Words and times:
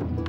All 0.00 0.27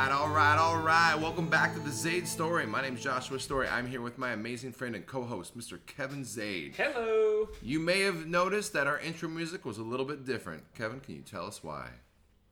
right, 0.00 0.12
all 0.12 0.30
right, 0.30 0.56
all 0.56 0.78
right. 0.78 1.14
Welcome 1.14 1.50
back 1.50 1.74
to 1.74 1.80
the 1.80 1.90
Zade 1.90 2.26
Storey. 2.26 2.64
My 2.64 2.80
name's 2.80 3.02
Joshua 3.02 3.38
Storey. 3.38 3.68
I'm 3.68 3.86
here 3.86 4.00
with 4.00 4.16
my 4.16 4.32
amazing 4.32 4.72
friend 4.72 4.96
and 4.96 5.04
co-host, 5.04 5.58
Mr. 5.58 5.78
Kevin 5.84 6.22
Zade. 6.22 6.74
Hello. 6.74 7.48
You 7.60 7.80
may 7.80 8.00
have 8.00 8.26
noticed 8.26 8.72
that 8.72 8.86
our 8.86 8.98
intro 9.00 9.28
music 9.28 9.66
was 9.66 9.76
a 9.76 9.82
little 9.82 10.06
bit 10.06 10.24
different. 10.24 10.62
Kevin, 10.74 11.00
can 11.00 11.16
you 11.16 11.20
tell 11.20 11.44
us 11.44 11.62
why? 11.62 11.90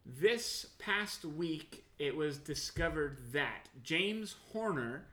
This 0.05 0.67
past 0.79 1.25
week, 1.25 1.85
it 1.99 2.15
was 2.15 2.37
discovered 2.37 3.17
that 3.33 3.71
James 3.83 4.37
Horner 4.53 5.07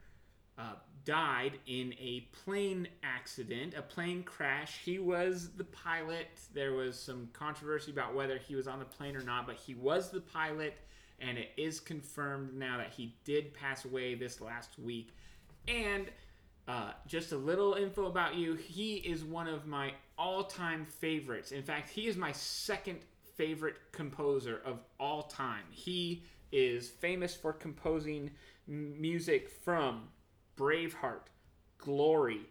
uh, 0.57 0.73
died 1.05 1.54
in 1.67 1.93
a 1.98 2.27
plane 2.43 2.90
accident, 3.01 3.76
a 3.77 3.82
plane 3.82 4.23
crash. 4.23 4.82
He 4.84 4.99
was 4.99 5.51
the 5.55 5.63
pilot. 5.63 6.27
There 6.54 6.73
was 6.73 6.99
some 6.99 7.29
controversy 7.32 7.91
about 7.91 8.13
whether 8.13 8.38
he 8.38 8.55
was 8.55 8.67
on 8.67 8.79
the 8.79 8.85
plane 8.85 9.15
or 9.15 9.23
not, 9.23 9.48
but 9.48 9.55
he 9.55 9.73
was 9.73 10.12
the 10.12 10.20
pilot, 10.20 10.73
and 11.20 11.38
it 11.38 11.52
is 11.58 11.80
confirmed 11.80 12.54
now 12.55 12.77
that 12.77 12.91
he 12.91 13.16
did 13.24 13.54
pass 13.54 13.85
away 13.85 14.16
this 14.16 14.41
last 14.41 14.77
week. 14.80 15.16
And 15.68 16.05
uh, 16.68 16.91
just 17.07 17.32
a 17.32 17.38
little 17.38 17.76
info 17.76 18.05
about 18.05 18.35
you. 18.35 18.55
He 18.55 18.96
is 18.96 19.24
one 19.24 19.48
of 19.48 19.68
my 19.68 19.94
all 20.18 20.44
time 20.44 20.85
favorites. 20.85 21.52
In 21.52 21.63
fact, 21.63 21.90
he 21.90 22.07
is 22.07 22.18
my 22.18 22.32
second 22.32 22.99
favorite 23.35 23.76
composer 23.91 24.62
of 24.66 24.80
all 24.99 25.24
time. 25.24 25.63
He 25.70 26.24
is 26.52 26.90
famous 26.90 27.35
for 27.35 27.54
composing 27.54 28.32
music 28.68 29.50
from 29.50 30.07
Braveheart, 30.57 31.27
Glory, 31.77 32.41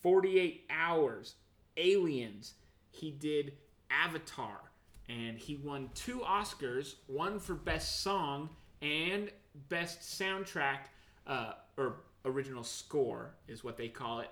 48 0.00 0.66
Hours, 0.70 1.36
Aliens. 1.76 2.54
He 2.90 3.10
did 3.10 3.54
Avatar, 3.90 4.60
and 5.08 5.38
he 5.38 5.56
won 5.56 5.90
two 5.94 6.20
Oscars 6.20 6.94
one 7.06 7.38
for 7.38 7.54
Best 7.54 8.02
Song 8.02 8.48
and 8.82 9.30
Best 9.68 10.00
Soundtrack, 10.00 10.78
uh, 11.26 11.52
or 11.76 11.96
original 12.24 12.64
score 12.64 13.34
is 13.48 13.62
what 13.62 13.76
they 13.76 13.88
call 13.88 14.20
it, 14.20 14.30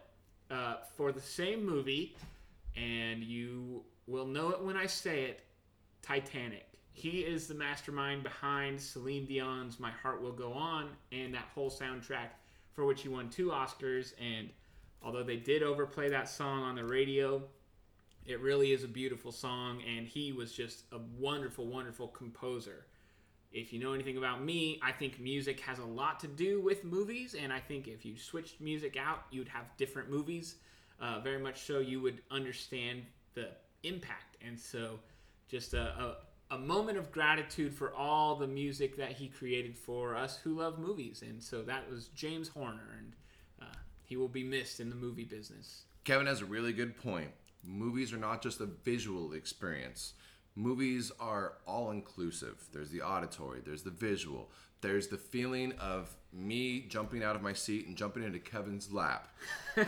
uh, 0.50 0.76
for 0.96 1.12
the 1.12 1.20
same 1.20 1.64
movie. 1.64 2.16
And 2.76 3.22
you 3.22 3.84
will 4.06 4.26
know 4.26 4.50
it 4.50 4.62
when 4.62 4.76
I 4.76 4.86
say 4.86 5.24
it 5.24 5.44
Titanic. 6.00 6.66
He 6.92 7.20
is 7.20 7.46
the 7.46 7.54
mastermind 7.54 8.22
behind 8.22 8.80
Celine 8.80 9.24
Dion's 9.24 9.80
My 9.80 9.90
Heart 9.90 10.22
Will 10.22 10.32
Go 10.32 10.52
On 10.52 10.88
and 11.10 11.32
that 11.34 11.48
whole 11.54 11.70
soundtrack 11.70 12.28
for 12.74 12.84
which 12.84 13.02
he 13.02 13.08
won 13.08 13.30
two 13.30 13.48
Oscars. 13.48 14.12
And 14.20 14.50
although 15.02 15.22
they 15.22 15.36
did 15.36 15.62
overplay 15.62 16.10
that 16.10 16.28
song 16.28 16.62
on 16.62 16.74
the 16.74 16.84
radio, 16.84 17.42
it 18.26 18.40
really 18.40 18.72
is 18.72 18.84
a 18.84 18.88
beautiful 18.88 19.32
song. 19.32 19.82
And 19.96 20.06
he 20.06 20.32
was 20.32 20.52
just 20.52 20.84
a 20.92 20.98
wonderful, 21.18 21.66
wonderful 21.66 22.08
composer. 22.08 22.86
If 23.52 23.72
you 23.72 23.78
know 23.78 23.92
anything 23.92 24.16
about 24.16 24.42
me, 24.42 24.80
I 24.82 24.92
think 24.92 25.20
music 25.20 25.60
has 25.60 25.78
a 25.78 25.84
lot 25.84 26.20
to 26.20 26.26
do 26.26 26.60
with 26.60 26.84
movies. 26.84 27.34
And 27.34 27.52
I 27.52 27.60
think 27.60 27.86
if 27.86 28.04
you 28.04 28.16
switched 28.16 28.60
music 28.60 28.96
out, 28.96 29.24
you'd 29.30 29.48
have 29.48 29.64
different 29.76 30.10
movies. 30.10 30.56
Uh, 31.00 31.20
very 31.20 31.38
much 31.38 31.62
so, 31.62 31.80
you 31.80 32.00
would 32.00 32.22
understand 32.30 33.02
the 33.34 33.48
impact. 33.82 34.36
And 34.46 34.58
so, 34.58 35.00
just 35.48 35.74
a, 35.74 36.16
a, 36.50 36.54
a 36.54 36.58
moment 36.58 36.98
of 36.98 37.10
gratitude 37.10 37.74
for 37.74 37.94
all 37.94 38.36
the 38.36 38.46
music 38.46 38.96
that 38.96 39.12
he 39.12 39.26
created 39.28 39.76
for 39.76 40.14
us 40.14 40.36
who 40.36 40.58
love 40.58 40.78
movies. 40.78 41.22
And 41.26 41.42
so 41.42 41.62
that 41.62 41.90
was 41.90 42.08
James 42.08 42.48
Horner, 42.48 42.96
and 42.98 43.12
uh, 43.60 43.74
he 44.02 44.16
will 44.16 44.28
be 44.28 44.44
missed 44.44 44.78
in 44.78 44.90
the 44.90 44.96
movie 44.96 45.24
business. 45.24 45.84
Kevin 46.04 46.26
has 46.26 46.42
a 46.42 46.44
really 46.44 46.72
good 46.72 46.96
point. 46.96 47.30
Movies 47.64 48.12
are 48.12 48.18
not 48.18 48.42
just 48.42 48.60
a 48.60 48.66
visual 48.66 49.32
experience. 49.32 50.14
Movies 50.54 51.10
are 51.18 51.54
all 51.66 51.90
inclusive. 51.90 52.56
There's 52.72 52.90
the 52.90 53.02
auditory, 53.02 53.60
there's 53.64 53.82
the 53.82 53.90
visual, 53.90 54.50
there's 54.82 55.08
the 55.08 55.16
feeling 55.16 55.72
of 55.80 56.14
me 56.32 56.80
jumping 56.88 57.22
out 57.22 57.36
of 57.36 57.42
my 57.42 57.52
seat 57.52 57.86
and 57.86 57.96
jumping 57.96 58.22
into 58.24 58.38
Kevin's 58.38 58.92
lap. 58.92 59.28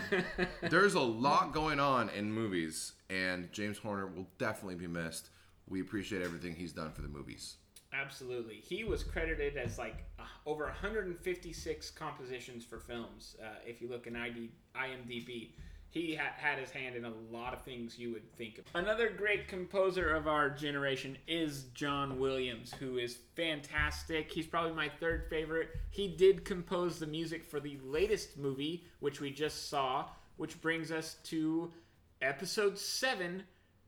there's 0.70 0.94
a 0.94 1.00
lot 1.00 1.52
going 1.52 1.80
on 1.80 2.08
in 2.10 2.32
movies, 2.32 2.92
and 3.10 3.52
James 3.52 3.78
Horner 3.78 4.06
will 4.06 4.28
definitely 4.38 4.76
be 4.76 4.86
missed. 4.86 5.30
We 5.68 5.80
appreciate 5.80 6.22
everything 6.22 6.54
he's 6.54 6.72
done 6.72 6.92
for 6.92 7.02
the 7.02 7.08
movies. 7.08 7.56
Absolutely. 7.92 8.56
He 8.56 8.84
was 8.84 9.04
credited 9.04 9.56
as 9.56 9.78
like 9.78 10.04
uh, 10.18 10.24
over 10.46 10.64
156 10.64 11.90
compositions 11.90 12.64
for 12.64 12.78
films. 12.78 13.36
Uh, 13.42 13.46
if 13.66 13.80
you 13.80 13.88
look 13.88 14.06
in 14.06 14.16
ID, 14.16 14.50
IMDb, 14.76 15.50
he 15.94 16.16
ha- 16.16 16.34
had 16.36 16.58
his 16.58 16.72
hand 16.72 16.96
in 16.96 17.04
a 17.04 17.12
lot 17.30 17.54
of 17.54 17.62
things 17.62 17.96
you 17.96 18.12
would 18.12 18.30
think 18.36 18.58
of. 18.58 18.64
Another 18.74 19.08
great 19.08 19.46
composer 19.46 20.12
of 20.12 20.26
our 20.26 20.50
generation 20.50 21.16
is 21.28 21.66
John 21.72 22.18
Williams, 22.18 22.74
who 22.80 22.98
is 22.98 23.18
fantastic. 23.36 24.30
He's 24.30 24.48
probably 24.48 24.72
my 24.72 24.90
third 24.98 25.26
favorite. 25.30 25.68
He 25.90 26.08
did 26.08 26.44
compose 26.44 26.98
the 26.98 27.06
music 27.06 27.44
for 27.44 27.60
the 27.60 27.78
latest 27.84 28.36
movie, 28.36 28.84
which 28.98 29.20
we 29.20 29.30
just 29.30 29.70
saw, 29.70 30.06
which 30.36 30.60
brings 30.60 30.90
us 30.90 31.14
to 31.24 31.72
episode 32.20 32.76
7 32.76 33.44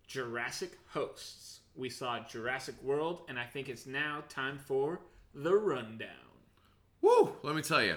Jurassic 0.06 0.78
Hosts. 0.90 1.60
We 1.74 1.90
saw 1.90 2.20
Jurassic 2.20 2.80
World, 2.84 3.22
and 3.28 3.36
I 3.36 3.46
think 3.46 3.68
it's 3.68 3.84
now 3.84 4.22
time 4.28 4.58
for 4.58 5.00
the 5.34 5.56
rundown. 5.56 6.08
Woo! 7.02 7.32
Let 7.42 7.56
me 7.56 7.62
tell 7.62 7.82
you. 7.82 7.96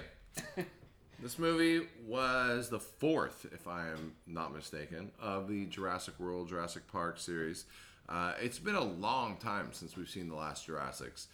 this 1.22 1.38
movie 1.38 1.86
was 2.06 2.68
the 2.68 2.80
fourth, 2.80 3.46
if 3.52 3.68
I 3.68 3.88
am 3.88 4.12
not 4.26 4.54
mistaken, 4.54 5.10
of 5.20 5.48
the 5.48 5.66
Jurassic 5.66 6.18
World, 6.18 6.48
Jurassic 6.48 6.86
Park 6.90 7.18
series. 7.18 7.66
Uh, 8.08 8.32
it's 8.40 8.58
been 8.58 8.74
a 8.74 8.84
long 8.84 9.36
time 9.36 9.68
since 9.72 9.96
we've 9.96 10.08
seen 10.08 10.28
the 10.28 10.34
last 10.34 10.66
Jurassics. 10.66 11.28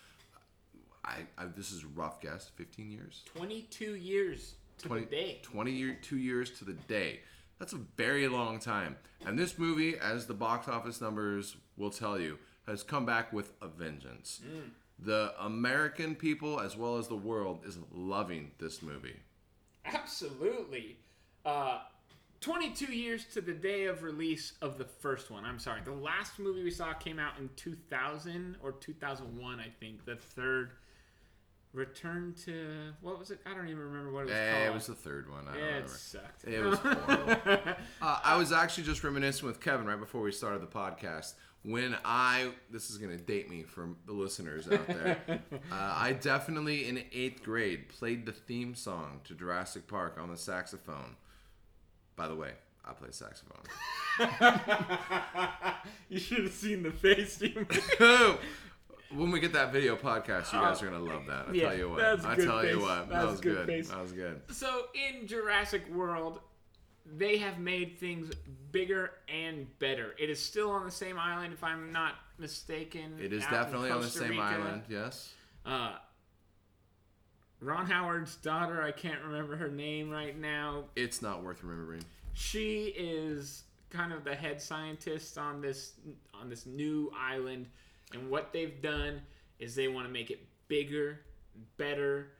I, 1.04 1.20
I 1.38 1.46
this 1.46 1.70
is 1.70 1.84
a 1.84 1.88
rough 1.88 2.20
guess. 2.20 2.50
Fifteen 2.56 2.90
years. 2.90 3.22
22 3.34 3.94
years 3.94 4.54
to 4.78 4.88
20, 4.88 5.04
the 5.04 5.10
day. 5.10 5.38
20 5.42 5.70
year, 5.70 5.98
two 6.02 6.18
years 6.18 6.50
to 6.58 6.64
the 6.64 6.74
day. 6.74 7.20
That's 7.58 7.72
a 7.72 7.80
very 7.96 8.28
long 8.28 8.58
time. 8.58 8.96
And 9.24 9.38
this 9.38 9.58
movie, 9.58 9.96
as 9.96 10.26
the 10.26 10.34
box 10.34 10.68
office 10.68 11.00
numbers 11.00 11.56
will 11.76 11.90
tell 11.90 12.18
you, 12.20 12.38
has 12.66 12.82
come 12.82 13.06
back 13.06 13.32
with 13.32 13.52
a 13.62 13.68
vengeance. 13.68 14.42
The 14.98 15.32
American 15.40 16.14
people, 16.14 16.60
as 16.60 16.76
well 16.76 16.98
as 16.98 17.08
the 17.08 17.16
world, 17.16 17.60
is 17.66 17.78
loving 17.92 18.50
this 18.58 18.82
movie. 18.82 19.20
Absolutely. 19.86 20.98
Uh, 21.44 21.78
22 22.40 22.86
years 22.92 23.24
to 23.32 23.40
the 23.40 23.52
day 23.52 23.84
of 23.86 24.02
release 24.02 24.52
of 24.60 24.78
the 24.78 24.84
first 24.84 25.30
one. 25.30 25.44
I'm 25.44 25.58
sorry. 25.58 25.80
The 25.84 25.92
last 25.92 26.38
movie 26.38 26.62
we 26.62 26.70
saw 26.70 26.92
came 26.92 27.18
out 27.18 27.32
in 27.38 27.48
2000 27.56 28.56
or 28.62 28.72
2001, 28.72 29.60
I 29.60 29.68
think. 29.80 30.04
The 30.04 30.16
third 30.16 30.72
Return 31.72 32.34
to 32.46 32.94
what 33.02 33.18
was 33.18 33.30
it? 33.30 33.38
I 33.44 33.52
don't 33.52 33.66
even 33.68 33.80
remember 33.82 34.10
what 34.10 34.20
it 34.20 34.24
was 34.26 34.32
Eh, 34.34 34.52
called. 34.54 34.66
it 34.66 34.72
was 34.72 34.86
the 34.86 34.94
third 34.94 35.30
one. 35.30 35.46
I 35.46 35.52
don't 35.52 35.60
yeah, 35.60 35.66
it 35.66 35.72
remember. 35.74 35.88
sucked. 35.88 36.44
It 36.44 36.64
was 36.64 36.78
horrible. 36.78 37.36
uh, 38.00 38.18
I 38.24 38.36
was 38.38 38.50
actually 38.50 38.84
just 38.84 39.04
reminiscing 39.04 39.46
with 39.46 39.60
Kevin 39.60 39.84
right 39.84 40.00
before 40.00 40.22
we 40.22 40.32
started 40.32 40.62
the 40.62 40.66
podcast 40.68 41.34
when 41.66 41.96
I 42.04 42.50
this 42.70 42.90
is 42.90 42.98
gonna 42.98 43.16
date 43.16 43.50
me 43.50 43.64
for 43.64 43.88
the 44.06 44.12
listeners 44.12 44.70
out 44.70 44.86
there. 44.86 45.18
uh, 45.52 45.74
I 45.74 46.12
definitely 46.12 46.88
in 46.88 47.02
eighth 47.12 47.42
grade 47.42 47.88
played 47.88 48.24
the 48.24 48.32
theme 48.32 48.74
song 48.74 49.20
to 49.24 49.34
Jurassic 49.34 49.88
Park 49.88 50.16
on 50.20 50.30
the 50.30 50.36
saxophone. 50.36 51.16
By 52.14 52.28
the 52.28 52.36
way, 52.36 52.52
I 52.84 52.92
play 52.92 53.08
saxophone. 53.10 53.62
you 56.08 56.18
should 56.18 56.44
have 56.44 56.52
seen 56.52 56.82
the 56.84 56.92
face 56.92 57.40
you 57.42 57.66
made. 57.68 58.38
when 59.14 59.30
we 59.30 59.40
get 59.40 59.52
that 59.54 59.72
video 59.72 59.96
podcast, 59.96 60.52
you 60.52 60.60
guys 60.60 60.80
are 60.82 60.86
gonna 60.90 61.00
love 61.04 61.26
that. 61.26 61.48
I 61.48 61.52
Yeah, 61.52 61.68
tell 61.68 61.78
you 61.78 61.90
what. 61.90 61.98
that's 61.98 62.24
a 62.24 62.28
I 62.28 62.36
good 62.36 62.46
tell 62.46 62.64
you 62.64 62.80
what. 62.80 63.08
That 63.08 63.10
That's 63.10 63.30
was 63.32 63.40
a 63.40 63.42
good 63.42 63.56
good. 63.56 63.66
face. 63.66 63.88
That 63.88 64.00
was 64.02 64.12
good. 64.12 64.40
So 64.50 64.86
in 64.94 65.26
Jurassic 65.26 65.82
World, 65.92 66.40
they 67.14 67.38
have 67.38 67.58
made 67.58 67.98
things 67.98 68.30
bigger 68.72 69.12
and 69.28 69.66
better. 69.78 70.14
It 70.18 70.30
is 70.30 70.40
still 70.40 70.70
on 70.70 70.84
the 70.84 70.90
same 70.90 71.18
island, 71.18 71.52
if 71.52 71.62
I'm 71.62 71.92
not 71.92 72.14
mistaken. 72.38 73.18
It 73.22 73.32
is 73.32 73.44
definitely 73.44 73.90
on 73.90 74.00
the 74.00 74.08
same 74.08 74.30
Rica. 74.30 74.42
island. 74.42 74.82
Yes. 74.88 75.32
Uh, 75.64 75.92
Ron 77.60 77.86
Howard's 77.86 78.36
daughter, 78.36 78.82
I 78.82 78.92
can't 78.92 79.22
remember 79.22 79.56
her 79.56 79.68
name 79.68 80.10
right 80.10 80.38
now. 80.38 80.84
It's 80.94 81.22
not 81.22 81.42
worth 81.42 81.62
remembering. 81.62 82.04
She 82.34 82.94
is 82.96 83.62
kind 83.90 84.12
of 84.12 84.24
the 84.24 84.34
head 84.34 84.60
scientist 84.60 85.38
on 85.38 85.60
this 85.60 85.92
on 86.34 86.50
this 86.50 86.66
new 86.66 87.10
island, 87.18 87.66
and 88.12 88.30
what 88.30 88.52
they've 88.52 88.82
done 88.82 89.22
is 89.58 89.74
they 89.74 89.88
want 89.88 90.06
to 90.06 90.12
make 90.12 90.30
it 90.30 90.46
bigger, 90.68 91.20
better. 91.78 92.32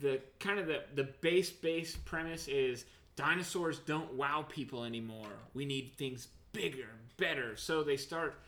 The 0.00 0.20
kind 0.40 0.58
of 0.58 0.66
the 0.66 0.82
the 0.96 1.04
base 1.20 1.50
base 1.50 1.94
premise 1.94 2.48
is 2.48 2.84
dinosaurs 3.16 3.78
don't 3.80 4.12
wow 4.14 4.44
people 4.48 4.84
anymore. 4.84 5.32
We 5.54 5.64
need 5.64 5.92
things 5.96 6.28
bigger, 6.52 6.88
better. 7.16 7.56
So 7.56 7.82
they 7.82 7.96
start 7.96 8.40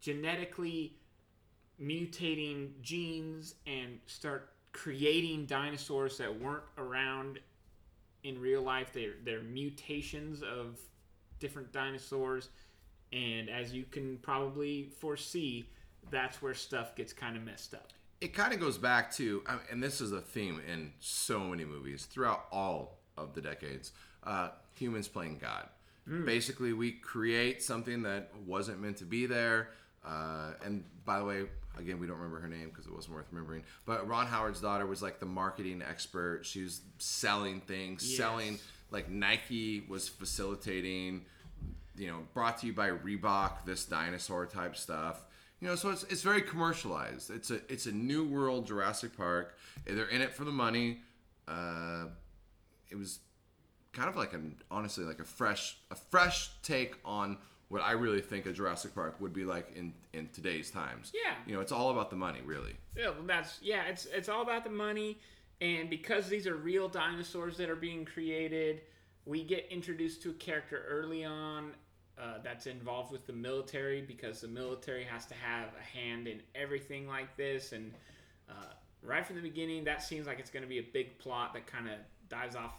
genetically 0.00 0.94
mutating 1.80 2.80
genes 2.82 3.54
and 3.66 3.98
start 4.06 4.52
creating 4.72 5.46
dinosaurs 5.46 6.18
that 6.18 6.40
weren't 6.40 6.64
around 6.78 7.38
in 8.22 8.40
real 8.40 8.62
life. 8.62 8.92
They're, 8.92 9.14
they're 9.24 9.42
mutations 9.42 10.42
of 10.42 10.78
different 11.38 11.72
dinosaurs. 11.72 12.50
And 13.12 13.48
as 13.48 13.72
you 13.72 13.84
can 13.84 14.18
probably 14.18 14.90
foresee, 15.00 15.68
that's 16.10 16.40
where 16.40 16.54
stuff 16.54 16.94
gets 16.94 17.12
kind 17.12 17.36
of 17.36 17.42
messed 17.42 17.74
up. 17.74 17.88
It 18.20 18.34
kind 18.34 18.52
of 18.52 18.60
goes 18.60 18.76
back 18.76 19.10
to, 19.12 19.42
and 19.70 19.82
this 19.82 20.00
is 20.00 20.12
a 20.12 20.20
theme 20.20 20.60
in 20.70 20.92
so 21.00 21.40
many 21.40 21.64
movies 21.64 22.04
throughout 22.04 22.44
all 22.52 22.98
of 23.16 23.34
the 23.34 23.40
decades 23.40 23.92
uh, 24.24 24.48
humans 24.74 25.08
playing 25.08 25.38
God. 25.38 25.68
Basically, 26.24 26.72
we 26.72 26.92
create 26.92 27.62
something 27.62 28.02
that 28.02 28.32
wasn't 28.44 28.80
meant 28.80 28.96
to 28.96 29.04
be 29.04 29.26
there. 29.26 29.68
Uh, 30.04 30.52
and 30.64 30.82
by 31.04 31.18
the 31.20 31.24
way, 31.24 31.42
again, 31.78 32.00
we 32.00 32.06
don't 32.08 32.16
remember 32.16 32.40
her 32.40 32.48
name 32.48 32.68
because 32.70 32.86
it 32.86 32.92
wasn't 32.92 33.14
worth 33.14 33.26
remembering. 33.30 33.62
But 33.86 34.08
Ron 34.08 34.26
Howard's 34.26 34.60
daughter 34.60 34.86
was 34.86 35.02
like 35.02 35.20
the 35.20 35.26
marketing 35.26 35.82
expert. 35.88 36.44
She 36.44 36.62
was 36.64 36.80
selling 36.98 37.60
things, 37.60 38.08
Yes. 38.08 38.16
selling 38.18 38.58
like 38.90 39.08
Nike 39.08 39.84
was 39.88 40.08
facilitating. 40.08 41.26
You 41.96 42.08
know, 42.08 42.18
brought 42.34 42.58
to 42.62 42.66
you 42.66 42.72
by 42.72 42.90
Reebok, 42.90 43.64
this 43.64 43.84
dinosaur 43.84 44.46
type 44.46 44.74
stuff. 44.76 45.22
You 45.60 45.68
know, 45.68 45.74
so 45.76 45.90
it's 45.90 46.02
it's 46.04 46.22
very 46.22 46.42
commercialized. 46.42 47.30
It's 47.30 47.50
a 47.52 47.60
it's 47.70 47.86
a 47.86 47.92
new 47.92 48.24
world 48.26 48.66
Jurassic 48.66 49.16
Park. 49.16 49.56
They're 49.86 50.06
in 50.08 50.22
it 50.22 50.32
for 50.32 50.44
the 50.44 50.50
money. 50.50 51.02
Uh, 51.46 52.06
it 52.90 52.96
was 52.96 53.20
kind 53.92 54.08
of 54.08 54.16
like 54.16 54.32
an 54.32 54.56
honestly 54.70 55.04
like 55.04 55.20
a 55.20 55.24
fresh 55.24 55.76
a 55.90 55.96
fresh 55.96 56.50
take 56.62 56.96
on 57.04 57.38
what 57.68 57.82
I 57.82 57.92
really 57.92 58.20
think 58.20 58.46
a 58.46 58.52
Jurassic 58.52 58.94
Park 58.94 59.20
would 59.20 59.32
be 59.32 59.44
like 59.44 59.70
in 59.76 59.94
in 60.12 60.28
today's 60.32 60.70
times. 60.70 61.12
Yeah. 61.14 61.34
You 61.46 61.54
know, 61.54 61.60
it's 61.60 61.72
all 61.72 61.90
about 61.90 62.10
the 62.10 62.16
money, 62.16 62.40
really. 62.44 62.74
Yeah, 62.96 63.10
well, 63.10 63.22
that's 63.26 63.58
yeah. 63.62 63.84
It's 63.84 64.06
it's 64.06 64.28
all 64.28 64.42
about 64.42 64.64
the 64.64 64.70
money, 64.70 65.18
and 65.60 65.88
because 65.88 66.28
these 66.28 66.46
are 66.46 66.56
real 66.56 66.88
dinosaurs 66.88 67.56
that 67.58 67.70
are 67.70 67.76
being 67.76 68.04
created, 68.04 68.82
we 69.24 69.44
get 69.44 69.66
introduced 69.70 70.22
to 70.22 70.30
a 70.30 70.34
character 70.34 70.84
early 70.88 71.24
on 71.24 71.72
uh, 72.20 72.38
that's 72.42 72.66
involved 72.66 73.12
with 73.12 73.24
the 73.26 73.32
military 73.32 74.02
because 74.02 74.40
the 74.40 74.48
military 74.48 75.04
has 75.04 75.24
to 75.26 75.34
have 75.34 75.68
a 75.78 75.96
hand 75.96 76.26
in 76.26 76.42
everything 76.56 77.06
like 77.06 77.36
this, 77.36 77.70
and 77.70 77.92
uh, 78.48 78.72
right 79.02 79.24
from 79.24 79.36
the 79.36 79.42
beginning, 79.42 79.84
that 79.84 80.02
seems 80.02 80.26
like 80.26 80.40
it's 80.40 80.50
going 80.50 80.64
to 80.64 80.68
be 80.68 80.78
a 80.78 80.86
big 80.92 81.16
plot 81.18 81.54
that 81.54 81.68
kind 81.68 81.88
of 81.88 81.94
dives 82.28 82.56
off 82.56 82.74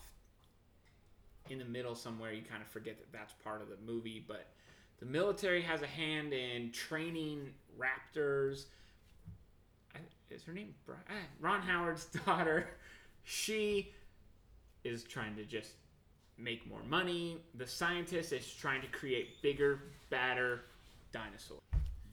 in 1.50 1.58
the 1.60 1.66
middle 1.66 1.96
somewhere. 1.96 2.32
You 2.34 2.42
kind 2.44 2.62
of 2.62 2.68
forget 2.68 2.98
that 3.00 3.12
that's 3.12 3.34
part 3.44 3.62
of 3.62 3.70
the 3.70 3.78
movie, 3.86 4.24
but 4.28 4.48
the 5.00 5.06
military 5.06 5.62
has 5.62 5.82
a 5.82 5.88
hand 5.88 6.34
in 6.34 6.72
training 6.72 7.50
raptors. 7.78 8.66
I- 9.96 10.00
Is 10.34 10.44
her 10.44 10.54
name 10.54 10.74
ah, 10.90 11.14
Ron 11.40 11.62
Howard's 11.62 12.06
daughter? 12.26 12.68
She 13.24 13.92
is 14.84 15.04
trying 15.04 15.36
to 15.36 15.46
just 15.46 15.72
make 16.38 16.68
more 16.68 16.82
money. 16.88 17.38
The 17.56 17.68
scientist 17.68 18.32
is 18.34 18.52
trying 18.52 18.82
to 18.82 18.88
create 18.88 19.42
bigger, 19.42 19.80
badder 20.10 20.62
dinosaurs. 21.12 21.60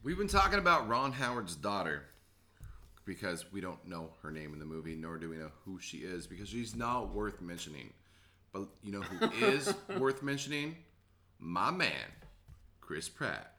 We've 0.02 0.18
been 0.18 0.28
talking 0.28 0.58
about 0.58 0.88
Ron 0.88 1.12
Howard's 1.12 1.56
daughter 1.56 2.04
because 3.04 3.50
we 3.52 3.60
don't 3.62 3.84
know 3.86 4.10
her 4.22 4.30
name 4.30 4.52
in 4.52 4.58
the 4.58 4.66
movie, 4.66 4.94
nor 4.94 5.16
do 5.16 5.30
we 5.30 5.36
know 5.36 5.50
who 5.64 5.78
she 5.80 5.98
is 5.98 6.26
because 6.26 6.48
she's 6.50 6.76
not 6.76 7.12
worth 7.14 7.40
mentioning. 7.40 7.92
But 8.52 8.68
you 8.82 8.92
know 8.92 9.02
who 9.02 9.46
is 9.46 9.72
worth 9.98 10.22
mentioning? 10.22 10.76
My 11.38 11.70
man, 11.70 12.12
Chris 12.80 13.08
Pratt. 13.08 13.54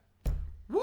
Woo! 0.69 0.81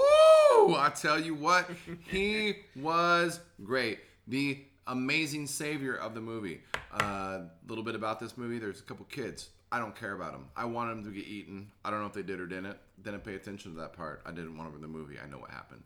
I 0.75 0.91
tell 0.95 1.19
you 1.19 1.35
what, 1.35 1.69
he 2.09 2.57
was 2.75 3.39
great. 3.63 3.99
The 4.27 4.59
amazing 4.87 5.47
savior 5.47 5.95
of 5.95 6.13
the 6.13 6.21
movie. 6.21 6.61
A 6.93 7.03
uh, 7.03 7.41
little 7.67 7.83
bit 7.83 7.95
about 7.95 8.19
this 8.19 8.37
movie. 8.37 8.59
There's 8.59 8.79
a 8.79 8.83
couple 8.83 9.05
kids. 9.05 9.49
I 9.71 9.79
don't 9.79 9.95
care 9.95 10.13
about 10.13 10.31
them. 10.31 10.47
I 10.55 10.65
wanted 10.65 10.97
them 10.97 11.05
to 11.05 11.11
get 11.11 11.27
eaten. 11.27 11.71
I 11.83 11.91
don't 11.91 11.99
know 11.99 12.07
if 12.07 12.13
they 12.13 12.23
did 12.23 12.39
or 12.39 12.47
didn't. 12.47 12.77
Didn't 13.01 13.23
pay 13.23 13.35
attention 13.35 13.73
to 13.73 13.81
that 13.81 13.93
part. 13.93 14.21
I 14.25 14.31
didn't 14.31 14.57
want 14.57 14.69
them 14.69 14.75
in 14.75 14.81
the 14.81 14.97
movie. 14.97 15.15
I 15.21 15.27
know 15.29 15.39
what 15.39 15.51
happened. 15.51 15.83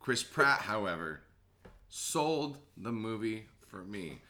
Chris 0.00 0.22
Pratt, 0.22 0.60
however, 0.60 1.20
sold 1.88 2.58
the 2.76 2.92
movie 2.92 3.46
for 3.66 3.82
me. 3.84 4.20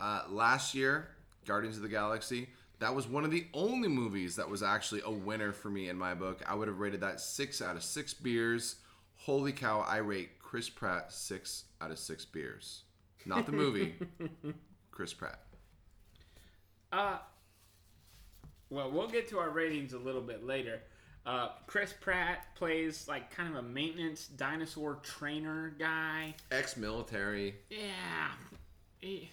Uh, 0.00 0.22
last 0.30 0.74
year, 0.74 1.08
Guardians 1.46 1.76
of 1.76 1.82
the 1.82 1.88
Galaxy, 1.88 2.48
that 2.78 2.94
was 2.94 3.06
one 3.08 3.24
of 3.24 3.30
the 3.30 3.46
only 3.54 3.88
movies 3.88 4.36
that 4.36 4.48
was 4.48 4.62
actually 4.62 5.00
a 5.04 5.10
winner 5.10 5.52
for 5.52 5.70
me 5.70 5.88
in 5.88 5.96
my 5.96 6.14
book. 6.14 6.42
I 6.46 6.54
would 6.54 6.68
have 6.68 6.78
rated 6.78 7.00
that 7.00 7.20
six 7.20 7.62
out 7.62 7.76
of 7.76 7.82
six 7.82 8.12
beers. 8.14 8.76
Holy 9.16 9.52
cow, 9.52 9.80
I 9.80 9.96
rate 9.98 10.38
Chris 10.38 10.68
Pratt 10.68 11.12
six 11.12 11.64
out 11.80 11.90
of 11.90 11.98
six 11.98 12.24
beers. 12.24 12.82
Not 13.24 13.46
the 13.46 13.52
movie, 13.52 13.94
Chris 14.92 15.12
Pratt. 15.12 15.40
Uh, 16.92 17.18
well, 18.70 18.90
we'll 18.90 19.08
get 19.08 19.26
to 19.28 19.38
our 19.38 19.50
ratings 19.50 19.92
a 19.94 19.98
little 19.98 20.20
bit 20.20 20.44
later. 20.46 20.80
Uh, 21.24 21.48
Chris 21.66 21.92
Pratt 22.00 22.54
plays 22.54 23.08
like 23.08 23.34
kind 23.34 23.48
of 23.48 23.56
a 23.56 23.62
maintenance 23.66 24.28
dinosaur 24.28 24.96
trainer 25.02 25.74
guy. 25.78 26.34
Ex 26.52 26.76
military. 26.76 27.56
Yeah, 27.68 28.30
he- 29.00 29.30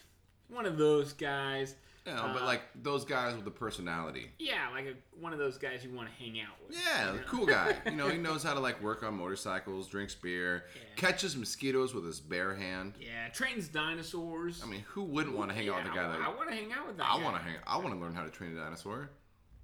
one 0.49 0.65
of 0.65 0.77
those 0.77 1.13
guys. 1.13 1.75
You 2.05 2.13
know, 2.13 2.31
but 2.33 2.41
Uh, 2.41 2.45
like 2.45 2.63
those 2.75 3.05
guys 3.05 3.33
with 3.33 3.45
the 3.45 3.51
personality. 3.51 4.29
Yeah, 4.37 4.67
like 4.73 4.85
a, 4.85 4.93
one 5.19 5.31
of 5.31 5.39
those 5.39 5.57
guys 5.57 5.85
you 5.85 5.91
want 5.93 6.09
to 6.09 6.13
hang 6.21 6.39
out 6.41 6.55
with. 6.67 6.77
Yeah, 6.77 7.11
you 7.13 7.17
know? 7.19 7.23
cool 7.27 7.45
guy. 7.45 7.77
You 7.85 7.95
know, 7.95 8.09
he 8.09 8.17
knows 8.17 8.43
how 8.43 8.53
to 8.53 8.59
like 8.59 8.81
work 8.81 9.03
on 9.03 9.13
motorcycles, 9.15 9.87
drinks 9.87 10.13
beer, 10.15 10.65
Yeah. 10.75 10.81
catches 10.97 11.37
mosquitoes 11.37 11.93
with 11.93 12.05
his 12.05 12.19
bare 12.19 12.55
hand. 12.55 12.95
Yeah, 12.99 13.29
trains 13.29 13.67
dinosaurs. 13.69 14.61
I 14.63 14.67
mean, 14.67 14.83
who 14.89 15.03
wouldn't 15.03 15.37
want 15.37 15.51
to 15.51 15.55
hang 15.55 15.69
out 15.69 15.83
with 15.83 15.93
a 15.93 15.95
guy 15.95 16.05
I, 16.05 16.07
that 16.09 16.21
I 16.21 16.27
want 16.29 16.49
to 16.49 16.55
hang 16.55 16.73
out 16.73 16.87
with 16.87 16.97
that. 16.97 17.05
I 17.09 17.23
want 17.23 17.37
to 17.37 17.41
hang? 17.41 17.55
I 17.65 17.77
want 17.77 17.91
to 17.93 17.99
learn 17.99 18.13
how 18.15 18.23
to 18.23 18.29
train 18.29 18.51
a 18.57 18.59
dinosaur. 18.59 19.09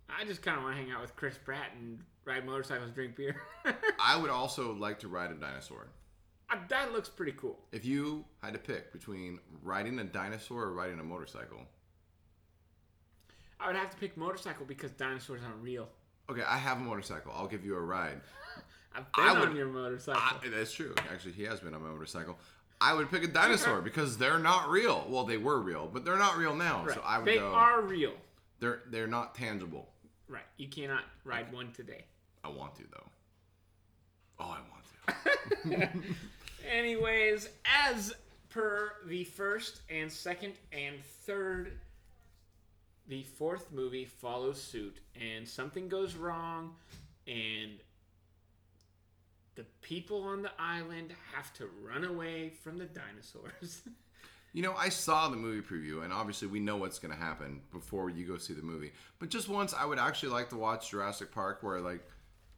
I 0.09 0.23
just 0.25 0.41
kind 0.41 0.57
of 0.57 0.63
want 0.63 0.75
to 0.77 0.81
hang 0.81 0.91
out 0.91 1.01
with 1.01 1.15
Chris 1.15 1.37
Pratt 1.37 1.71
and 1.77 1.99
ride 2.25 2.45
motorcycles, 2.45 2.91
drink 2.91 3.15
beer. 3.15 3.41
I 3.99 4.15
would 4.17 4.29
also 4.31 4.73
like 4.73 4.99
to 4.99 5.07
ride 5.07 5.31
a 5.31 5.35
dinosaur. 5.35 5.87
Uh, 6.49 6.55
that 6.69 6.91
looks 6.93 7.09
pretty 7.09 7.33
cool. 7.33 7.59
If 7.71 7.85
you 7.85 8.25
had 8.41 8.53
to 8.53 8.59
pick 8.59 8.91
between 8.91 9.39
riding 9.61 9.99
a 9.99 10.03
dinosaur 10.03 10.63
or 10.63 10.73
riding 10.73 10.99
a 10.99 11.03
motorcycle, 11.03 11.59
I 13.59 13.67
would 13.67 13.75
have 13.75 13.89
to 13.91 13.97
pick 13.97 14.15
motorcycle 14.17 14.65
because 14.65 14.91
dinosaurs 14.91 15.41
aren't 15.45 15.61
real. 15.61 15.89
okay, 16.29 16.43
I 16.47 16.57
have 16.57 16.77
a 16.77 16.81
motorcycle. 16.81 17.33
I'll 17.35 17.47
give 17.47 17.65
you 17.65 17.75
a 17.75 17.81
ride. 17.81 18.21
I've 18.95 19.11
been 19.13 19.25
I 19.25 19.29
on 19.29 19.39
would- 19.49 19.57
your 19.57 19.67
motorcycle. 19.67 20.21
I, 20.21 20.37
that's 20.49 20.71
true. 20.71 20.93
Actually, 21.11 21.33
he 21.33 21.43
has 21.43 21.59
been 21.59 21.73
on 21.73 21.83
my 21.83 21.89
motorcycle. 21.89 22.37
I 22.81 22.93
would 22.93 23.11
pick 23.11 23.23
a 23.23 23.27
dinosaur 23.27 23.81
because 23.89 24.17
they're 24.17 24.39
not 24.39 24.69
real. 24.69 25.05
Well, 25.09 25.25
they 25.25 25.37
were 25.37 25.59
real, 25.59 25.89
but 25.91 26.05
they're 26.05 26.17
not 26.17 26.37
real 26.37 26.55
now. 26.55 26.85
right. 26.85 26.95
So 26.95 27.01
I 27.05 27.17
would 27.19 27.27
they 27.27 27.37
go. 27.37 27.47
are 27.51 27.81
real. 27.81 28.13
They're 28.59 28.81
they're 28.89 29.07
not 29.07 29.35
tangible. 29.35 29.89
Right. 30.29 30.43
You 30.57 30.67
cannot 30.69 31.03
ride 31.25 31.51
one 31.51 31.71
today. 31.73 32.05
I 32.43 32.49
want 32.49 32.75
to 32.75 32.83
though. 32.91 33.07
Oh, 34.39 34.55
I 34.55 34.59
want 34.71 35.81
to. 35.81 35.89
Anyways, 36.71 37.49
as 37.85 38.13
per 38.49 38.93
the 39.07 39.23
first 39.25 39.81
and 39.89 40.11
second 40.11 40.53
and 40.71 40.95
third, 41.25 41.73
the 43.09 43.23
fourth 43.23 43.71
movie 43.71 44.05
follows 44.05 44.61
suit, 44.61 44.99
and 45.19 45.45
something 45.47 45.89
goes 45.89 46.15
wrong, 46.15 46.75
and 47.27 47.79
the 49.55 49.65
people 49.81 50.23
on 50.23 50.43
the 50.43 50.51
island 50.59 51.11
have 51.33 51.51
to 51.55 51.67
run 51.83 52.05
away 52.05 52.49
from 52.49 52.77
the 52.77 52.85
dinosaurs. 52.85 53.81
You 54.51 54.63
know, 54.63 54.73
I 54.75 54.89
saw 54.89 55.29
the 55.29 55.37
movie 55.37 55.61
preview, 55.61 56.03
and 56.03 56.11
obviously 56.11 56.47
we 56.47 56.59
know 56.59 56.75
what's 56.75 56.97
going 56.97 57.13
to 57.13 57.23
happen 57.23 57.61
before 57.71 58.09
you 58.09 58.25
go 58.25 58.37
see 58.39 58.55
the 58.55 58.63
movie. 58.63 58.91
But 59.19 59.29
just 59.29 59.47
once, 59.47 59.75
I 59.75 59.85
would 59.85 59.99
actually 59.99 60.29
like 60.29 60.49
to 60.49 60.55
watch 60.55 60.89
Jurassic 60.89 61.31
Park, 61.31 61.61
where 61.61 61.79
like 61.79 62.03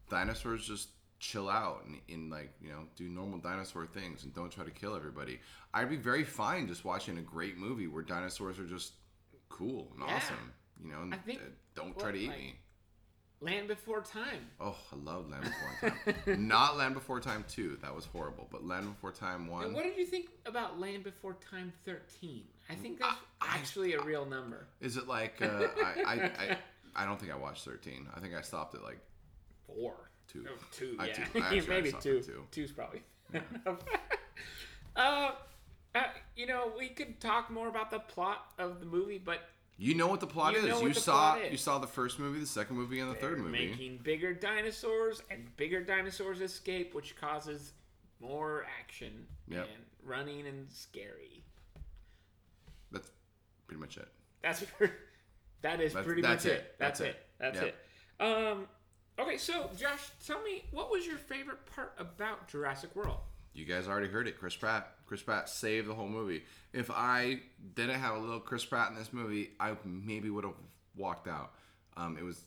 dinosaurs 0.10 0.66
just 0.66 0.88
chill 1.20 1.50
out 1.50 1.84
and, 1.86 1.98
and 2.08 2.32
like 2.32 2.54
you 2.62 2.70
know 2.70 2.84
do 2.96 3.10
normal 3.10 3.40
dinosaur 3.40 3.86
things 3.86 4.24
and 4.24 4.34
don't 4.34 4.50
try 4.50 4.64
to 4.64 4.72
kill 4.72 4.96
everybody. 4.96 5.42
I'd 5.74 5.90
be 5.90 5.98
very 5.98 6.24
fine 6.24 6.66
just 6.66 6.86
watching 6.86 7.18
a 7.18 7.22
great 7.22 7.58
movie 7.58 7.88
where 7.88 8.04
dinosaurs 8.04 8.58
are 8.58 8.66
just 8.66 8.94
cool 9.52 9.92
and 9.94 10.04
Yeah. 10.08 10.16
awesome. 10.16 10.54
You 10.84 10.92
know, 10.92 11.02
and 11.02 11.14
I 11.14 11.18
think- 11.18 11.42
don't 11.76 11.98
try 12.00 12.12
to 12.12 12.18
eat 12.18 12.30
like- 12.30 12.38
me. 12.38 12.56
Land 13.44 13.68
Before 13.70 14.02
Time. 14.02 14.52
Oh, 14.60 14.78
I 14.92 14.96
love 14.98 15.28
Land 15.28 15.46
Before 15.46 15.90
Time. 16.26 16.48
Not 16.48 16.78
Land 16.78 16.94
Before 16.94 17.20
Time 17.20 17.44
two. 17.48 17.76
That 17.82 17.96
was 17.96 18.06
horrible. 18.06 18.48
But 18.52 18.64
Land 18.68 18.86
Before 18.94 19.12
Time 19.12 19.48
one. 19.48 19.66
And 19.66 19.74
what 19.74 19.84
did 19.84 19.98
you 19.98 20.06
think 20.06 20.30
about 20.46 20.80
Land 20.80 21.04
Before 21.04 21.34
Time 21.50 21.74
13? 21.84 22.44
I 22.70 22.76
think 22.76 23.00
that's. 23.00 23.16
I, 23.42 23.58
actually 23.58 23.94
a 23.96 24.02
real 24.04 24.26
number. 24.28 24.68
Is 24.80 24.96
it 24.96 25.08
like 25.08 25.42
uh, 25.42 25.68
I, 25.84 26.04
I 26.06 26.14
I 26.14 26.58
I 26.96 27.06
don't 27.06 27.20
think 27.20 27.32
I 27.32 27.36
watched 27.36 27.66
thirteen. 27.66 28.08
I 28.16 28.20
think 28.20 28.36
I 28.36 28.42
stopped 28.42 28.76
at 28.76 28.84
like 28.84 29.00
Four. 29.66 29.96
two. 30.28 30.46
Oh, 30.48 30.54
two, 30.72 30.96
I- 31.00 31.08
yeah. 31.08 31.14
two. 31.14 31.22
I 31.40 31.40
actually- 31.56 31.68
Maybe 31.68 31.92
two. 31.94 32.22
two. 32.22 32.44
Two's 32.52 32.72
probably 32.72 33.02
enough. 33.34 33.80
uh, 34.96 35.32
uh, 35.96 36.04
you 36.36 36.46
know, 36.48 36.72
we 36.78 36.88
could 36.90 37.20
talk 37.20 37.50
more 37.50 37.68
about 37.68 37.92
the 37.92 38.00
plot 38.00 38.46
of 38.58 38.80
the 38.80 38.86
movie, 38.86 39.18
but 39.18 39.40
You 39.78 39.96
know 39.96 40.08
what 40.08 40.20
the 40.20 40.28
plot 40.28 40.54
You 40.54 40.60
is. 40.68 40.82
you 40.82 40.94
saw 40.94 41.36
is. 41.38 41.52
you 41.52 41.58
saw 41.58 41.78
the 41.80 41.88
first 41.88 42.20
movie, 42.20 42.40
the 42.40 42.46
second 42.46 42.76
movie, 42.78 43.00
and 43.00 43.10
the 43.12 43.16
third 43.16 43.38
they're 43.38 43.44
movie. 43.46 43.70
making 43.70 43.98
bigger 44.04 44.34
dinosaurs, 44.34 45.22
and 45.30 45.56
bigger 45.58 45.84
dinosaurs 45.84 46.40
escape, 46.42 46.94
which 46.94 47.16
causes 47.16 47.74
more 48.20 48.66
action 48.80 49.26
Yep. 49.48 49.68
and 49.74 49.84
running 50.04 50.46
and 50.48 50.72
scary. 50.72 51.44
That's 52.92 53.10
pretty 53.68 53.80
much 53.82 53.98
it. 53.98 54.08
That's 54.42 54.60
that 55.62 55.82
is 55.82 55.94
That's- 55.94 56.06
pretty 56.06 56.22
that's 56.22 56.46
much 56.46 56.54
it. 56.54 56.58
it. 56.58 56.76
That's, 56.80 57.00
That's 57.00 57.10
it. 57.10 57.16
it. 57.16 57.28
That's 57.40 57.62
Yep. 57.62 57.76
it. 58.20 58.24
Um, 58.24 58.68
okay, 59.20 59.38
so 59.38 59.70
Josh, 59.78 60.10
tell 60.26 60.42
me 60.44 60.64
what 60.72 60.92
was 60.92 61.06
your 61.08 61.18
favorite 61.18 61.66
part 61.66 61.94
about 61.98 62.48
Jurassic 62.48 62.96
World? 62.96 63.18
You 63.54 63.66
guys 63.66 63.88
already 63.88 64.08
heard 64.08 64.28
it. 64.28 64.40
Chris 64.40 64.56
Pratt. 64.56 64.96
Chris 65.12 65.22
Pratt 65.22 65.50
saved 65.50 65.90
the 65.90 65.94
whole 65.94 66.08
movie. 66.08 66.42
If 66.72 66.90
I 66.90 67.42
didn't 67.76 68.00
have 68.00 68.16
a 68.16 68.18
little 68.18 68.40
Chris 68.40 68.64
Pratt 68.64 68.92
in 68.92 68.96
this 68.96 69.12
movie, 69.12 69.50
I 69.60 69.76
maybe 69.84 70.30
would 70.30 70.46
have 70.46 70.54
walked 70.96 71.28
out. 71.28 71.52
Um, 71.98 72.18
it 72.18 72.24
was 72.24 72.46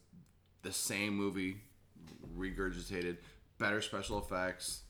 the 0.63 0.73
same 0.73 1.15
movie, 1.15 1.59
regurgitated, 2.35 3.19
better 3.59 3.83
special 3.83 4.19
effects, 4.19 4.81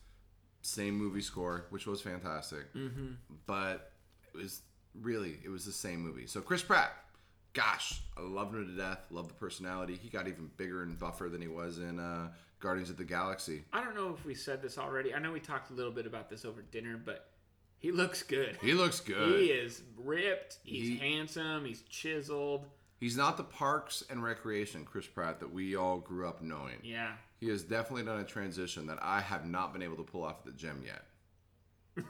same 0.61 0.95
movie 0.95 1.19
score, 1.19 1.65
which 1.69 1.85
was 1.85 1.99
fantastic. 1.99 2.73
Mm-hmm. 2.73 3.07
But 3.45 3.91
it 4.33 4.37
was 4.37 4.61
really, 5.01 5.35
it 5.43 5.49
was 5.49 5.65
the 5.65 5.73
same 5.73 5.99
movie. 5.99 6.27
So 6.27 6.39
Chris 6.39 6.63
Pratt, 6.63 6.93
gosh, 7.51 8.03
I 8.17 8.21
loved 8.21 8.55
him 8.55 8.67
to 8.67 8.81
death. 8.81 8.99
Love 9.11 9.27
the 9.27 9.33
personality. 9.33 9.99
He 10.01 10.07
got 10.07 10.29
even 10.29 10.49
bigger 10.55 10.81
and 10.81 10.97
buffer 10.97 11.27
than 11.27 11.41
he 11.41 11.49
was 11.49 11.79
in 11.79 11.99
uh, 11.99 12.29
Guardians 12.61 12.89
of 12.89 12.95
the 12.95 13.03
Galaxy. 13.03 13.65
I 13.73 13.83
don't 13.83 13.95
know 13.97 14.15
if 14.17 14.25
we 14.25 14.33
said 14.33 14.61
this 14.61 14.77
already. 14.77 15.13
I 15.13 15.19
know 15.19 15.33
we 15.33 15.41
talked 15.41 15.71
a 15.71 15.73
little 15.73 15.91
bit 15.91 16.05
about 16.05 16.29
this 16.29 16.45
over 16.45 16.61
dinner, 16.61 16.97
but 17.03 17.31
he 17.85 17.91
looks 17.91 18.23
good. 18.23 18.57
He 18.63 18.73
looks 18.73 18.99
good. 18.99 19.39
He 19.39 19.45
is 19.51 19.83
ripped. 19.95 20.57
He's 20.63 20.87
He- 20.87 20.97
handsome. 20.97 21.65
He's 21.65 21.81
chiseled. 21.83 22.65
He's 22.99 23.15
not 23.15 23.37
the 23.37 23.43
Parks 23.43 24.03
and 24.09 24.23
Recreation 24.23 24.85
Chris 24.85 25.05
Pratt 25.05 25.39
that 25.41 25.53
we 25.53 25.75
all 25.75 25.99
grew 25.99 26.27
up 26.27 26.41
knowing. 26.41 26.79
Yeah. 26.81 27.11
He 27.39 27.47
has 27.49 27.61
definitely 27.61 28.05
done 28.05 28.19
a 28.21 28.23
transition 28.23 28.87
that 28.87 28.97
I 29.03 29.21
have 29.21 29.45
not 29.45 29.71
been 29.71 29.83
able 29.83 29.97
to 29.97 30.03
pull 30.03 30.23
off 30.23 30.37
at 30.39 30.45
the 30.45 30.51
gym 30.53 30.83
yet. 30.83 31.05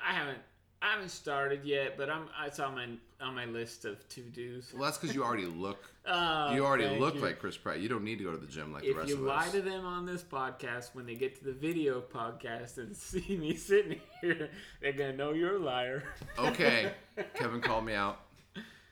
I 0.00 0.12
haven't. 0.12 0.38
I 0.82 0.90
haven't 0.92 1.08
started 1.10 1.64
yet, 1.64 1.96
but 1.96 2.10
I'm. 2.10 2.28
It's 2.44 2.60
on 2.60 2.74
my 2.74 2.86
on 3.20 3.34
my 3.34 3.46
list 3.46 3.84
of 3.86 4.06
to 4.10 4.20
dos. 4.20 4.72
Well, 4.74 4.84
that's 4.84 4.98
because 4.98 5.14
you 5.14 5.24
already 5.24 5.46
look. 5.46 5.78
Oh, 6.06 6.52
You 6.52 6.64
already 6.66 6.98
look 7.00 7.14
you. 7.14 7.20
like 7.22 7.38
Chris 7.38 7.56
Pratt. 7.56 7.80
You 7.80 7.88
don't 7.88 8.04
need 8.04 8.18
to 8.18 8.24
go 8.24 8.30
to 8.30 8.36
the 8.36 8.46
gym 8.46 8.72
like 8.72 8.82
the 8.82 9.00
If 9.00 9.08
you 9.08 9.16
lie 9.16 9.48
to 9.48 9.62
them 9.62 9.84
on 9.86 10.04
this 10.06 10.22
podcast, 10.22 10.90
when 10.94 11.06
they 11.06 11.14
get 11.14 11.36
to 11.38 11.44
the 11.44 11.52
video 11.52 12.00
podcast 12.02 12.76
and 12.76 12.94
see 12.96 13.36
me 13.36 13.56
sitting 13.56 14.00
here, 14.20 14.50
they're 14.82 14.92
gonna 14.92 15.14
know 15.14 15.32
you're 15.32 15.56
a 15.56 15.58
liar. 15.58 16.04
okay, 16.38 16.92
Kevin 17.34 17.60
called 17.60 17.84
me 17.86 17.94
out. 17.94 18.20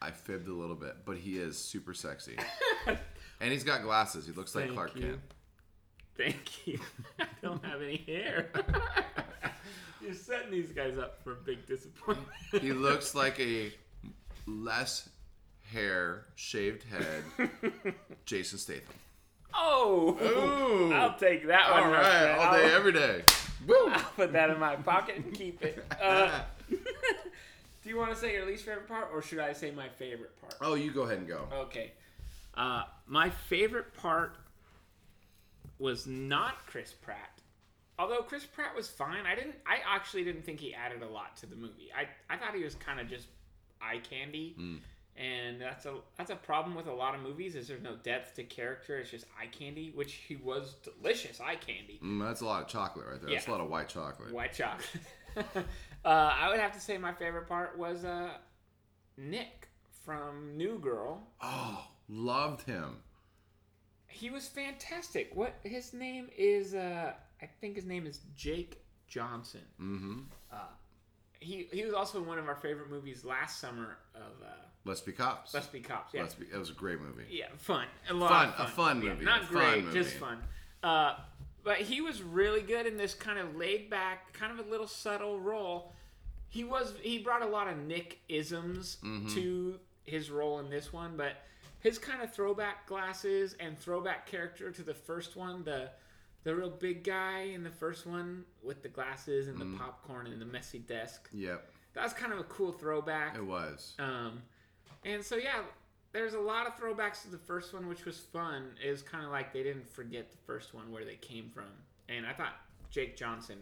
I 0.00 0.10
fibbed 0.10 0.48
a 0.48 0.52
little 0.54 0.76
bit, 0.76 0.96
but 1.04 1.16
he 1.18 1.38
is 1.38 1.56
super 1.58 1.94
sexy, 1.94 2.36
and 3.40 3.52
he's 3.52 3.64
got 3.64 3.82
glasses. 3.82 4.26
He 4.26 4.32
looks 4.32 4.54
like 4.54 4.64
Thank 4.64 4.74
Clark 4.74 4.96
you. 4.96 5.02
Kent. 5.02 5.20
Thank 6.16 6.66
you. 6.66 6.78
I 7.20 7.26
don't 7.42 7.64
have 7.64 7.82
any 7.82 7.98
hair. 8.06 8.48
You're 10.04 10.14
setting 10.14 10.50
these 10.50 10.70
guys 10.72 10.98
up 10.98 11.22
for 11.24 11.32
a 11.32 11.36
big 11.36 11.66
disappointment. 11.66 12.28
He 12.60 12.72
looks 12.72 13.14
like 13.14 13.38
a 13.40 13.72
less 14.46 15.08
hair, 15.62 16.26
shaved 16.34 16.84
head, 16.84 17.50
Jason 18.26 18.58
Statham. 18.58 18.94
oh, 19.54 20.18
Ooh. 20.20 20.92
I'll 20.92 21.16
take 21.18 21.46
that 21.46 21.70
one. 21.70 21.82
All 21.84 21.90
right, 21.90 22.04
friend. 22.04 22.40
all 22.40 22.52
day, 22.52 22.64
I'll- 22.64 22.76
every 22.76 22.92
day. 22.92 23.22
Woo! 23.66 23.74
I'll 23.88 24.00
put 24.16 24.32
that 24.32 24.50
in 24.50 24.60
my 24.60 24.76
pocket 24.76 25.16
and 25.16 25.32
keep 25.32 25.62
it. 25.62 25.82
Uh, 26.02 26.40
do 26.68 26.76
you 27.84 27.96
want 27.96 28.10
to 28.10 28.16
say 28.16 28.34
your 28.34 28.44
least 28.46 28.64
favorite 28.66 28.86
part, 28.88 29.08
or 29.12 29.22
should 29.22 29.38
I 29.38 29.52
say 29.54 29.70
my 29.70 29.88
favorite 29.88 30.38
part? 30.40 30.54
Oh, 30.60 30.74
you 30.74 30.90
go 30.90 31.02
ahead 31.02 31.18
and 31.18 31.28
go. 31.28 31.48
Okay. 31.52 31.92
Uh, 32.54 32.82
my 33.06 33.30
favorite 33.30 33.94
part 33.94 34.36
was 35.78 36.06
not 36.06 36.66
Chris 36.66 36.92
Pratt. 36.92 37.33
Although 37.98 38.22
Chris 38.22 38.44
Pratt 38.44 38.74
was 38.74 38.88
fine, 38.88 39.24
I 39.26 39.34
didn't. 39.34 39.54
I 39.66 39.78
actually 39.94 40.24
didn't 40.24 40.44
think 40.44 40.60
he 40.60 40.74
added 40.74 41.02
a 41.02 41.08
lot 41.08 41.36
to 41.38 41.46
the 41.46 41.56
movie. 41.56 41.90
I 41.96 42.08
I 42.32 42.36
thought 42.36 42.54
he 42.54 42.64
was 42.64 42.74
kind 42.74 42.98
of 42.98 43.08
just 43.08 43.28
eye 43.80 43.98
candy, 43.98 44.56
and 45.16 45.60
that's 45.60 45.86
a 45.86 45.98
that's 46.18 46.30
a 46.30 46.36
problem 46.36 46.74
with 46.74 46.88
a 46.88 46.92
lot 46.92 47.14
of 47.14 47.20
movies. 47.20 47.54
Is 47.54 47.68
there's 47.68 47.82
no 47.82 47.96
depth 47.96 48.34
to 48.34 48.44
character. 48.44 48.98
It's 48.98 49.10
just 49.10 49.26
eye 49.40 49.46
candy, 49.46 49.92
which 49.94 50.14
he 50.14 50.36
was 50.36 50.76
delicious 50.82 51.40
eye 51.40 51.54
candy. 51.56 52.00
Mm, 52.02 52.20
that's 52.26 52.40
a 52.40 52.46
lot 52.46 52.62
of 52.62 52.68
chocolate 52.68 53.06
right 53.08 53.20
there. 53.20 53.30
That's 53.30 53.46
a 53.46 53.50
lot 53.50 53.60
of 53.60 53.70
white 53.70 53.88
chocolate. 53.88 54.32
White 54.32 54.54
chocolate. 54.54 54.88
uh, 56.04 56.08
I 56.08 56.48
would 56.48 56.58
have 56.58 56.72
to 56.72 56.80
say 56.80 56.98
my 56.98 57.12
favorite 57.12 57.46
part 57.46 57.78
was 57.78 58.04
uh, 58.04 58.30
Nick 59.16 59.68
from 60.04 60.56
New 60.56 60.78
Girl. 60.78 61.22
Oh, 61.40 61.86
loved 62.08 62.62
him. 62.62 62.96
He 64.08 64.30
was 64.30 64.46
fantastic. 64.48 65.30
What 65.34 65.54
his 65.62 65.92
name 65.92 66.28
is? 66.36 66.74
Uh, 66.74 67.12
I 67.42 67.46
think 67.60 67.76
his 67.76 67.84
name 67.84 68.06
is 68.06 68.20
Jake 68.36 68.82
Johnson. 69.08 69.60
Mm-hmm. 69.80 70.18
He 71.40 71.66
he 71.72 71.84
was 71.84 71.92
also 71.92 72.18
in 72.18 72.26
one 72.26 72.38
of 72.38 72.48
our 72.48 72.54
favorite 72.56 72.88
movies 72.90 73.24
last 73.24 73.60
summer 73.60 73.98
of 74.14 74.42
uh, 74.42 74.46
Let's 74.86 75.00
be 75.02 75.12
cops. 75.12 75.52
Let's 75.54 75.66
Be 75.66 75.80
Cops. 75.80 76.12
Yeah, 76.14 76.22
Let's 76.22 76.34
be. 76.34 76.46
It 76.52 76.56
was 76.58 76.70
a 76.70 76.74
great 76.74 77.00
movie. 77.00 77.24
yeah, 77.30 77.46
fun, 77.56 77.86
a 78.10 78.14
lot 78.14 78.30
Fun, 78.30 78.48
of 78.48 78.54
a 78.54 78.56
fun, 78.70 78.96
fun 78.96 79.02
Yeah, 79.02 79.08
movie, 79.14 79.24
not 79.24 79.44
fun 79.44 79.52
great, 79.52 79.84
movie. 79.84 79.98
just 80.02 80.16
fun. 80.16 80.38
Uh, 80.82 81.16
but 81.62 81.78
he 81.78 82.00
was 82.02 82.22
really 82.22 82.60
good 82.60 82.86
in 82.86 82.96
this 82.98 83.14
kind 83.14 83.38
of 83.38 83.56
laid 83.56 83.88
back, 83.90 84.32
kind 84.34 84.58
of 84.58 84.66
a 84.66 84.70
little 84.70 84.86
subtle 84.86 85.40
role. 85.40 85.92
He 86.48 86.64
was 86.64 86.94
he 87.02 87.18
brought 87.18 87.42
a 87.42 87.46
lot 87.46 87.68
of 87.68 87.76
Nick 87.78 88.20
isms 88.28 88.98
Mm-hmm. 89.04 89.34
to 89.34 89.78
his 90.04 90.30
role 90.30 90.58
in 90.60 90.68
this 90.70 90.92
one, 90.92 91.16
but 91.16 91.32
his 91.80 91.98
kind 91.98 92.22
of 92.22 92.32
throwback 92.34 92.86
glasses 92.86 93.54
and 93.60 93.78
throwback 93.78 94.26
character 94.26 94.70
to 94.70 94.82
the 94.82 94.92
first 94.94 95.34
one, 95.36 95.64
the 95.64 95.90
the 96.44 96.54
real 96.54 96.70
big 96.70 97.02
guy 97.04 97.40
in 97.54 97.62
the 97.64 97.70
first 97.70 98.06
one 98.06 98.44
with 98.62 98.82
the 98.82 98.88
glasses 98.88 99.48
and 99.48 99.58
the 99.58 99.64
Mm-hmm. 99.64 99.78
popcorn 99.78 100.26
and 100.28 100.40
the 100.40 100.46
messy 100.46 100.78
desk. 100.78 101.28
Yep, 101.32 101.68
That 101.94 102.04
was 102.04 102.12
kind 102.12 102.32
of 102.32 102.38
a 102.38 102.44
cool 102.44 102.70
throwback. 102.72 103.36
it 103.36 103.44
was. 103.44 103.94
Um, 103.98 104.42
and 105.04 105.22
so 105.24 105.36
yeah, 105.36 105.60
there's 106.12 106.34
a 106.34 106.38
lot 106.40 106.66
of 106.66 106.76
throwbacks 106.78 107.22
to 107.22 107.30
the 107.30 107.38
first 107.38 107.72
one, 107.74 107.88
which 107.88 108.04
was 108.04 108.18
fun. 108.18 108.70
It 108.84 108.90
was 108.90 109.02
kind 109.02 109.24
of 109.24 109.30
like 109.30 109.52
they 109.52 109.62
didn't 109.62 109.88
forget 109.88 110.30
the 110.30 110.38
first 110.46 110.74
one 110.74 110.92
where 110.92 111.04
they 111.04 111.16
came 111.16 111.50
from, 111.52 111.64
and 112.08 112.26
I 112.26 112.32
thought 112.32 112.54
Jake 112.90 113.16
Johnson, 113.16 113.58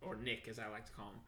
or 0.00 0.14
Nick 0.16 0.46
as 0.48 0.58
I 0.58 0.68
like 0.68 0.86
to 0.86 0.92
call 0.92 1.06
him, 1.06 1.20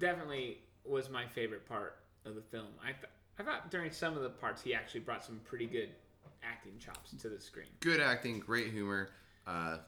definitely 0.00 0.58
was 0.84 1.08
my 1.10 1.26
favorite 1.26 1.66
part 1.68 1.98
of 2.24 2.34
the 2.34 2.42
film. 2.42 2.66
I 2.82 2.88
th- 2.92 3.12
I 3.38 3.42
thought 3.42 3.70
during 3.70 3.90
some 3.90 4.16
of 4.16 4.22
the 4.22 4.30
parts 4.30 4.62
he 4.62 4.74
actually 4.74 5.00
brought 5.00 5.24
some 5.24 5.40
pretty 5.44 5.66
good 5.66 5.90
acting 6.42 6.72
chops 6.78 7.12
to 7.20 7.28
the 7.28 7.40
screen. 7.40 7.66
Good 7.80 8.00
acting, 8.00 8.38
great 8.40 8.70
humor. 8.72 9.10
Uh, 9.46 9.78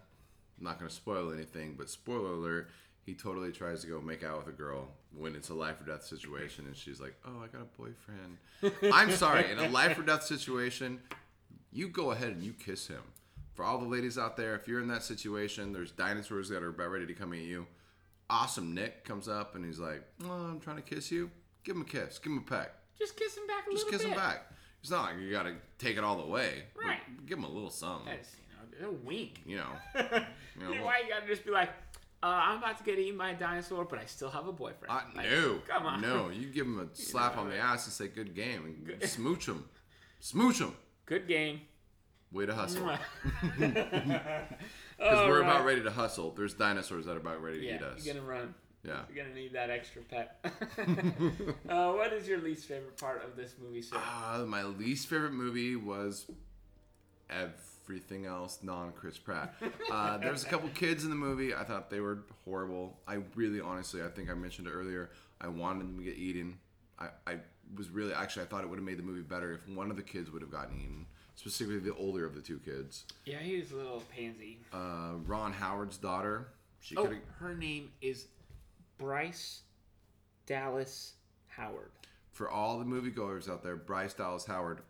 I'm 0.59 0.65
not 0.65 0.79
going 0.79 0.89
to 0.89 0.95
spoil 0.95 1.33
anything, 1.33 1.75
but 1.77 1.89
spoiler 1.91 2.31
alert: 2.33 2.71
he 3.05 3.15
totally 3.15 3.53
tries 3.53 3.83
to 3.83 3.87
go 3.87 4.01
make 4.01 4.25
out 4.25 4.39
with 4.39 4.55
a 4.55 4.57
girl 4.57 4.89
when 5.17 5.35
it's 5.35 5.49
a 5.51 5.55
life 5.55 5.81
or 5.81 5.85
death 5.85 6.05
situation, 6.05 6.67
and 6.67 6.77
she's 6.77 7.01
like, 7.01 7.15
"Oh, 7.27 7.43
I 7.43 7.47
got 7.49 7.63
a 7.63 7.81
boyfriend." 7.81 8.93
I'm 8.95 9.11
sorry, 9.13 9.51
in 9.51 9.59
a 9.59 9.69
life 9.69 9.99
or 9.99 10.03
death 10.03 10.23
situation, 10.25 11.01
you 11.73 11.89
go 11.89 12.11
ahead 12.13 12.31
and 12.31 12.43
you 12.43 12.53
kiss 12.53 12.87
him. 12.89 13.03
For 13.55 13.65
all 13.65 13.79
the 13.79 13.87
ladies 13.87 14.19
out 14.19 14.37
there, 14.37 14.55
if 14.55 14.69
you're 14.69 14.81
in 14.81 14.89
that 14.89 15.03
situation, 15.03 15.73
there's 15.73 15.91
dinosaurs 15.91 16.49
that 16.51 16.63
are 16.63 16.69
about 16.69 16.91
ready 16.91 17.07
to 17.07 17.15
come 17.15 17.33
at 17.33 17.39
you. 17.39 17.67
Awesome 18.29 18.75
Nick 18.75 19.05
comes 19.05 19.29
up 19.29 19.55
and 19.55 19.65
he's 19.65 19.79
like, 19.79 20.03
"Oh, 20.25 20.31
I'm 20.31 20.61
trying 20.61 20.77
to 20.77 20.83
kiss 20.83 21.11
you." 21.11 21.31
Give 21.65 21.77
him 21.77 21.83
a 21.83 21.87
kiss. 21.87 22.19
Give 22.19 22.33
him 22.33 22.39
a 22.39 22.43
peck. 22.43 22.73
Just 22.99 23.17
kiss 23.17 23.37
him 23.37 23.47
back 23.47 23.67
a 23.67 23.71
Just 23.73 23.85
little 23.87 23.99
kiss 23.99 24.03
bit. 24.03 24.13
him 24.13 24.19
back. 24.19 24.53
It's 24.81 24.91
not 24.91 25.05
like 25.13 25.21
you 25.21 25.31
got 25.31 25.45
to 25.45 25.55
take 25.79 25.97
it 25.97 26.05
all 26.05 26.17
the 26.17 26.27
way. 26.27 26.63
Right. 26.77 27.01
Give 27.27 27.39
him 27.39 27.45
a 27.45 27.49
little 27.49 27.71
something. 27.71 28.07
Know, 28.07 28.13
a 28.13 28.46
wink. 29.05 29.41
You 29.47 29.57
know. 29.59 29.69
You 30.59 30.75
know, 30.75 30.85
Why 30.85 31.01
you 31.05 31.09
gotta 31.11 31.27
just 31.27 31.45
be 31.45 31.51
like, 31.51 31.71
uh, 32.23 32.27
I'm 32.27 32.59
about 32.59 32.79
to 32.79 32.85
get 32.85 32.99
eaten 32.99 33.19
by 33.19 33.31
a 33.31 33.35
dinosaur, 33.39 33.85
but 33.85 33.99
I 33.99 34.07
still 34.07 34.31
have 34.31 34.47
a 34.49 34.53
boyfriend. 34.53 34.91
Uh, 34.91 35.01
Like, 35.15 35.31
no, 35.31 35.59
come 35.69 35.87
on. 35.87 36.01
no. 36.01 36.31
You 36.31 36.47
give 36.49 36.67
him 36.67 36.81
a 36.81 36.87
slap 36.97 37.37
on 37.37 37.49
the 37.51 37.57
ass 37.59 37.85
and 37.87 37.93
say 37.93 38.09
"good 38.09 38.35
game" 38.35 38.87
and 39.01 39.03
smooch 39.09 39.47
him, 39.47 39.65
smooch 40.21 40.59
him. 40.61 40.73
Good 41.05 41.29
game. 41.29 41.61
Way 42.33 42.47
to 42.47 42.55
hustle. 42.55 42.89
Because 43.59 43.69
we're 44.99 45.41
right. 45.43 45.49
about 45.49 45.65
ready 45.65 45.83
to 45.83 45.91
hustle. 45.91 46.33
There's 46.33 46.55
dinosaurs 46.55 47.07
that 47.07 47.13
are 47.17 47.21
about 47.21 47.43
ready 47.43 47.61
to 47.61 47.67
Yeah, 47.67 47.75
eat 47.77 47.83
us. 47.83 48.05
you're 48.05 48.15
gonna 48.15 48.27
run. 48.27 48.55
Yeah. 48.83 49.01
You're 49.13 49.25
gonna 49.25 49.35
need 49.35 49.53
that 49.53 49.71
extra 49.71 50.03
pet. 50.03 50.39
uh, 51.69 51.93
what 51.93 52.13
is 52.13 52.27
your 52.29 52.39
least 52.39 52.67
favorite 52.67 52.97
part 52.97 53.25
of 53.25 53.37
this 53.37 53.55
movie, 53.63 53.83
sir? 53.83 53.97
Uh, 53.97 54.45
my 54.47 54.63
least 54.65 55.07
favorite 55.09 55.33
movie 55.33 55.77
was 55.77 56.27
everything 57.87 58.27
else 58.27 58.59
non 58.63 58.93
Chris 58.93 59.19
Pratt. 59.19 59.55
Uh, 59.91 60.19
there 60.19 60.33
was 60.33 60.45
a 60.45 60.49
couple 60.49 60.69
kids 60.71 61.05
in 61.05 61.11
the 61.11 61.17
movie. 61.17 61.55
I 61.55 61.65
thought 61.65 61.91
they 61.91 62.01
were 62.01 62.25
horrible. 62.45 62.99
I 63.07 63.19
really, 63.35 63.61
honestly, 63.61 64.03
I 64.03 64.09
think 64.09 64.31
I 64.31 64.35
mentioned 64.35 64.67
it 64.67 64.73
earlier. 64.73 65.11
I 65.41 65.49
wanted 65.49 65.83
them 65.83 65.99
to 65.99 66.05
get 66.05 66.17
eaten. 66.17 66.59
I, 66.99 67.09
I 67.27 67.37
was 67.77 67.91
really 67.91 68.15
actually 68.15 68.43
I 68.43 68.47
thought 68.47 68.65
it 68.65 68.71
would 68.71 68.79
have 68.79 68.85
made 68.85 68.99
the 68.99 69.03
movie 69.03 69.21
better 69.23 69.53
if 69.53 69.69
one 69.69 69.91
of 69.91 69.97
the 69.97 70.03
kids 70.03 70.31
would 70.31 70.43
have 70.43 70.51
gotten 70.51 70.77
eaten, 70.79 71.07
specifically 71.35 71.79
the 71.79 71.95
older 71.95 72.25
of 72.25 72.35
the 72.35 72.41
two 72.41 72.59
kids. 72.59 73.05
Yeah, 73.25 73.39
he 73.39 73.59
was 73.59 73.71
a 73.71 73.77
little 73.77 74.03
pansy. 74.15 74.59
Uh, 74.73 75.15
Ron 75.27 75.53
Howard's 75.53 75.97
daughter. 75.97 76.49
She 76.81 76.97
Oh, 76.97 77.11
her 77.39 77.55
name 77.55 77.91
is 78.01 78.27
Bryce 78.99 79.63
Dallas 80.47 81.15
Howard. 81.49 81.91
For 82.33 82.51
all 82.51 82.79
the 82.79 82.85
moviegoers 82.85 83.51
out 83.51 83.63
there, 83.63 83.77
Bryce 83.77 84.15
Dallas 84.15 84.45
Howard. 84.47 84.81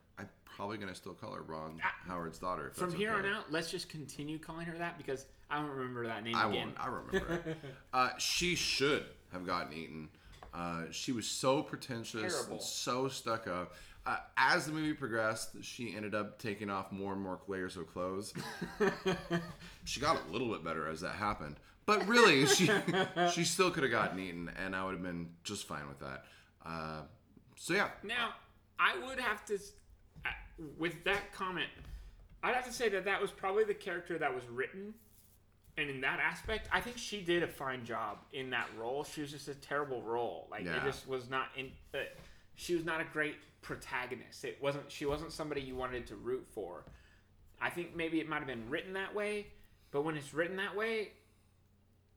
Probably 0.56 0.78
gonna 0.78 0.94
still 0.94 1.12
call 1.12 1.32
her 1.32 1.42
Ron 1.42 1.80
Howard's 2.08 2.38
daughter. 2.38 2.72
From 2.74 2.94
here 2.94 3.12
okay. 3.12 3.28
on 3.28 3.34
out, 3.34 3.52
let's 3.52 3.70
just 3.70 3.90
continue 3.90 4.38
calling 4.38 4.66
her 4.66 4.78
that 4.78 4.96
because 4.96 5.26
I 5.50 5.60
don't 5.60 5.68
remember 5.68 6.06
that 6.06 6.24
name 6.24 6.34
again. 6.34 6.46
I 6.46 6.50
again. 6.50 6.66
won't. 6.68 6.80
I 6.80 6.86
remember 6.86 7.42
it. 7.46 7.56
Uh, 7.92 8.10
she 8.18 8.54
should 8.54 9.04
have 9.32 9.46
gotten 9.46 9.72
eaten. 9.72 10.08
Uh, 10.54 10.84
she 10.90 11.12
was 11.12 11.26
so 11.26 11.62
pretentious, 11.62 12.34
Terrible. 12.34 12.54
and 12.54 12.62
so 12.62 13.08
stuck 13.08 13.46
up. 13.46 13.74
Uh, 14.06 14.16
as 14.36 14.66
the 14.66 14.72
movie 14.72 14.94
progressed, 14.94 15.50
she 15.62 15.94
ended 15.94 16.14
up 16.14 16.38
taking 16.38 16.70
off 16.70 16.92
more 16.92 17.12
and 17.12 17.20
more 17.20 17.40
layers 17.48 17.76
of 17.76 17.86
clothes. 17.92 18.32
she 19.84 20.00
got 20.00 20.16
a 20.28 20.32
little 20.32 20.48
bit 20.48 20.64
better 20.64 20.88
as 20.88 21.00
that 21.00 21.16
happened, 21.16 21.56
but 21.84 22.06
really, 22.06 22.46
she 22.46 22.70
she 23.32 23.44
still 23.44 23.70
could 23.70 23.82
have 23.82 23.92
gotten 23.92 24.18
eaten, 24.18 24.50
and 24.56 24.74
I 24.74 24.84
would 24.84 24.94
have 24.94 25.02
been 25.02 25.28
just 25.44 25.66
fine 25.66 25.88
with 25.88 25.98
that. 26.00 26.24
Uh, 26.64 27.00
so 27.56 27.74
yeah, 27.74 27.88
Now, 28.02 28.34
I 28.78 28.96
would 29.06 29.18
have 29.18 29.44
to, 29.46 29.58
with 30.78 31.04
that 31.04 31.32
comment, 31.32 31.68
I'd 32.42 32.54
have 32.54 32.66
to 32.66 32.72
say 32.72 32.88
that 32.90 33.04
that 33.04 33.20
was 33.20 33.30
probably 33.30 33.64
the 33.64 33.74
character 33.74 34.18
that 34.18 34.34
was 34.34 34.44
written. 34.48 34.94
And 35.78 35.90
in 35.90 36.00
that 36.00 36.20
aspect, 36.20 36.68
I 36.72 36.80
think 36.80 36.96
she 36.96 37.20
did 37.20 37.42
a 37.42 37.46
fine 37.48 37.84
job 37.84 38.18
in 38.32 38.48
that 38.50 38.68
role. 38.78 39.04
She 39.04 39.20
was 39.20 39.30
just 39.30 39.48
a 39.48 39.54
terrible 39.54 40.00
role. 40.02 40.48
Like 40.50 40.64
Yeah. 40.64 40.76
it 40.76 40.84
just 40.84 41.06
was 41.06 41.28
not 41.28 41.48
in. 41.56 41.70
Uh, 41.92 41.98
she 42.54 42.74
was 42.74 42.84
not 42.86 43.00
a 43.00 43.04
great 43.04 43.36
protagonist. 43.60 44.44
It 44.44 44.56
wasn't. 44.62 44.90
She 44.90 45.04
wasn't 45.04 45.32
somebody 45.32 45.60
you 45.60 45.76
wanted 45.76 46.06
to 46.06 46.16
root 46.16 46.46
for. 46.48 46.84
I 47.60 47.68
think 47.68 47.94
maybe 47.94 48.20
it 48.20 48.28
might 48.28 48.38
have 48.38 48.46
been 48.46 48.68
written 48.70 48.94
that 48.94 49.14
way, 49.14 49.48
but 49.90 50.02
when 50.02 50.16
it's 50.16 50.32
written 50.32 50.56
that 50.56 50.74
way, 50.76 51.12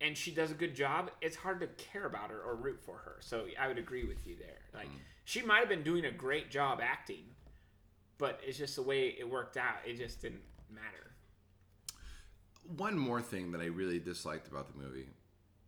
and 0.01 0.17
she 0.17 0.31
does 0.31 0.51
a 0.51 0.53
good 0.53 0.75
job, 0.75 1.11
it's 1.21 1.35
hard 1.35 1.59
to 1.59 1.67
care 1.67 2.05
about 2.05 2.29
her 2.29 2.39
or 2.41 2.55
root 2.55 2.79
for 2.81 2.95
her. 2.97 3.17
So 3.19 3.45
I 3.59 3.67
would 3.67 3.77
agree 3.77 4.05
with 4.05 4.25
you 4.25 4.37
there. 4.37 4.59
Like 4.73 4.89
she 5.25 5.41
might 5.41 5.59
have 5.59 5.69
been 5.69 5.83
doing 5.83 6.05
a 6.05 6.11
great 6.11 6.49
job 6.49 6.79
acting, 6.81 7.25
but 8.19 8.39
it's 8.45 8.57
just 8.59 8.75
the 8.75 8.83
way 8.83 9.15
it 9.19 9.27
worked 9.27 9.57
out. 9.57 9.77
It 9.85 9.97
just 9.97 10.21
didn't 10.21 10.43
matter. 10.69 11.13
one 12.77 12.97
more 12.97 13.21
thing 13.21 13.51
that 13.51 13.61
I 13.61 13.65
really 13.65 13.99
disliked 13.99 14.47
about 14.47 14.67
the 14.71 14.77
movie 14.77 15.07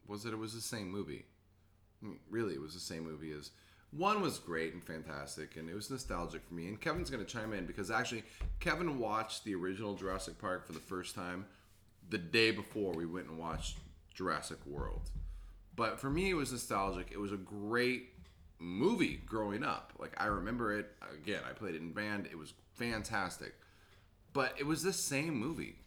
was 0.07 0.23
that 0.23 0.33
it 0.33 0.37
was 0.37 0.53
the 0.53 0.61
same 0.61 0.91
movie. 0.91 1.25
I 2.01 2.05
mean, 2.07 2.19
really, 2.29 2.53
it 2.53 2.61
was 2.61 2.73
the 2.75 2.79
same 2.79 3.03
movie 3.03 3.31
as 3.31 3.51
one 3.91 4.21
was 4.21 4.39
great 4.39 4.73
and 4.73 4.83
fantastic, 4.83 5.55
and 5.57 5.69
it 5.69 5.75
was 5.75 5.89
nostalgic 5.89 6.45
for 6.47 6.53
me. 6.53 6.67
And 6.67 6.79
Kevin's 6.79 7.09
going 7.09 7.25
to 7.25 7.31
chime 7.31 7.53
in 7.53 7.65
because 7.65 7.91
actually, 7.91 8.23
Kevin 8.59 8.99
watched 8.99 9.43
the 9.43 9.55
original 9.55 9.95
Jurassic 9.95 10.39
Park 10.39 10.65
for 10.65 10.73
the 10.73 10.79
first 10.79 11.15
time 11.15 11.45
the 12.09 12.17
day 12.17 12.51
before 12.51 12.93
we 12.93 13.05
went 13.05 13.27
and 13.27 13.37
watched 13.37 13.77
Jurassic 14.13 14.57
World. 14.65 15.09
But 15.75 15.99
for 15.99 16.09
me, 16.09 16.29
it 16.29 16.35
was 16.35 16.51
nostalgic. 16.51 17.11
It 17.11 17.19
was 17.19 17.31
a 17.31 17.37
great 17.37 18.10
movie 18.61 19.19
growing 19.25 19.63
up. 19.63 19.93
Like 19.99 20.13
I 20.17 20.25
remember 20.27 20.77
it 20.77 20.91
again. 21.13 21.41
I 21.49 21.53
played 21.53 21.75
it 21.75 21.81
in 21.81 21.91
band. 21.91 22.27
It 22.31 22.37
was 22.37 22.53
fantastic. 22.75 23.53
But 24.33 24.55
it 24.57 24.65
was 24.65 24.83
the 24.83 24.93
same 24.93 25.35
movie 25.35 25.81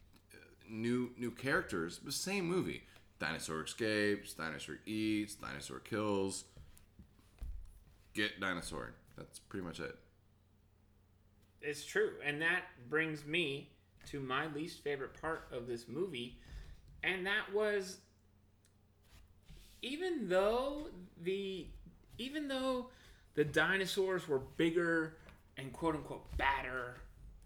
new 0.68 1.10
new 1.16 1.30
characters, 1.30 1.98
but 2.02 2.12
same 2.12 2.46
movie. 2.46 2.82
Dinosaur 3.20 3.62
escapes, 3.62 4.34
dinosaur 4.34 4.76
eats, 4.86 5.34
dinosaur 5.34 5.78
kills. 5.78 6.44
Get 8.12 8.40
dinosaur. 8.40 8.94
That's 9.16 9.38
pretty 9.38 9.64
much 9.64 9.80
it. 9.80 9.96
It's 11.60 11.84
true, 11.84 12.12
and 12.24 12.42
that 12.42 12.62
brings 12.90 13.24
me 13.24 13.70
to 14.10 14.20
my 14.20 14.52
least 14.52 14.84
favorite 14.84 15.18
part 15.20 15.48
of 15.50 15.66
this 15.66 15.88
movie, 15.88 16.38
and 17.02 17.26
that 17.26 17.52
was 17.54 17.98
even 19.80 20.28
though 20.28 20.88
the 21.22 21.66
even 22.18 22.48
though 22.48 22.88
the 23.34 23.44
dinosaurs 23.44 24.28
were 24.28 24.40
bigger 24.56 25.16
and 25.56 25.72
quote 25.72 25.94
unquote 25.94 26.36
badder, 26.36 26.96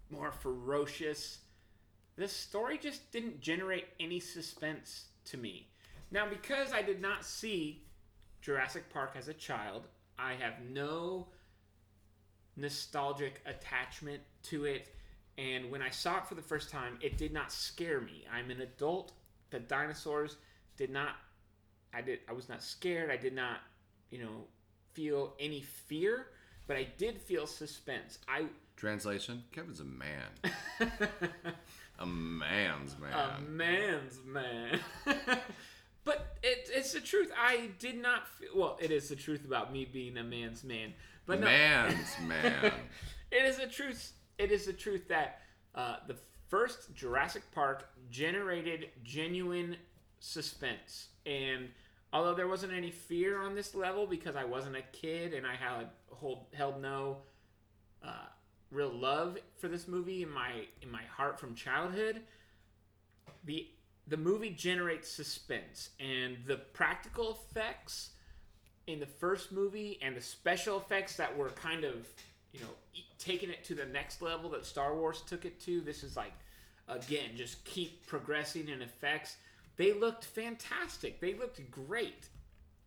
more 0.09 0.31
ferocious, 0.31 1.39
the 2.15 2.27
story 2.27 2.77
just 2.77 3.11
didn't 3.11 3.39
generate 3.41 3.85
any 3.99 4.19
suspense 4.19 5.05
to 5.25 5.37
me. 5.37 5.67
Now, 6.11 6.27
because 6.27 6.73
I 6.73 6.81
did 6.81 7.01
not 7.01 7.23
see 7.23 7.83
Jurassic 8.41 8.89
Park 8.91 9.15
as 9.17 9.27
a 9.27 9.33
child, 9.33 9.87
I 10.17 10.33
have 10.33 10.55
no 10.69 11.27
nostalgic 12.55 13.41
attachment 13.45 14.21
to 14.43 14.65
it. 14.65 14.95
And 15.37 15.71
when 15.71 15.81
I 15.81 15.89
saw 15.89 16.17
it 16.17 16.27
for 16.27 16.35
the 16.35 16.41
first 16.41 16.69
time, 16.69 16.97
it 17.01 17.17
did 17.17 17.31
not 17.31 17.51
scare 17.51 18.01
me. 18.01 18.25
I'm 18.31 18.51
an 18.51 18.61
adult. 18.61 19.13
The 19.51 19.59
dinosaurs 19.59 20.35
did 20.75 20.89
not. 20.89 21.15
I 21.93 22.01
did. 22.01 22.19
I 22.27 22.33
was 22.33 22.49
not 22.49 22.61
scared. 22.61 23.09
I 23.09 23.17
did 23.17 23.33
not, 23.33 23.59
you 24.11 24.19
know, 24.19 24.45
feel 24.93 25.33
any 25.39 25.61
fear. 25.61 26.27
But 26.67 26.77
I 26.77 26.87
did 26.97 27.19
feel 27.19 27.47
suspense. 27.47 28.19
I 28.27 28.45
Translation: 28.79 29.43
Kevin's 29.51 29.81
a 29.81 29.83
man. 29.83 30.29
a 31.99 32.05
man's 32.05 32.97
man. 32.97 33.11
a 33.11 33.41
man's 33.41 34.19
man. 34.25 34.79
but 36.05 36.37
it, 36.41 36.69
it's 36.73 36.93
the 36.93 37.01
truth. 37.01 37.29
I 37.37 37.71
did 37.77 38.01
not 38.01 38.27
feel. 38.27 38.49
Well, 38.55 38.77
it 38.79 38.89
is 38.91 39.09
the 39.09 39.17
truth 39.17 39.43
about 39.43 39.73
me 39.73 39.83
being 39.83 40.17
a 40.17 40.23
man's 40.23 40.63
man. 40.63 40.93
But 41.25 41.41
no, 41.41 41.47
man's 41.47 42.15
man. 42.25 42.71
it 43.31 43.43
is 43.43 43.57
the 43.57 43.67
truth. 43.67 44.13
It 44.37 44.51
is 44.51 44.65
the 44.65 44.73
truth 44.73 45.09
that 45.09 45.41
uh, 45.75 45.97
the 46.07 46.15
first 46.47 46.95
Jurassic 46.95 47.43
Park 47.51 47.89
generated 48.09 48.91
genuine 49.03 49.75
suspense, 50.21 51.09
and 51.25 51.67
although 52.11 52.33
there 52.33 52.47
wasn't 52.47 52.73
any 52.73 52.91
fear 52.91 53.41
on 53.41 53.55
this 53.55 53.75
level 53.75 54.07
because 54.07 54.35
I 54.35 54.43
wasn't 54.43 54.75
a 54.75 54.81
kid 54.91 55.33
and 55.33 55.45
I 55.45 55.55
had 55.55 55.89
hold, 56.11 56.45
held 56.53 56.81
no 56.81 57.17
uh, 58.03 58.27
real 58.71 58.91
love 58.91 59.37
for 59.57 59.67
this 59.67 59.87
movie 59.87 60.23
in 60.23 60.29
my 60.29 60.51
in 60.81 60.91
my 60.91 61.03
heart 61.15 61.39
from 61.39 61.55
childhood, 61.55 62.21
the 63.45 63.67
the 64.07 64.17
movie 64.17 64.49
generates 64.49 65.09
suspense 65.09 65.89
and 65.99 66.37
the 66.47 66.57
practical 66.57 67.31
effects 67.31 68.11
in 68.87 68.99
the 68.99 69.05
first 69.05 69.51
movie 69.51 69.99
and 70.01 70.15
the 70.15 70.21
special 70.21 70.77
effects 70.77 71.15
that 71.15 71.35
were 71.37 71.49
kind 71.49 71.83
of 71.83 72.07
you 72.51 72.59
know 72.59 73.03
taking 73.17 73.49
it 73.49 73.63
to 73.65 73.75
the 73.75 73.85
next 73.85 74.21
level 74.21 74.49
that 74.49 74.65
Star 74.65 74.95
Wars 74.95 75.21
took 75.27 75.45
it 75.45 75.59
to. 75.61 75.81
This 75.81 76.03
is 76.03 76.15
like 76.17 76.33
again 76.87 77.31
just 77.35 77.63
keep 77.65 78.05
progressing 78.07 78.67
in 78.69 78.81
effects. 78.81 79.37
They 79.79 79.93
looked 79.93 80.25
fantastic. 80.25 81.21
They 81.21 81.35
looked 81.35 81.71
great 81.71 82.27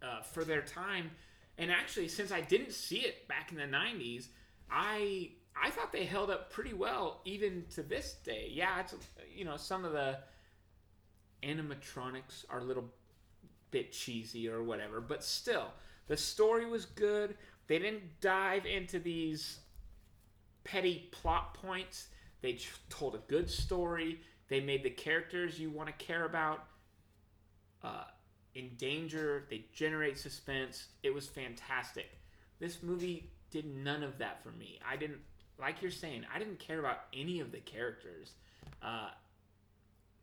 uh, 0.03 0.21
for 0.21 0.45
their 0.45 0.61
time. 0.61 1.11
And 1.57 1.73
actually, 1.73 2.09
since 2.09 2.31
I 2.31 2.43
didn't 2.43 2.73
see 2.73 2.99
it 2.99 3.27
back 3.27 3.51
in 3.51 3.57
the 3.57 3.65
'90s, 3.65 4.27
I 4.71 5.31
I 5.57 5.71
thought 5.71 5.91
they 5.91 6.05
held 6.05 6.31
up 6.31 6.53
pretty 6.53 6.75
well 6.75 7.23
even 7.25 7.65
to 7.71 7.83
this 7.83 8.17
day. 8.23 8.51
Yeah, 8.53 8.81
it's 8.81 8.95
you 9.35 9.47
know 9.47 9.57
some 9.57 9.87
of 9.87 9.93
the 9.93 10.19
animatronics 11.43 12.45
are 12.51 12.59
a 12.59 12.65
little 12.65 12.93
bit 13.71 13.93
cheesy 13.93 14.47
or 14.47 14.63
whatever, 14.63 15.01
but 15.01 15.25
still, 15.25 15.69
the 16.09 16.17
story 16.19 16.67
was 16.67 16.85
good. 16.85 17.37
They 17.69 17.79
didn't 17.79 18.21
dive 18.21 18.67
into 18.67 18.99
these 18.99 19.61
petty 20.65 21.09
plot 21.11 21.55
points. 21.55 22.09
They 22.43 22.59
told 22.91 23.15
a 23.15 23.23
good 23.29 23.49
story. 23.49 24.21
They 24.49 24.61
made 24.61 24.83
the 24.83 24.91
characters 24.91 25.59
you 25.59 25.71
want 25.71 25.89
to 25.89 26.05
care 26.05 26.27
about 26.27 26.67
uh, 27.83 28.05
in 28.55 28.71
danger. 28.77 29.45
They 29.51 29.65
generate 29.73 30.19
suspense. 30.19 30.89
It 31.03 31.15
was 31.15 31.27
fantastic. 31.29 32.19
This 32.61 32.83
movie 32.83 33.31
did 33.51 33.67
none 33.67 34.03
of 34.03 34.19
that 34.19 34.43
for 34.43 34.51
me. 34.51 34.79
I 34.89 34.97
didn't, 34.97 35.21
like 35.59 35.83
you're 35.83 35.91
saying, 35.91 36.25
I 36.35 36.39
didn't 36.39 36.59
care 36.59 36.79
about 36.79 37.01
any 37.13 37.41
of 37.41 37.53
the 37.53 37.59
characters. 37.59 38.33
Uh, 38.83 39.11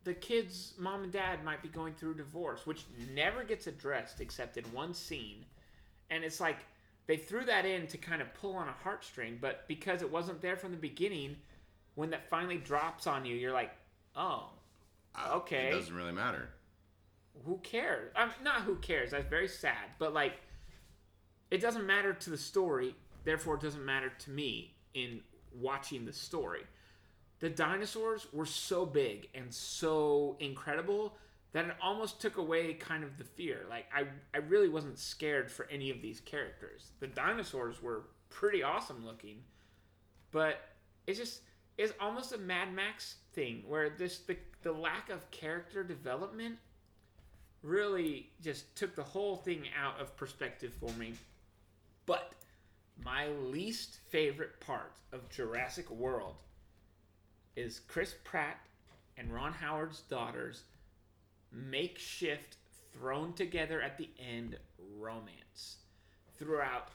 the 0.04 0.14
kids' 0.14 0.74
mom 0.78 1.04
and 1.04 1.12
dad 1.12 1.44
might 1.44 1.62
be 1.62 1.70
going 1.70 1.94
through 1.94 2.16
divorce, 2.16 2.66
which 2.66 2.86
never 3.14 3.44
gets 3.44 3.68
addressed 3.68 4.22
except 4.22 4.58
in 4.58 4.64
one 4.66 4.94
scene. 4.94 5.46
And 6.10 6.24
it's 6.24 6.40
like 6.40 6.58
they 7.08 7.18
threw 7.18 7.46
that 7.46 7.66
in 7.66 7.88
to 7.88 7.98
kind 7.98 8.22
of 8.22 8.34
pull 8.34 8.56
on 8.56 8.68
a 8.68 8.88
heartstring, 8.88 9.40
but 9.40 9.68
because 9.68 10.02
it 10.02 10.12
wasn't 10.12 10.42
there 10.42 10.56
from 10.56 10.72
the 10.72 10.78
beginning, 10.78 11.36
when 11.96 12.10
that 12.12 12.30
finally 12.30 12.58
drops 12.58 13.08
on 13.08 13.26
you, 13.26 13.36
you're 13.36 13.54
like, 13.54 13.72
oh, 14.16 14.50
okay. 15.32 15.70
It 15.70 15.72
doesn't 15.72 15.96
really 15.96 16.14
matter. 16.14 16.50
Who 17.46 17.58
cares? 17.58 18.12
I'm 18.16 18.32
not 18.44 18.62
who 18.62 18.76
cares. 18.76 19.12
That's 19.12 19.30
very 19.30 19.48
sad, 19.48 19.96
but 19.98 20.14
like, 20.14 20.34
it 21.52 21.62
doesn't 21.62 21.86
matter 21.86 22.14
to 22.14 22.30
the 22.30 22.38
story. 22.38 22.96
Therefore, 23.24 23.56
it 23.56 23.62
doesn't 23.62 23.86
matter 23.86 24.12
to 24.20 24.32
me 24.32 24.76
in 24.94 25.22
watching 25.54 26.06
the 26.06 26.14
story. 26.14 26.64
The 27.40 27.50
dinosaurs 27.50 28.28
were 28.34 28.46
so 28.46 28.86
big 28.86 29.30
and 29.34 29.54
so 29.54 30.36
incredible 30.40 31.18
that 31.52 31.66
it 31.66 31.76
almost 31.82 32.22
took 32.22 32.38
away 32.38 32.74
kind 32.74 33.04
of 33.04 33.18
the 33.18 33.24
fear. 33.24 33.66
Like 33.70 33.86
I, 33.96 34.06
I 34.34 34.40
really 34.40 34.70
wasn't 34.70 35.00
scared 35.00 35.50
for 35.50 35.68
any 35.72 35.90
of 35.90 36.02
these 36.02 36.20
characters. 36.20 36.92
The 37.00 37.08
dinosaurs 37.08 37.82
were 37.82 38.04
pretty 38.30 38.62
awesome 38.62 39.06
looking, 39.06 39.38
but 40.32 40.60
it's 41.08 41.18
just 41.18 41.42
it's 41.78 41.94
almost 42.00 42.34
a 42.34 42.38
Mad 42.38 42.74
Max 42.74 43.16
thing 43.34 43.64
where 43.68 43.90
this 43.90 44.20
the 44.20 44.38
the 44.62 44.72
lack 44.72 45.10
of 45.10 45.30
character 45.32 45.84
development 45.84 46.58
really 47.64 48.30
just 48.42 48.76
took 48.76 48.96
the 48.96 49.04
whole 49.04 49.36
thing 49.38 49.64
out 49.82 50.00
of 50.00 50.16
perspective 50.16 50.74
for 50.80 50.92
me. 50.94 51.14
But 52.06 52.32
my 53.04 53.28
least 53.28 53.98
favorite 54.10 54.60
part 54.60 54.94
of 55.12 55.30
Jurassic 55.30 55.90
World 55.90 56.36
is 57.56 57.82
Chris 57.88 58.16
Pratt 58.24 58.60
and 59.18 59.34
Ron 59.34 59.54
Howard's 59.54 60.02
daughters 60.02 60.64
makeshift 61.52 62.58
thrown 62.94 63.34
together 63.34 63.82
at 63.82 63.98
the 63.98 64.10
end 64.20 64.58
romance 64.98 65.78
throughout 66.38 66.90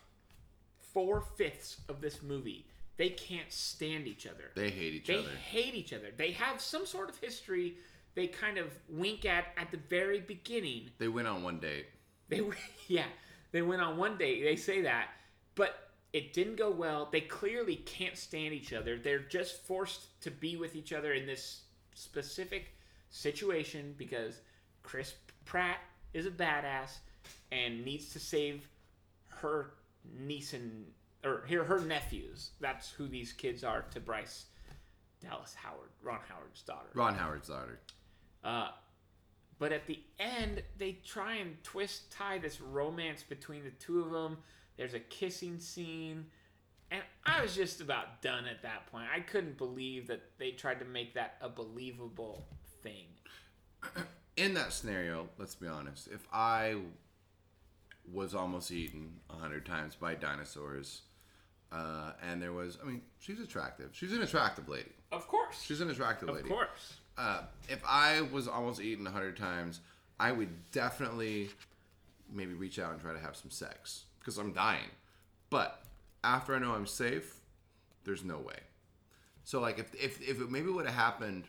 four 0.93 1.21
fifths 1.37 1.79
of 1.89 2.01
this 2.01 2.23
movie 2.23 2.67
they 2.97 3.09
can't 3.09 3.53
stand 3.53 4.07
each 4.07 4.27
other 4.27 4.51
They 4.55 4.71
hate 4.71 4.95
each 4.95 5.07
they 5.09 5.17
other. 5.19 5.29
hate 5.31 5.75
each 5.75 5.93
other 5.93 6.09
they 6.17 6.31
have 6.33 6.61
some 6.61 6.87
sort 6.87 7.09
of 7.11 7.19
history 7.19 7.75
they 8.15 8.27
kind 8.27 8.59
of 8.59 8.69
wink 8.89 9.25
at 9.25 9.47
at 9.57 9.71
the 9.71 9.79
very 9.89 10.21
beginning 10.21 10.91
They 10.99 11.09
went 11.09 11.29
on 11.29 11.43
one 11.43 11.59
date. 11.59 11.87
they 12.29 12.41
were, 12.41 12.57
yeah, 12.89 13.07
they 13.53 13.63
went 13.63 13.83
on 13.83 13.97
one 13.97 14.17
date. 14.17 14.43
They 14.43 14.57
say 14.57 14.83
that, 14.83 15.09
but 15.55 15.91
it 16.13 16.33
didn't 16.33 16.57
go 16.57 16.71
well. 16.71 17.09
They 17.11 17.21
clearly 17.23 17.77
can't 17.77 18.17
stand 18.17 18.55
each 18.55 18.73
other. 18.73 18.99
They're 18.99 19.19
just 19.19 19.65
forced 19.67 20.21
to 20.23 20.31
be 20.31 20.57
with 20.57 20.77
each 20.77 20.93
other 20.93 21.13
in 21.13 21.27
this 21.27 21.63
specific 21.95 22.73
situation 23.11 23.95
because 23.99 24.41
Chris 24.83 25.15
Pratt 25.45 25.79
is 26.13 26.27
a 26.27 26.31
badass 26.31 26.99
and 27.51 27.85
needs 27.85 28.11
to 28.13 28.19
save 28.21 28.69
her 29.29 29.75
niece 30.21 30.53
and 30.53 30.87
or 31.25 31.45
her 31.49 31.65
her 31.65 31.81
nephews. 31.81 32.51
That's 32.61 32.91
who 32.91 33.09
these 33.09 33.33
kids 33.33 33.65
are 33.65 33.83
to 33.93 34.01
Bryce 34.01 34.47
Dallas 35.21 35.55
Howard, 35.55 35.91
Ron 36.03 36.21
Howard's 36.29 36.63
daughter. 36.63 36.89
Ron 36.95 37.15
Howard's 37.15 37.49
daughter. 37.49 37.81
Uh, 38.45 38.69
but 39.59 39.73
at 39.73 39.87
the 39.87 40.01
end, 40.19 40.63
they 40.79 40.99
try 41.05 41.37
and 41.37 41.63
twist 41.63 42.13
tie 42.13 42.39
this 42.39 42.61
romance 42.61 43.23
between 43.23 43.65
the 43.65 43.71
two 43.71 44.01
of 44.01 44.11
them. 44.11 44.39
There's 44.77 44.95
a 44.95 45.01
kissing 45.01 45.59
scene. 45.59 46.27
And 46.91 47.03
I 47.25 47.41
was 47.41 47.55
just 47.55 47.81
about 47.81 48.21
done 48.21 48.45
at 48.47 48.63
that 48.63 48.87
point. 48.91 49.07
I 49.15 49.21
couldn't 49.21 49.57
believe 49.57 50.07
that 50.09 50.23
they 50.39 50.51
tried 50.51 50.81
to 50.81 50.85
make 50.85 51.15
that 51.15 51.37
a 51.41 51.49
believable 51.49 52.47
thing. 52.83 53.07
In 54.37 54.55
that 54.55 54.73
scenario, 54.73 55.29
let's 55.39 55.55
be 55.55 55.67
honest. 55.67 56.09
If 56.09 56.27
I 56.33 56.77
was 58.13 58.35
almost 58.35 58.71
eaten 58.71 59.21
a 59.31 59.35
hundred 59.35 59.65
times 59.65 59.95
by 59.95 60.15
dinosaurs, 60.15 61.03
uh, 61.73 62.13
and 62.23 62.43
there 62.43 62.53
was, 62.53 62.79
I 62.83 62.87
mean, 62.87 63.03
she's 63.19 63.41
attractive. 63.41 63.91
She's 63.93 64.13
an 64.13 64.23
attractive 64.23 64.69
lady. 64.69 64.93
Of 65.11 65.27
course. 65.29 65.63
She's 65.63 65.81
an 65.81 65.91
attractive 65.91 66.29
lady. 66.29 66.43
of 66.43 66.49
course. 66.49 66.99
Uh, 67.17 67.43
if 67.69 67.81
I 67.87 68.23
was 68.23 68.49
almost 68.49 68.81
eaten 68.81 69.07
a 69.07 69.11
hundred 69.11 69.37
times, 69.37 69.81
I 70.19 70.33
would 70.33 70.71
definitely 70.73 71.51
maybe 72.33 72.55
reach 72.55 72.79
out 72.79 72.93
and 72.93 73.01
try 73.01 73.13
to 73.13 73.19
have 73.19 73.37
some 73.37 73.51
sex 73.51 74.05
because 74.19 74.39
I'm 74.39 74.53
dying. 74.53 74.91
But 75.51 75.83
after 76.25 76.55
I 76.55 76.59
know 76.59 76.73
I'm 76.73 76.87
safe, 76.87 77.37
there's 78.05 78.25
no 78.25 78.39
way. 78.39 78.59
So 79.45 79.61
like 79.61 79.79
if 79.79 79.95
if, 79.95 80.21
if 80.23 80.41
it 80.41 80.51
maybe 80.51 80.69
would 80.71 80.87
have 80.87 80.95
happened 80.95 81.45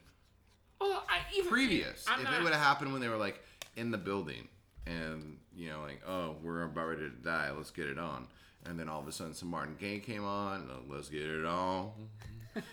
Well, 0.80 1.04
I, 1.10 1.20
even 1.38 1.50
previous, 1.50 2.06
I'm 2.08 2.20
if 2.20 2.26
not, 2.26 2.40
it 2.40 2.44
would 2.44 2.54
have 2.54 2.62
happened 2.62 2.92
when 2.92 3.02
they 3.02 3.08
were 3.08 3.18
like 3.18 3.42
in 3.76 3.92
the 3.92 3.98
building 3.98 4.48
and 4.86 5.38
you 5.56 5.70
know 5.70 5.82
like 5.82 6.02
oh 6.08 6.36
we're 6.44 6.64
about 6.64 6.88
ready 6.90 7.02
to 7.04 7.10
die, 7.10 7.50
let's 7.56 7.72
get 7.72 7.88
it 7.88 7.98
on, 7.98 8.28
and 8.66 8.78
then 8.80 8.90
all 8.90 9.00
of 9.00 9.08
a 9.08 9.12
sudden 9.12 9.34
some 9.34 9.50
Marvin 9.50 9.76
Gaye 9.80 10.00
came 10.00 10.26
on, 10.26 10.70
let's 10.90 11.10
get 11.10 11.22
it 11.24 11.46
on. 11.46 11.92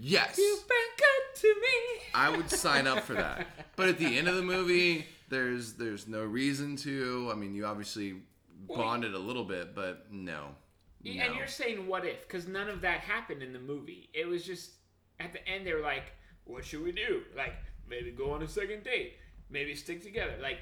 yes. 0.00 0.38
You've 0.38 0.66
been 0.68 0.76
good 0.96 1.15
to 1.40 1.48
me. 1.48 2.02
I 2.14 2.34
would 2.34 2.50
sign 2.50 2.86
up 2.86 3.00
for 3.00 3.14
that. 3.14 3.46
But 3.76 3.88
at 3.88 3.98
the 3.98 4.18
end 4.18 4.28
of 4.28 4.36
the 4.36 4.42
movie, 4.42 5.06
there's 5.28 5.74
there's 5.74 6.06
no 6.08 6.24
reason 6.24 6.76
to. 6.78 7.30
I 7.32 7.36
mean, 7.36 7.54
you 7.54 7.66
obviously 7.66 8.16
bonded 8.68 9.14
a 9.14 9.18
little 9.18 9.44
bit, 9.44 9.74
but 9.74 10.06
no. 10.10 10.48
And 11.04 11.36
you're 11.36 11.46
saying 11.46 11.86
what 11.86 12.04
if? 12.04 12.26
Because 12.26 12.48
none 12.48 12.68
of 12.68 12.80
that 12.80 13.00
happened 13.00 13.42
in 13.42 13.52
the 13.52 13.60
movie. 13.60 14.10
It 14.12 14.26
was 14.26 14.44
just 14.44 14.72
at 15.20 15.32
the 15.32 15.46
end 15.48 15.66
they 15.66 15.72
were 15.72 15.80
like, 15.80 16.12
"What 16.44 16.64
should 16.64 16.82
we 16.82 16.90
do? 16.90 17.22
Like 17.36 17.54
maybe 17.88 18.10
go 18.10 18.32
on 18.32 18.42
a 18.42 18.48
second 18.48 18.82
date, 18.82 19.14
maybe 19.48 19.74
stick 19.74 20.02
together." 20.02 20.34
Like 20.42 20.58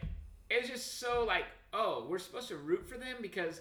it's 0.51 0.69
just 0.69 1.01
so 1.01 1.25
like, 1.25 1.45
oh, 1.73 2.07
we're 2.09 2.19
supposed 2.19 2.49
to 2.49 2.57
root 2.57 2.87
for 2.87 2.99
them 2.99 3.17
because 3.23 3.61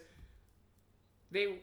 they, 1.32 1.60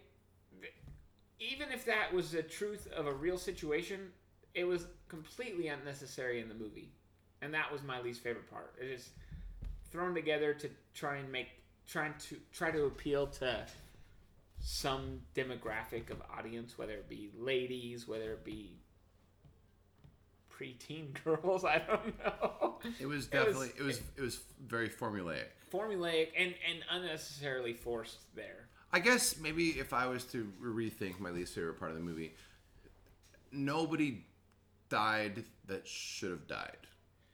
even 1.38 1.70
if 1.72 1.84
that 1.84 2.12
was 2.12 2.32
the 2.32 2.42
truth 2.42 2.88
of 2.96 3.06
a 3.06 3.12
real 3.12 3.38
situation, 3.38 4.08
it 4.54 4.64
was 4.64 4.86
completely 5.08 5.68
unnecessary 5.68 6.40
in 6.40 6.48
the 6.48 6.54
movie, 6.54 6.90
and 7.42 7.52
that 7.54 7.70
was 7.72 7.82
my 7.82 8.00
least 8.00 8.22
favorite 8.22 8.50
part. 8.50 8.74
It 8.80 8.86
is 8.86 9.10
thrown 9.90 10.14
together 10.14 10.54
to 10.54 10.68
try 10.94 11.16
and 11.16 11.30
make 11.30 11.48
trying 11.86 12.14
to 12.28 12.36
try 12.52 12.70
to 12.70 12.84
appeal 12.84 13.26
to 13.26 13.66
some 14.60 15.20
demographic 15.34 16.10
of 16.10 16.22
audience, 16.36 16.76
whether 16.78 16.92
it 16.94 17.08
be 17.08 17.30
ladies, 17.36 18.06
whether 18.06 18.32
it 18.32 18.44
be 18.44 18.76
preteen 20.52 21.12
girls, 21.24 21.64
I 21.64 21.78
don't 21.78 22.18
know. 22.24 22.78
it 23.00 23.06
was 23.06 23.16
was- 23.16 23.26
definitely 23.26 23.70
it 23.78 23.82
was 23.82 24.00
it 24.16 24.20
was 24.22 24.40
very 24.66 24.88
formulaic. 24.88 25.46
Formulaic 25.72 26.28
and, 26.36 26.52
and 26.68 26.80
unnecessarily 26.90 27.72
forced 27.74 28.18
there. 28.34 28.68
I 28.92 28.98
guess 28.98 29.38
maybe 29.38 29.68
if 29.78 29.92
I 29.92 30.06
was 30.06 30.24
to 30.26 30.52
rethink 30.60 31.20
my 31.20 31.30
least 31.30 31.54
favorite 31.54 31.78
part 31.78 31.92
of 31.92 31.96
the 31.96 32.02
movie, 32.02 32.34
nobody 33.52 34.24
died 34.90 35.44
that 35.66 35.88
should 35.88 36.30
have 36.30 36.46
died. 36.46 36.76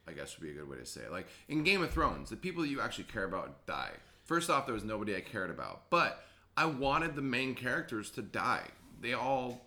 I 0.08 0.12
guess 0.12 0.38
would 0.38 0.46
be 0.46 0.52
a 0.52 0.54
good 0.54 0.68
way 0.68 0.76
to 0.76 0.86
say 0.86 1.00
it. 1.00 1.10
Like 1.10 1.26
in 1.48 1.64
Game 1.64 1.82
of 1.82 1.90
Thrones, 1.90 2.30
the 2.30 2.36
people 2.36 2.64
you 2.64 2.80
actually 2.80 3.04
care 3.04 3.24
about 3.24 3.66
die. 3.66 3.90
First 4.24 4.50
off, 4.50 4.66
there 4.66 4.74
was 4.74 4.84
nobody 4.84 5.16
I 5.16 5.20
cared 5.20 5.50
about, 5.50 5.90
but 5.90 6.24
I 6.56 6.66
wanted 6.66 7.16
the 7.16 7.22
main 7.22 7.54
characters 7.54 8.10
to 8.10 8.22
die. 8.22 8.66
They 9.00 9.12
all, 9.12 9.66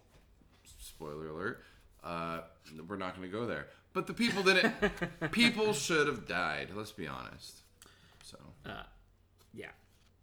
spoiler 0.79 1.27
alert, 1.27 1.63
uh, 2.03 2.41
we're 2.87 2.95
not 2.95 3.15
going 3.15 3.29
to 3.29 3.37
go 3.37 3.45
there. 3.45 3.67
But 3.93 4.07
the 4.07 4.13
people 4.13 4.43
didn't. 4.43 4.73
people 5.31 5.73
should 5.73 6.07
have 6.07 6.27
died. 6.27 6.69
Let's 6.73 6.91
be 6.91 7.07
honest. 7.07 7.61
So 8.23 8.37
Uh, 8.65 8.83
yeah. 9.53 9.71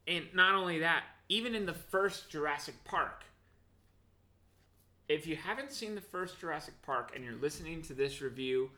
And 0.07 0.27
not 0.35 0.55
only 0.55 0.79
that, 0.81 1.05
even 1.29 1.55
in 1.55 1.67
the 1.67 1.75
first 1.75 2.31
Jurassic 2.31 2.75
Park, 2.85 3.25
if 5.09 5.27
you 5.27 5.37
haven't 5.37 5.73
seen 5.73 5.95
the 5.95 6.01
first 6.01 6.39
Jurassic 6.41 6.75
Park 6.83 7.13
and 7.15 7.25
you're 7.25 7.35
listening 7.35 7.83
to 7.83 7.95
this 7.95 8.21
review, 8.21 8.71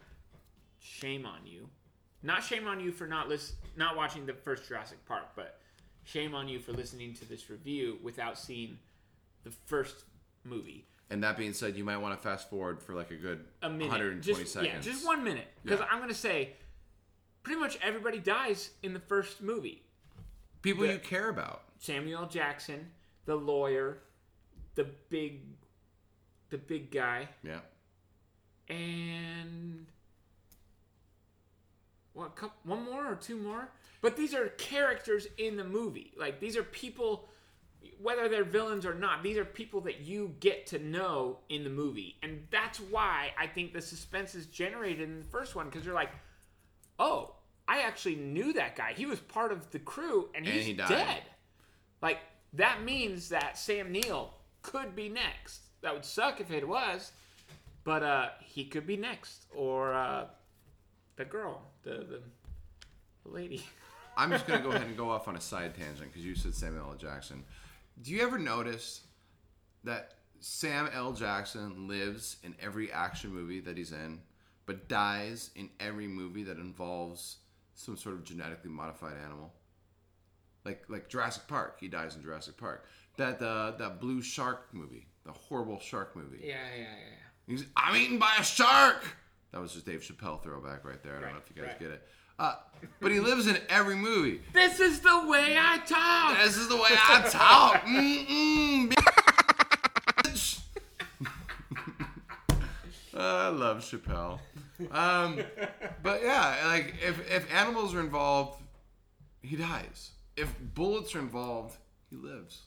shame 0.81 1.25
on 1.27 1.47
you. 1.47 1.69
Not 2.23 2.43
shame 2.43 2.67
on 2.67 2.81
you 2.81 2.93
for 2.93 3.07
not 3.07 3.29
lis- 3.29 3.55
not 3.77 3.97
watching 3.97 4.27
the 4.27 4.35
first 4.35 4.67
Jurassic 4.69 4.99
Park, 5.07 5.25
but 5.37 5.61
shame 6.05 6.35
on 6.35 6.49
you 6.49 6.59
for 6.59 6.73
listening 6.73 7.15
to 7.15 7.25
this 7.29 7.49
review 7.49 7.99
without 8.03 8.39
seeing 8.39 8.79
the 9.45 9.51
first 9.67 10.05
movie. 10.45 10.85
And 11.11 11.23
that 11.23 11.39
being 11.39 11.55
said, 11.55 11.77
you 11.77 11.85
might 11.85 11.97
want 11.99 12.19
to 12.21 12.23
fast 12.23 12.51
forward 12.51 12.83
for 12.83 12.95
like 12.95 13.11
a 13.11 13.17
good 13.17 13.45
A 13.63 13.71
minute, 13.71 13.89
120 13.89 14.21
just, 14.43 14.53
seconds. 14.53 14.87
Yeah, 14.87 14.93
just 14.93 15.07
one 15.07 15.25
minute, 15.25 15.47
because 15.63 15.81
Yeah. 15.81 15.87
I'm 15.91 16.01
gonna 16.01 16.13
say, 16.13 16.55
pretty 17.43 17.59
much 17.61 17.79
everybody 17.81 18.19
dies 18.19 18.71
in 18.83 18.93
the 18.93 19.01
first 19.01 19.41
movie. 19.41 19.83
People 20.61 20.83
the- 20.87 20.95
you 20.95 20.99
care 20.99 21.29
about. 21.31 21.63
Samuel 21.79 22.27
Jackson, 22.27 22.91
the 23.25 23.37
lawyer, 23.37 24.03
the 24.75 24.85
big, 25.09 25.43
the 26.51 26.59
big 26.59 26.91
guy, 26.91 27.29
Yeah. 27.43 27.61
and 28.69 29.87
what? 32.13 32.35
Couple, 32.37 32.57
one 32.65 32.85
more 32.85 33.11
or 33.11 33.15
two 33.17 33.37
more? 33.37 33.69
But 34.01 34.17
these 34.17 34.35
are 34.35 34.49
characters 34.51 35.27
in 35.39 35.57
the 35.57 35.65
movie. 35.65 36.13
Like 36.17 36.41
these 36.41 36.57
are 36.57 36.63
people, 36.63 37.29
whether 38.01 38.29
they're 38.29 38.45
villains 38.45 38.87
or 38.87 38.95
not. 38.95 39.23
These 39.23 39.37
are 39.39 39.45
people 39.45 39.81
that 39.83 40.01
you 40.01 40.35
get 40.41 40.67
to 40.69 40.79
know 40.79 41.39
in 41.49 41.65
the 41.65 41.71
movie, 41.71 42.17
and 42.23 42.47
that's 42.51 42.79
why 42.79 43.31
I 43.39 43.47
think 43.47 43.73
the 43.73 43.83
suspense 43.83 44.35
is 44.35 44.47
generated 44.47 45.09
in 45.09 45.19
the 45.19 45.25
first 45.27 45.55
one 45.55 45.67
because 45.67 45.85
you're 45.85 45.95
like, 45.95 46.11
oh, 46.99 47.35
I 47.67 47.81
actually 47.81 48.17
knew 48.17 48.53
that 48.55 48.77
guy. 48.77 48.95
He 48.97 49.05
was 49.07 49.19
part 49.21 49.53
of 49.53 49.71
the 49.71 49.79
crew, 49.79 50.29
and 50.35 50.47
And 50.47 50.55
he's 50.55 50.67
he 50.67 50.73
dead. 50.75 51.23
Like 52.01 52.19
that 52.55 52.83
means 52.83 53.29
that 53.29 53.59
Sam 53.59 53.93
Neill 53.93 54.33
could 54.63 54.97
be 54.97 55.09
next. 55.09 55.68
That 55.83 55.95
would 55.95 56.05
suck 56.05 56.41
if 56.41 56.51
it 56.51 56.67
was, 56.67 57.13
but 57.85 58.03
uh, 58.03 58.29
he 58.41 58.65
could 58.65 58.87
be 58.87 58.97
next, 58.97 59.47
or 59.55 59.95
uh, 59.95 60.27
the 61.17 61.25
girl, 61.25 61.63
the 61.83 61.91
the, 61.91 62.21
the 63.25 63.31
lady. 63.31 63.65
I'm 64.17 64.31
just 64.31 64.47
gonna 64.47 64.63
go 64.63 64.71
ahead 64.71 64.87
and 64.87 64.97
go 64.97 65.11
off 65.11 65.29
on 65.29 65.37
a 65.37 65.41
side 65.41 65.75
tangent 65.77 66.13
because 66.13 66.25
you 66.25 66.35
said 66.35 66.55
Samuel 66.55 66.91
L. 66.91 66.97
Jackson. 66.97 67.45
Do 68.03 68.11
you 68.13 68.23
ever 68.23 68.39
notice 68.39 69.03
that 69.85 70.15
Sam 70.41 70.89
L. 70.93 71.13
Jackson 71.13 71.89
lives 71.89 72.37
in 72.43 72.55
every 72.61 72.93
action 72.93 73.33
movie 73.33 73.61
that 73.61 73.77
he's 73.77 73.93
in, 73.93 74.21
but 74.67 74.89
dies 74.89 75.51
in 75.57 75.71
every 75.81 76.07
movie 76.07 76.45
that 76.45 76.59
involves 76.59 77.39
some 77.75 77.97
sort 77.97 78.15
of 78.15 78.25
genetically 78.25 78.71
modified 78.71 79.17
animal. 79.25 79.53
Like 80.65 80.85
like 80.89 81.09
Jurassic 81.09 81.47
Park, 81.47 81.79
he 81.81 81.89
dies 81.89 82.17
in 82.17 82.23
Jurassic 82.23 82.57
Park. 82.57 82.85
That 83.17 83.41
uh, 83.41 83.73
that 83.79 84.01
blue 84.01 84.21
shark 84.23 84.69
movie, 84.73 85.07
the 85.29 85.39
horrible 85.39 85.79
shark 85.79 86.17
movie. 86.17 86.39
Yeah, 86.43 86.55
yeah, 86.77 86.83
yeah. 86.83 86.87
He's, 87.47 87.65
I'm 87.77 87.95
eaten 87.97 88.19
by 88.19 88.33
a 88.41 88.43
shark. 88.43 89.05
That 89.53 89.61
was 89.61 89.73
just 89.75 89.85
Dave 89.87 90.01
Chappelle 90.01 90.43
throwback 90.43 90.85
right 90.85 91.03
there. 91.03 91.13
I 91.13 91.15
don't 91.17 91.25
Right, 91.25 91.33
know 91.35 91.41
if 91.45 91.55
you 91.55 91.63
guys 91.63 91.71
right. 91.73 91.81
get 91.81 91.91
it. 91.91 92.09
Uh, 92.39 92.55
but 93.01 93.11
he 93.13 93.21
lives 93.21 93.47
in 93.47 93.59
every 93.69 93.95
movie. 93.97 94.41
This 94.55 94.81
is 94.81 95.01
the 95.01 95.27
way 95.29 95.57
I 95.59 95.79
talk. 95.87 96.39
This 96.39 96.57
is 96.57 96.69
the 96.69 96.77
way 96.77 96.89
I 96.91 97.29
talk. 97.29 97.83
Mm-mm, 97.85 98.93
bitch. 100.23 100.61
I 103.15 103.49
love 103.49 103.79
Chappelle. 103.79 104.39
Um, 104.93 105.41
but 106.03 106.23
yeah, 106.23 106.57
like 106.67 106.95
if, 107.05 107.31
if 107.31 107.53
animals 107.53 107.95
are 107.95 108.01
involved, 108.01 108.63
he 109.43 109.57
dies. 109.57 110.11
If 110.37 110.55
bullets 110.75 111.15
are 111.17 111.19
involved, 111.19 111.77
he 112.11 112.17
lives. 112.17 112.63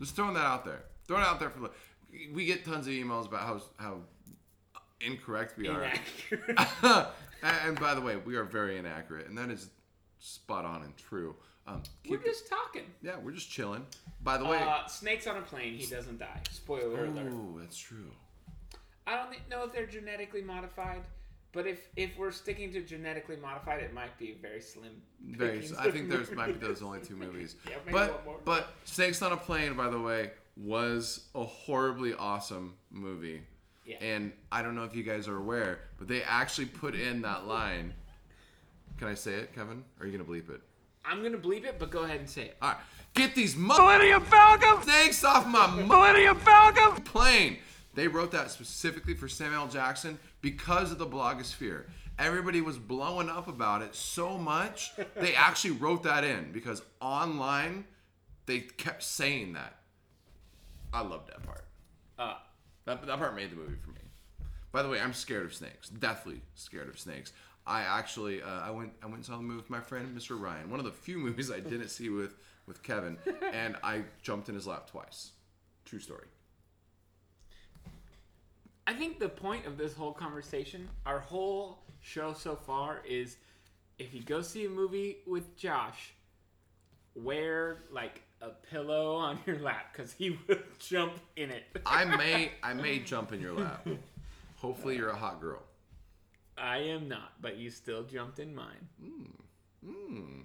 Just 0.00 0.16
throwing 0.16 0.34
that 0.34 0.44
out 0.44 0.64
there. 0.64 0.82
Throwing 1.06 1.22
it 1.22 1.26
out 1.28 1.38
there 1.40 1.50
for 1.50 1.60
the 1.60 1.70
we 2.32 2.44
get 2.44 2.64
tons 2.64 2.86
of 2.86 2.92
emails 2.92 3.26
about 3.26 3.40
how 3.42 3.60
how 3.76 3.96
incorrect 5.00 5.58
we 5.58 5.68
are. 5.68 5.82
Inaccurate. 5.84 6.58
and 7.42 7.78
by 7.80 7.94
the 7.94 8.00
way, 8.00 8.16
we 8.16 8.36
are 8.36 8.44
very 8.44 8.78
inaccurate, 8.78 9.26
and 9.26 9.36
that 9.36 9.50
is 9.50 9.70
spot 10.18 10.64
on 10.64 10.82
and 10.82 10.96
true. 10.96 11.34
Um, 11.66 11.82
We're 12.08 12.16
it- 12.16 12.24
just 12.24 12.48
talking. 12.48 12.84
yeah, 13.02 13.16
we're 13.22 13.32
just 13.32 13.50
chilling. 13.50 13.86
By 14.22 14.36
the 14.36 14.44
way, 14.44 14.58
Uh, 14.58 14.86
snakes 14.86 15.26
on 15.26 15.36
a 15.38 15.42
plane. 15.42 15.74
He 15.74 15.86
doesn't 15.86 16.18
die. 16.18 16.40
Spoiler 16.50 17.06
alert. 17.06 17.32
oh, 17.32 17.58
that's 17.58 17.76
true. 17.78 18.10
I 19.06 19.16
don't 19.16 19.30
know 19.50 19.64
if 19.64 19.72
they're 19.72 19.86
genetically 19.86 20.42
modified, 20.42 21.02
but 21.52 21.66
if 21.66 21.88
if 21.96 22.16
we're 22.18 22.30
sticking 22.32 22.72
to 22.72 22.80
genetically 22.82 23.36
modified, 23.36 23.82
it 23.82 23.92
might 23.92 24.16
be 24.18 24.36
very 24.40 24.60
slim. 24.60 25.02
Very, 25.22 25.68
I 25.78 25.90
think 25.90 26.08
there's 26.10 26.30
might 26.32 26.58
be 26.58 26.66
those 26.66 26.82
only 26.82 27.00
two 27.00 27.16
movies. 27.16 27.56
Yeah, 27.68 27.76
maybe 27.84 27.92
but 27.92 28.44
but 28.44 28.68
Snakes 28.84 29.20
on 29.22 29.32
a 29.32 29.36
Plane, 29.36 29.74
by 29.74 29.88
the 29.88 30.00
way, 30.00 30.30
was 30.56 31.28
a 31.34 31.44
horribly 31.44 32.14
awesome 32.14 32.74
movie. 32.90 33.42
Yeah. 33.84 33.96
And 34.00 34.32
I 34.50 34.62
don't 34.62 34.74
know 34.74 34.84
if 34.84 34.94
you 34.94 35.02
guys 35.02 35.28
are 35.28 35.36
aware, 35.36 35.80
but 35.98 36.08
they 36.08 36.22
actually 36.22 36.66
put 36.66 36.94
in 36.94 37.22
that 37.22 37.46
line. 37.46 37.92
Can 38.98 39.08
I 39.08 39.14
say 39.14 39.32
it, 39.34 39.54
Kevin? 39.54 39.84
Or 39.98 40.04
are 40.04 40.08
you 40.08 40.16
gonna 40.16 40.28
bleep 40.28 40.48
it? 40.50 40.60
I'm 41.04 41.22
gonna 41.22 41.38
bleep 41.38 41.64
it, 41.64 41.78
but 41.78 41.90
go 41.90 42.04
ahead 42.04 42.20
and 42.20 42.30
say 42.30 42.42
it. 42.42 42.56
All 42.62 42.70
right, 42.70 42.78
get 43.14 43.34
these 43.34 43.56
Millennium 43.56 44.22
Falcon 44.24 44.82
snakes 44.82 45.22
off 45.24 45.46
my 45.46 45.66
Millennium 45.66 46.38
Falcon 46.38 47.02
plane. 47.02 47.58
They 47.94 48.08
wrote 48.08 48.32
that 48.32 48.50
specifically 48.50 49.14
for 49.14 49.28
Samuel 49.28 49.62
L. 49.62 49.68
Jackson 49.68 50.18
because 50.40 50.90
of 50.90 50.98
the 50.98 51.06
blogosphere. 51.06 51.84
Everybody 52.18 52.60
was 52.60 52.78
blowing 52.78 53.28
up 53.28 53.48
about 53.48 53.82
it 53.82 53.94
so 53.94 54.38
much 54.38 54.92
they 55.16 55.34
actually 55.34 55.72
wrote 55.72 56.04
that 56.04 56.22
in 56.22 56.52
because 56.52 56.82
online 57.00 57.84
they 58.46 58.60
kept 58.60 59.02
saying 59.02 59.54
that. 59.54 59.76
I 60.94 61.02
loved 61.02 61.28
that 61.28 61.42
part. 61.42 61.64
Uh, 62.18 62.36
That, 62.84 63.04
that 63.06 63.18
part 63.18 63.34
made 63.34 63.50
the 63.50 63.56
movie 63.56 63.76
for 63.82 63.90
me. 63.90 64.00
By 64.72 64.82
the 64.82 64.88
way, 64.88 65.00
I'm 65.00 65.12
scared 65.12 65.44
of 65.44 65.54
snakes. 65.54 65.88
Deathly 65.88 66.40
scared 66.54 66.88
of 66.88 66.98
snakes. 66.98 67.32
I 67.66 67.80
actually 67.82 68.42
uh, 68.42 68.60
I 68.60 68.70
went 68.70 68.92
I 69.02 69.06
went 69.06 69.16
and 69.16 69.24
saw 69.24 69.36
the 69.36 69.42
movie 69.42 69.56
with 69.56 69.70
my 69.70 69.80
friend 69.80 70.16
Mr. 70.16 70.38
Ryan. 70.40 70.70
One 70.70 70.78
of 70.78 70.84
the 70.84 70.92
few 70.92 71.18
movies 71.26 71.50
I 71.50 71.60
didn't 71.60 71.88
see 71.88 72.10
with 72.10 72.34
with 72.66 72.82
Kevin, 72.82 73.16
and 73.52 73.76
I 73.82 74.02
jumped 74.22 74.48
in 74.48 74.54
his 74.54 74.66
lap 74.66 74.88
twice. 74.90 75.32
True 75.84 75.98
story. 75.98 76.26
I 78.86 78.92
think 78.92 79.18
the 79.18 79.28
point 79.28 79.64
of 79.66 79.78
this 79.78 79.94
whole 79.94 80.12
conversation, 80.12 80.88
our 81.06 81.20
whole 81.20 81.78
show 82.00 82.34
so 82.34 82.54
far, 82.54 83.00
is 83.08 83.38
if 83.98 84.12
you 84.12 84.22
go 84.22 84.42
see 84.42 84.66
a 84.66 84.68
movie 84.68 85.18
with 85.26 85.56
Josh, 85.56 86.12
wear 87.14 87.84
like 87.90 88.22
a 88.40 88.50
pillow 88.70 89.14
on 89.16 89.38
your 89.46 89.58
lap 89.58 89.92
because 89.92 90.12
he 90.12 90.30
will 90.48 90.56
jump 90.78 91.14
in 91.36 91.50
it. 91.50 91.64
I 91.86 92.04
may 92.04 92.52
I 92.62 92.74
may 92.74 92.98
jump 92.98 93.32
in 93.32 93.40
your 93.40 93.54
lap. 93.54 93.86
Hopefully 94.56 94.96
you're 94.96 95.10
a 95.10 95.16
hot 95.16 95.40
girl. 95.40 95.62
I 96.56 96.78
am 96.78 97.08
not, 97.08 97.32
but 97.40 97.56
you 97.56 97.70
still 97.70 98.04
jumped 98.04 98.38
in 98.38 98.54
mine. 98.54 98.88
Hmm. 99.84 100.40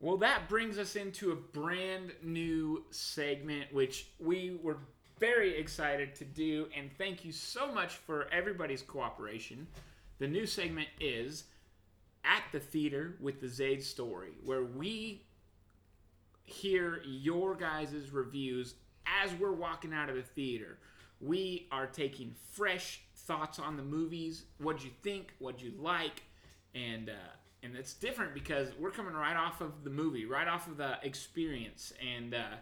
Well, 0.00 0.16
that 0.18 0.48
brings 0.48 0.78
us 0.78 0.96
into 0.96 1.32
a 1.32 1.36
brand 1.36 2.12
new 2.22 2.84
segment, 2.90 3.72
which 3.72 4.08
we 4.18 4.58
were 4.62 4.78
very 5.18 5.58
excited 5.58 6.14
to 6.16 6.24
do, 6.24 6.68
and 6.76 6.90
thank 6.98 7.24
you 7.24 7.32
so 7.32 7.72
much 7.72 7.94
for 7.94 8.28
everybody's 8.30 8.82
cooperation. 8.82 9.66
The 10.18 10.28
new 10.28 10.46
segment 10.46 10.88
is 11.00 11.44
At 12.26 12.42
the 12.52 12.60
Theater 12.60 13.16
with 13.20 13.40
the 13.40 13.46
Zade 13.46 13.82
Storey, 13.82 14.32
where 14.44 14.64
we 14.64 15.22
hear 16.46 17.00
your 17.04 17.54
guys' 17.54 18.10
reviews 18.12 18.74
as 19.22 19.32
we're 19.34 19.52
walking 19.52 19.92
out 19.92 20.08
of 20.08 20.16
the 20.16 20.22
theater. 20.22 20.78
We 21.20 21.68
are 21.72 21.86
taking 21.86 22.34
fresh 22.52 23.02
thoughts 23.14 23.58
on 23.58 23.76
the 23.76 23.82
movies. 23.82 24.44
What'd 24.58 24.82
you 24.82 24.90
think? 25.02 25.34
What'd 25.38 25.62
you 25.62 25.72
like? 25.78 26.22
And 26.74 27.08
uh, 27.08 27.32
and 27.62 27.76
it's 27.76 27.94
different 27.94 28.34
because 28.34 28.68
we're 28.78 28.90
coming 28.90 29.14
right 29.14 29.36
off 29.36 29.60
of 29.60 29.82
the 29.82 29.90
movie, 29.90 30.26
right 30.26 30.46
off 30.46 30.68
of 30.68 30.76
the 30.76 30.98
experience. 31.02 31.92
And 32.16 32.34
uh, 32.34 32.56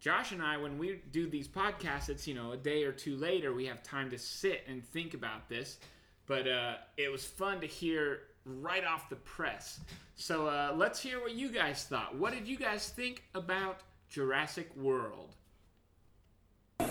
Josh 0.00 0.32
and 0.32 0.42
I, 0.42 0.56
when 0.56 0.76
we 0.76 1.00
do 1.12 1.28
these 1.28 1.48
podcasts, 1.48 2.08
it's 2.08 2.26
you 2.26 2.34
know 2.34 2.52
a 2.52 2.56
day 2.56 2.84
or 2.84 2.92
two 2.92 3.16
later. 3.16 3.52
We 3.54 3.66
have 3.66 3.82
time 3.82 4.10
to 4.10 4.18
sit 4.18 4.64
and 4.68 4.84
think 4.84 5.14
about 5.14 5.48
this. 5.48 5.78
But 6.26 6.48
uh, 6.48 6.74
it 6.96 7.12
was 7.12 7.24
fun 7.24 7.60
to 7.60 7.66
hear 7.66 8.20
right 8.44 8.84
off 8.84 9.08
the 9.08 9.16
press. 9.16 9.80
So 10.16 10.46
uh, 10.46 10.74
let's 10.76 11.00
hear 11.00 11.20
what 11.20 11.32
you 11.32 11.48
guys 11.48 11.84
thought. 11.84 12.16
What 12.16 12.32
did 12.32 12.46
you 12.46 12.56
guys 12.56 12.88
think 12.88 13.24
about 13.34 13.80
Jurassic 14.08 14.74
World? 14.76 15.34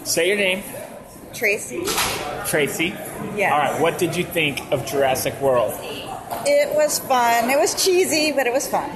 Say 0.03 0.29
your 0.29 0.37
name, 0.37 0.63
Tracy. 1.33 1.83
Tracy. 2.45 2.87
Yes. 3.35 3.51
All 3.51 3.59
right, 3.59 3.81
what 3.81 3.97
did 3.97 4.15
you 4.15 4.23
think 4.23 4.59
of 4.71 4.85
Jurassic 4.85 5.39
World? 5.41 5.73
It 6.45 6.75
was 6.75 6.99
fun. 6.99 7.49
It 7.49 7.59
was 7.59 7.83
cheesy, 7.83 8.31
but 8.31 8.47
it 8.47 8.53
was 8.53 8.67
fun. 8.67 8.89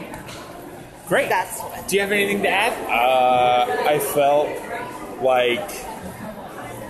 Great. 1.08 1.30
That's 1.30 1.62
what. 1.62 1.88
Do 1.88 1.96
you 1.96 2.02
have 2.02 2.12
anything 2.12 2.42
to 2.44 2.50
add? 2.50 2.74
Uh, 2.90 3.90
I 3.90 4.00
felt 4.00 4.50
like 5.22 5.72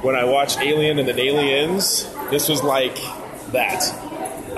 when 0.03 0.15
I 0.15 0.23
watched 0.23 0.59
Alien 0.59 0.99
and 0.99 1.07
then 1.07 1.19
Aliens, 1.19 2.11
this 2.31 2.49
was 2.49 2.63
like 2.63 2.95
that. 3.51 3.83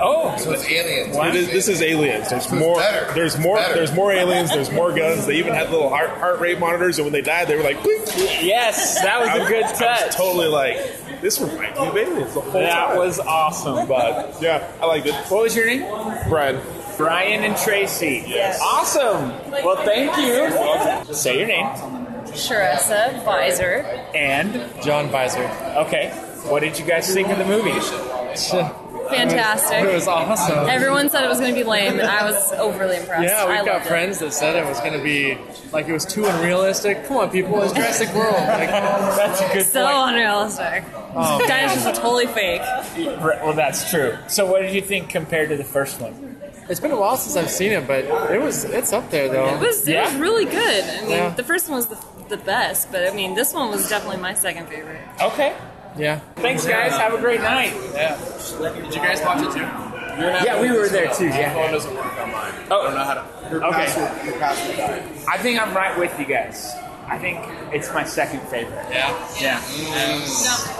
Oh, 0.02 0.34
So 0.38 0.52
it's 0.52 0.64
aliens. 0.68 1.16
It 1.16 1.34
is- 1.34 1.50
this 1.50 1.68
is 1.68 1.82
Aliens. 1.82 2.28
There's 2.30 2.46
So 2.48 2.54
more. 2.56 2.76
better. 2.78 3.12
There's 3.14 3.38
more. 3.38 3.56
Better. 3.56 3.74
There's 3.74 3.92
more 3.92 4.12
aliens. 4.12 4.50
There's 4.50 4.70
more 4.70 4.92
guns. 4.92 5.26
They 5.26 5.34
even 5.34 5.54
had 5.54 5.70
little 5.70 5.88
heart 5.88 6.10
heart 6.18 6.40
rate 6.40 6.58
monitors, 6.58 6.98
and 6.98 7.04
when 7.06 7.12
they 7.12 7.20
died, 7.20 7.48
they 7.48 7.56
were 7.56 7.62
like, 7.62 7.82
"Blink." 7.82 8.02
yes, 8.42 9.00
that 9.02 9.20
was 9.20 9.28
I 9.28 9.36
a 9.36 9.46
good 9.48 9.64
I 9.64 10.04
was 10.06 10.14
totally 10.14 10.48
like, 10.48 11.20
this 11.20 11.40
reminds 11.40 11.78
me 11.78 11.86
of 11.86 11.96
Aliens 11.96 12.34
the 12.34 12.40
whole 12.40 12.60
That 12.60 12.88
time. 12.88 12.96
was 12.98 13.18
awesome. 13.20 13.86
But 13.86 14.36
yeah, 14.40 14.62
I 14.80 14.86
liked 14.86 15.06
it. 15.06 15.14
What 15.28 15.42
was 15.42 15.54
your 15.56 15.66
name? 15.66 15.84
Brian. 16.28 16.60
Brian 16.96 17.44
and 17.44 17.56
Tracy. 17.56 18.24
Yes. 18.26 18.60
Awesome. 18.62 19.32
Well, 19.50 19.76
thank 19.84 20.16
you. 20.18 21.14
Say 21.14 21.38
your 21.38 21.46
name 21.48 21.66
Sharessa 22.26 23.24
Visor. 23.24 23.84
and 24.14 24.62
John 24.82 25.08
Visor. 25.08 25.50
okay. 25.86 26.10
What 26.48 26.60
did 26.60 26.78
you 26.78 26.84
guys 26.84 27.12
think 27.12 27.28
of 27.28 27.38
the 27.38 27.44
movie? 27.44 27.72
Fantastic. 29.10 29.78
It 29.84 29.92
was 29.94 30.06
awesome. 30.08 30.68
Everyone 30.68 31.08
said 31.10 31.24
it 31.24 31.28
was 31.28 31.38
going 31.40 31.54
to 31.54 31.60
be 31.60 31.68
lame, 31.68 31.98
and 31.98 32.08
I 32.08 32.24
was 32.24 32.52
overly 32.52 32.96
impressed. 32.96 33.24
Yeah, 33.24 33.46
we've 33.48 33.64
got 33.64 33.74
loved 33.74 33.86
friends 33.86 34.18
that 34.20 34.32
said 34.32 34.56
it 34.56 34.66
was 34.66 34.80
going 34.80 34.92
to 34.94 35.02
be 35.02 35.36
like 35.72 35.88
it 35.88 35.92
was 35.92 36.04
too 36.06 36.24
unrealistic. 36.26 37.04
Come 37.06 37.18
on, 37.18 37.30
people, 37.30 37.60
it's 37.62 37.72
Jurassic 37.72 38.14
World. 38.14 38.34
Like, 38.34 38.68
That's 38.70 39.40
a 39.40 39.46
good 39.48 39.56
It. 39.58 39.64
So 39.66 39.84
point. 39.86 40.10
unrealistic. 40.16 40.84
oh, 41.14 41.44
Dinosaurs 41.46 41.86
are 41.86 41.94
totally 42.00 42.26
fake. 42.26 42.62
Well, 43.20 43.52
that's 43.54 43.90
true. 43.90 44.16
So, 44.28 44.46
what 44.50 44.62
did 44.62 44.74
you 44.74 44.80
think 44.80 45.08
compared 45.08 45.48
to 45.50 45.56
the 45.56 45.64
first 45.64 46.00
one? 46.00 46.36
it's 46.68 46.78
been 46.78 46.92
a 46.92 46.96
while 47.00 47.16
since 47.16 47.36
I've 47.36 47.50
seen 47.50 47.72
it, 47.72 47.84
but 47.88 48.04
it 48.30 48.40
was 48.40 48.62
it's 48.64 48.92
up 48.92 49.10
there 49.10 49.28
though. 49.28 49.54
It 49.56 49.58
was, 49.60 49.88
it 49.88 50.00
was 50.00 50.14
really 50.14 50.44
good. 50.44 50.84
I 50.84 51.00
mean, 51.00 51.10
Yeah. 51.10 51.30
the 51.34 51.42
first 51.42 51.68
one 51.68 51.74
was 51.76 51.86
the, 51.86 51.98
the 52.28 52.36
best, 52.36 52.92
but 52.92 53.08
I 53.08 53.12
mean, 53.12 53.34
this 53.34 53.52
one 53.52 53.70
was 53.70 53.88
definitely 53.88 54.18
my 54.18 54.34
second 54.34 54.68
favorite. 54.68 55.00
Okay. 55.20 55.56
Yeah. 55.96 56.18
Thanks, 56.36 56.66
guys. 56.66 56.92
Have 56.92 57.14
a 57.14 57.18
great 57.20 57.40
night. 57.40 57.72
Yeah. 57.94 58.16
Did 58.58 58.94
you 58.94 59.00
guys 59.00 59.20
watch 59.22 59.42
it 59.42 59.52
too? 59.52 59.66
Yeah, 60.20 60.60
we 60.60 60.70
were 60.70 60.88
there 60.88 61.12
too. 61.14 61.26
Yeah. 61.26 61.54
phone 61.54 61.70
doesn't 61.72 61.94
work 61.94 62.20
on 62.20 62.30
mine. 62.32 62.52
Oh. 62.70 62.80
I 62.80 62.84
don't 62.84 62.94
know 62.94 63.04
how 63.04 63.14
to. 63.14 63.50
Your 63.50 63.64
Okay. 63.64 63.76
password, 63.86 64.26
your 64.26 64.38
password 64.38 64.76
died. 64.76 65.02
I 65.28 65.38
think 65.38 65.60
I'm 65.60 65.74
right 65.74 65.98
with 65.98 66.18
you 66.18 66.26
guys. 66.26 66.72
I 67.08 67.18
think 67.18 67.38
it's 67.72 67.92
my 67.92 68.04
second 68.04 68.40
favorite. 68.48 68.86
Yeah. 68.90 69.10
Yeah. 69.40 69.60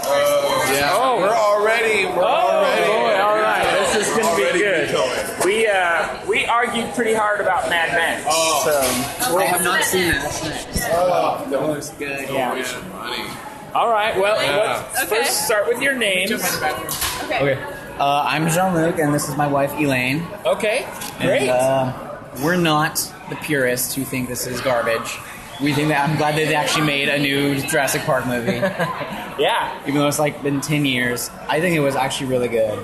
Oh, 0.03 0.71
yeah. 0.73 0.89
Oh. 0.93 1.17
We're 1.19 1.29
already. 1.35 2.05
We're 2.05 2.23
Oh, 2.23 2.25
already. 2.25 2.87
boy, 2.87 3.21
all 3.21 3.35
right. 3.37 3.63
This 3.93 4.07
is 4.07 4.15
going 4.17 4.47
to 4.47 4.53
be 4.53 4.59
good. 4.59 4.91
going. 4.91 5.19
We 5.45 5.67
uh, 5.67 6.25
we 6.27 6.45
argued 6.45 6.93
pretty 6.93 7.13
hard 7.13 7.41
about 7.41 7.67
Mad 7.69 7.91
Men. 7.97 8.21
So 8.23 9.37
I 9.37 9.43
have 9.45 9.63
not 9.63 9.83
seen 9.83 10.09
it. 10.09 10.21
That's 10.21 10.43
nice. 10.43 10.87
Oh, 10.93 11.45
that 11.49 11.61
Looks 11.61 11.89
good. 11.91 12.29
yeah. 12.29 12.53
was 12.53 12.71
funny. 12.71 13.23
All 13.73 13.89
right. 13.89 14.17
Well, 14.19 14.41
Yeah. 14.41 14.83
let's 14.93 15.03
Okay. 15.03 15.15
first 15.23 15.45
start 15.45 15.67
with 15.67 15.81
your 15.81 15.93
names. 15.93 16.31
Okay. 16.31 17.39
Okay. 17.39 17.57
Uh, 17.99 18.23
I'm 18.27 18.49
Jean 18.49 18.73
Luc, 18.75 18.99
and 18.99 19.13
this 19.13 19.29
is 19.29 19.35
my 19.37 19.47
wife 19.47 19.71
Elaine. 19.79 20.25
Okay, 20.45 20.85
And, 21.19 21.27
great. 21.29 21.49
uh, 21.49 21.93
we're 22.41 22.55
not 22.55 22.95
the 23.29 23.35
purists 23.37 23.93
who 23.93 24.03
think 24.03 24.27
this 24.27 24.47
is 24.47 24.59
garbage. 24.61 25.17
We 25.61 25.73
think 25.73 25.89
that 25.89 26.09
I'm 26.09 26.17
glad 26.17 26.35
that 26.35 26.47
they 26.47 26.55
actually 26.55 26.87
made 26.87 27.07
a 27.09 27.19
new 27.19 27.61
Jurassic 27.61 28.01
Park 28.03 28.25
movie, 28.25 28.55
yeah. 29.37 29.71
even 29.85 30.01
though 30.01 30.07
it's 30.07 30.17
like 30.19 30.41
been 30.41 30.59
ten 30.61 30.83
years. 30.85 31.29
I 31.47 31.61
think 31.61 31.75
it 31.75 31.81
was 31.81 31.95
actually 31.95 32.27
really 32.27 32.47
good. 32.47 32.83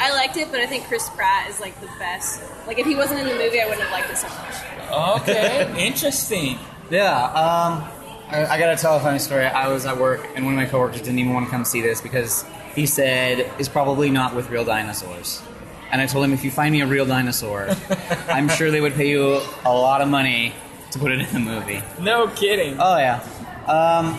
I 0.00 0.12
liked 0.12 0.36
it, 0.36 0.52
but 0.52 0.60
I 0.60 0.66
think 0.66 0.86
Chris 0.86 1.08
Pratt 1.10 1.48
is 1.50 1.58
like 1.58 1.78
the 1.80 1.88
best. 1.98 2.40
Like 2.68 2.78
if 2.78 2.86
he 2.86 2.94
wasn't 2.94 3.18
in 3.20 3.26
the 3.26 3.34
movie, 3.34 3.60
I 3.60 3.64
wouldn't 3.66 3.82
have 3.82 3.90
liked 3.92 4.10
it 4.10 4.16
so 4.18 4.28
much. 4.28 5.22
Okay, 5.22 5.74
interesting. 5.86 6.58
Yeah, 6.90 7.24
um, 7.32 7.84
I, 8.30 8.46
I 8.46 8.58
gotta 8.58 8.76
tell 8.76 8.96
a 8.96 9.00
funny 9.00 9.18
story. 9.18 9.44
I 9.44 9.68
was 9.68 9.86
at 9.86 9.96
work, 9.96 10.26
and 10.34 10.44
one 10.44 10.54
of 10.54 10.58
my 10.58 10.66
coworkers 10.66 11.00
didn't 11.00 11.18
even 11.18 11.32
want 11.32 11.46
to 11.46 11.50
come 11.50 11.64
see 11.64 11.80
this 11.80 12.00
because 12.00 12.44
he 12.74 12.86
said 12.86 13.50
it's 13.58 13.68
probably 13.68 14.10
not 14.10 14.34
with 14.34 14.50
real 14.50 14.64
dinosaurs. 14.64 15.42
And 15.90 16.00
I 16.02 16.06
told 16.06 16.24
him 16.24 16.34
if 16.34 16.44
you 16.44 16.50
find 16.50 16.72
me 16.72 16.82
a 16.82 16.86
real 16.86 17.06
dinosaur, 17.06 17.68
I'm 18.28 18.48
sure 18.50 18.70
they 18.70 18.82
would 18.82 18.94
pay 18.94 19.08
you 19.08 19.40
a 19.64 19.72
lot 19.72 20.02
of 20.02 20.08
money 20.08 20.52
to 20.90 20.98
put 20.98 21.10
it 21.10 21.20
in 21.20 21.32
the 21.32 21.40
movie. 21.40 21.82
No 22.00 22.28
kidding. 22.28 22.76
Oh 22.78 22.98
yeah. 22.98 23.22
Um, 23.66 24.18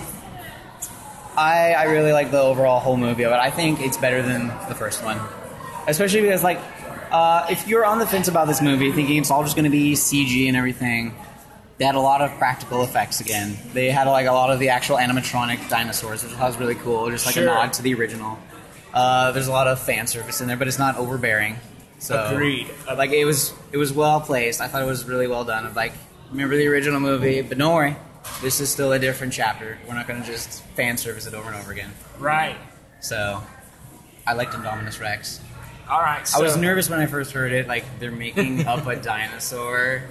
I 1.38 1.74
I 1.74 1.84
really 1.84 2.12
like 2.12 2.32
the 2.32 2.42
overall 2.42 2.80
whole 2.80 2.98
movie 2.98 3.24
of 3.24 3.32
it. 3.32 3.36
I 3.38 3.52
think 3.52 3.80
it's 3.80 3.98
better 3.98 4.24
than 4.24 4.48
the 4.68 4.76
first 4.76 5.04
one, 5.04 5.20
especially 5.88 6.22
because 6.22 6.44
like 6.44 6.60
uh, 7.12 7.46
if 7.50 7.68
you're 7.68 7.86
on 7.86 8.00
the 8.00 8.08
fence 8.08 8.28
about 8.28 8.48
this 8.48 8.62
movie, 8.62 8.92
thinking 8.92 9.18
it's 9.18 9.30
all 9.30 9.44
just 9.44 9.56
going 9.56 9.66
to 9.66 9.72
be 9.72 9.94
CG 9.94 10.48
and 10.48 10.58
everything, 10.58 11.16
they 11.80 11.86
had 11.86 11.96
a 11.96 12.00
lot 12.00 12.22
of 12.22 12.30
practical 12.38 12.84
effects 12.84 13.20
again. 13.22 13.58
They 13.74 13.90
had 13.90 14.06
like 14.08 14.28
a 14.28 14.32
lot 14.32 14.52
of 14.52 14.60
the 14.60 14.70
actual 14.70 14.98
animatronic 14.98 15.68
dinosaurs, 15.70 16.24
which 16.24 16.38
was 16.38 16.58
really 16.58 16.76
cool, 16.76 17.10
just 17.10 17.26
like 17.26 17.34
Sure. 17.36 17.44
a 17.44 17.48
nod 17.48 17.74
to 17.74 17.82
the 17.82 17.96
original. 17.96 18.38
Uh, 18.94 19.32
there's 19.32 19.48
a 19.48 19.52
lot 19.52 19.68
of 19.68 19.80
fan 19.80 20.06
service 20.06 20.42
in 20.42 20.48
there, 20.48 20.58
but 20.58 20.68
it's 20.68 20.78
not 20.80 20.98
overbearing. 20.98 21.56
So 22.00 22.32
Agreed. 22.32 22.68
like 22.96 23.12
it 23.12 23.26
was 23.26 23.54
it 23.72 23.78
was 23.78 23.92
well 23.92 24.22
placed. 24.22 24.62
I 24.62 24.68
thought 24.68 24.82
it 24.82 24.86
was 24.86 25.06
really 25.06 25.28
well 25.28 25.44
done. 25.46 25.66
Of 25.66 25.76
like 25.76 25.94
remember 26.32 26.56
the 26.56 26.68
original 26.68 27.00
movie, 27.00 27.42
but 27.42 27.58
don't 27.58 27.74
worry, 27.74 27.96
this 28.42 28.60
is 28.62 28.70
still 28.70 28.92
a 28.94 29.00
different 29.00 29.34
chapter. 29.34 29.78
We're 29.88 29.96
not 29.96 30.08
going 30.08 30.22
to 30.22 30.26
just 30.28 30.64
fan 30.76 30.96
service 30.98 31.28
it 31.28 31.34
over 31.34 31.48
and 31.50 31.58
over 31.58 31.72
again. 31.72 31.92
Right. 32.18 32.56
So 33.02 33.42
I 34.28 34.34
liked 34.34 34.54
Indominus 34.54 35.00
Rex. 35.02 35.40
All 35.90 36.00
right. 36.02 36.22
I 36.36 36.40
was 36.40 36.56
nervous 36.56 36.90
when 36.90 37.00
I 37.00 37.06
first 37.06 37.32
heard 37.32 37.52
it. 37.52 37.68
Like 37.68 37.84
they're 38.00 38.12
making 38.12 38.66
up 38.68 38.86
a 38.88 38.96
dinosaur. 39.02 40.04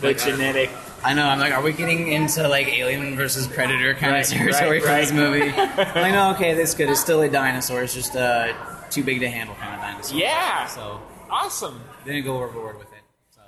The 0.00 0.14
genetic. 0.14 0.70
I 1.04 1.14
know. 1.14 1.26
I'm 1.26 1.38
like, 1.38 1.52
are 1.52 1.62
we 1.62 1.72
getting 1.72 2.08
into 2.12 2.46
like 2.48 2.68
Alien 2.68 3.16
versus 3.16 3.46
Predator 3.46 3.94
kind 3.94 4.12
Right, 4.12 4.24
of 4.26 4.30
territory 4.32 4.80
right, 4.80 4.82
for 4.82 4.88
this 4.88 5.12
movie? 5.12 5.50
I'm 5.50 5.76
like, 5.94 6.12
no, 6.12 6.30
okay, 6.34 6.54
this 6.54 6.74
good. 6.74 6.90
It's 6.90 7.00
still 7.00 7.22
a 7.22 7.28
dinosaur. 7.28 7.82
It's 7.82 7.94
just 7.94 8.16
uh, 8.16 8.52
too 8.90 9.04
big 9.04 9.20
to 9.20 9.28
handle 9.28 9.54
kind 9.56 9.74
of 9.74 9.80
dinosaur. 9.80 10.18
Yeah. 10.18 10.66
So 10.66 11.00
Awesome. 11.30 11.82
didn't 12.04 12.24
go 12.24 12.36
overboard 12.36 12.78
with 12.78 12.88
it. 12.92 13.02
So. 13.34 13.40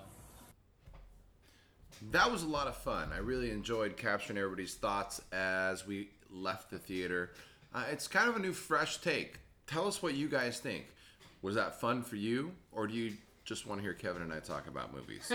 That 2.13 2.31
was 2.31 2.43
a 2.43 2.47
lot 2.49 2.67
of 2.67 2.77
fun. 2.77 3.11
I 3.15 3.19
really 3.19 3.51
enjoyed 3.51 3.97
capturing 3.97 4.39
everybody's 4.39 4.75
thoughts 4.75 5.21
as 5.33 5.87
we 5.87 6.09
left 6.31 6.71
the 6.71 6.79
theater. 6.79 7.31
Uh, 7.75 7.85
it's 7.91 8.09
kind 8.09 8.29
of 8.29 8.37
a 8.37 8.39
new, 8.39 8.53
fresh 8.53 8.99
take. 8.99 9.39
Tell 9.67 9.87
us 9.87 10.03
what 10.03 10.15
you 10.15 10.29
guys 10.29 10.59
think. 10.61 10.87
Was 11.43 11.55
that 11.57 11.81
fun 11.81 12.03
for 12.03 12.17
you, 12.17 12.53
or 12.73 12.87
do 12.87 12.95
you 12.95 13.13
just 13.49 13.67
want 13.67 13.79
to 13.81 13.83
hear 13.83 13.95
Kevin 13.95 14.21
and 14.21 14.31
I 14.31 14.41
talk 14.41 14.67
about 14.67 14.95
movies? 14.95 15.33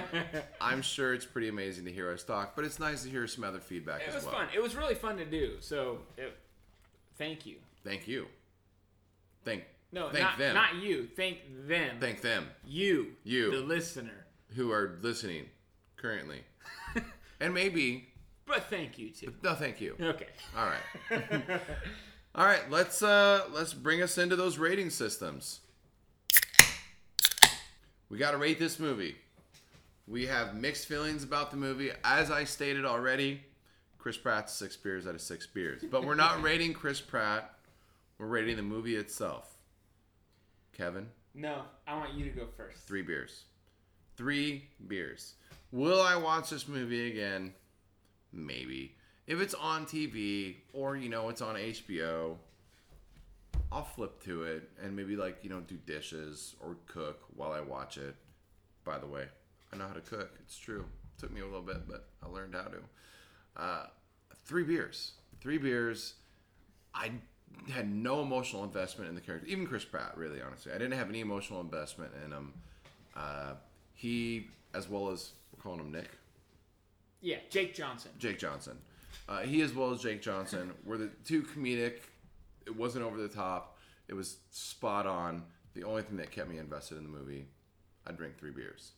I'm 0.60 0.80
sure 0.80 1.12
it's 1.12 1.26
pretty 1.26 1.48
amazing 1.48 1.84
to 1.84 1.92
hear 1.92 2.10
us 2.10 2.24
talk, 2.24 2.56
but 2.56 2.64
it's 2.64 2.80
nice 2.80 3.02
to 3.02 3.10
hear 3.10 3.26
some 3.26 3.44
other 3.44 3.60
feedback 3.60 4.00
as 4.00 4.06
well. 4.06 4.14
It 4.14 4.16
as 4.16 4.24
was 4.24 4.32
well. 4.32 4.34
fun. 4.46 4.48
It 4.54 4.62
was 4.62 4.74
really 4.74 4.94
fun 4.94 5.18
to 5.18 5.26
do. 5.26 5.56
So, 5.60 5.98
it, 6.16 6.34
thank 7.18 7.44
you. 7.44 7.56
Thank 7.84 8.08
you. 8.08 8.26
Thank 9.44 9.64
No, 9.92 10.08
thank 10.08 10.22
not, 10.24 10.38
them. 10.38 10.54
not 10.54 10.76
you. 10.76 11.06
Thank 11.14 11.38
them. 11.68 11.96
Thank 12.00 12.22
them 12.22 12.46
you. 12.64 13.08
You. 13.22 13.50
The 13.50 13.58
listener. 13.58 14.24
who 14.56 14.72
are 14.72 14.98
listening 15.02 15.44
currently, 15.96 16.40
and 17.40 17.52
maybe 17.52 18.08
But 18.46 18.64
thank 18.70 18.98
you 18.98 19.10
too. 19.10 19.34
no, 19.42 19.54
thank 19.54 19.78
you. 19.80 19.94
Okay. 20.00 20.28
All 20.56 20.66
right. 20.66 21.60
All 22.34 22.46
right, 22.46 22.70
let's 22.70 23.02
uh 23.02 23.44
let's 23.52 23.74
bring 23.74 24.00
us 24.02 24.16
into 24.16 24.36
those 24.36 24.56
rating 24.56 24.88
systems. 24.88 25.60
We 28.12 28.18
got 28.18 28.32
to 28.32 28.36
rate 28.36 28.58
this 28.58 28.78
movie. 28.78 29.16
We 30.06 30.26
have 30.26 30.54
mixed 30.54 30.86
feelings 30.86 31.24
about 31.24 31.50
the 31.50 31.56
movie. 31.56 31.92
As 32.04 32.30
I 32.30 32.44
stated 32.44 32.84
already, 32.84 33.40
Chris 33.96 34.18
Pratt's 34.18 34.52
6 34.52 34.76
beers 34.76 35.06
out 35.06 35.14
of 35.14 35.22
6 35.22 35.46
beers. 35.46 35.82
But 35.90 36.04
we're 36.04 36.14
not 36.14 36.42
rating 36.42 36.74
Chris 36.74 37.00
Pratt. 37.00 37.54
We're 38.18 38.26
rating 38.26 38.56
the 38.56 38.62
movie 38.62 38.96
itself. 38.96 39.56
Kevin, 40.76 41.06
No, 41.34 41.62
I 41.86 41.96
want 41.96 42.12
you 42.12 42.24
to 42.26 42.30
go 42.30 42.48
first. 42.54 42.86
3 42.86 43.00
beers. 43.00 43.44
3 44.18 44.62
beers. 44.88 45.32
Will 45.70 46.02
I 46.02 46.14
watch 46.14 46.50
this 46.50 46.68
movie 46.68 47.10
again? 47.10 47.54
Maybe. 48.30 48.94
If 49.26 49.40
it's 49.40 49.54
on 49.54 49.86
TV 49.86 50.56
or, 50.74 50.98
you 50.98 51.08
know, 51.08 51.30
it's 51.30 51.40
on 51.40 51.54
HBO, 51.54 52.36
I'll 53.72 53.84
flip 53.84 54.22
to 54.24 54.42
it 54.42 54.68
and 54.82 54.94
maybe, 54.94 55.16
like, 55.16 55.38
you 55.42 55.50
know, 55.50 55.60
do 55.60 55.76
dishes 55.86 56.54
or 56.60 56.76
cook 56.86 57.22
while 57.34 57.52
I 57.52 57.60
watch 57.60 57.96
it. 57.96 58.14
By 58.84 58.98
the 58.98 59.06
way, 59.06 59.26
I 59.72 59.76
know 59.76 59.86
how 59.86 59.94
to 59.94 60.00
cook. 60.00 60.30
It's 60.40 60.58
true. 60.58 60.84
took 61.18 61.32
me 61.32 61.40
a 61.40 61.44
little 61.44 61.62
bit, 61.62 61.88
but 61.88 62.08
I 62.22 62.28
learned 62.28 62.54
how 62.54 62.64
to. 62.64 62.78
Uh, 63.56 63.86
three 64.44 64.64
beers. 64.64 65.12
Three 65.40 65.56
beers. 65.56 66.14
I 66.94 67.12
had 67.70 67.90
no 67.90 68.20
emotional 68.20 68.64
investment 68.64 69.08
in 69.08 69.14
the 69.14 69.20
character. 69.20 69.46
Even 69.46 69.66
Chris 69.66 69.84
Pratt, 69.84 70.16
really, 70.16 70.42
honestly. 70.42 70.72
I 70.72 70.78
didn't 70.78 70.98
have 70.98 71.08
any 71.08 71.20
emotional 71.20 71.60
investment 71.60 72.12
in 72.24 72.32
him. 72.32 72.52
Uh, 73.16 73.54
he, 73.94 74.48
as 74.74 74.88
well 74.88 75.10
as, 75.10 75.30
we're 75.54 75.62
calling 75.62 75.80
him 75.80 75.92
Nick. 75.92 76.10
Yeah, 77.20 77.36
Jake 77.50 77.74
Johnson. 77.74 78.10
Jake 78.18 78.38
Johnson. 78.38 78.78
Uh, 79.28 79.40
he 79.40 79.62
as 79.62 79.74
well 79.74 79.92
as 79.92 80.02
Jake 80.02 80.20
Johnson 80.20 80.72
were 80.84 80.98
the 80.98 81.08
two 81.24 81.42
comedic. 81.42 82.00
It 82.66 82.76
wasn't 82.76 83.04
over 83.04 83.16
the 83.20 83.28
top. 83.28 83.76
It 84.08 84.14
was 84.14 84.36
spot 84.50 85.06
on. 85.06 85.44
The 85.74 85.84
only 85.84 86.02
thing 86.02 86.16
that 86.18 86.30
kept 86.30 86.48
me 86.50 86.58
invested 86.58 86.98
in 86.98 87.04
the 87.04 87.08
movie. 87.10 87.46
I'd 88.06 88.16
drink 88.16 88.36
three 88.38 88.50
beers. 88.50 88.92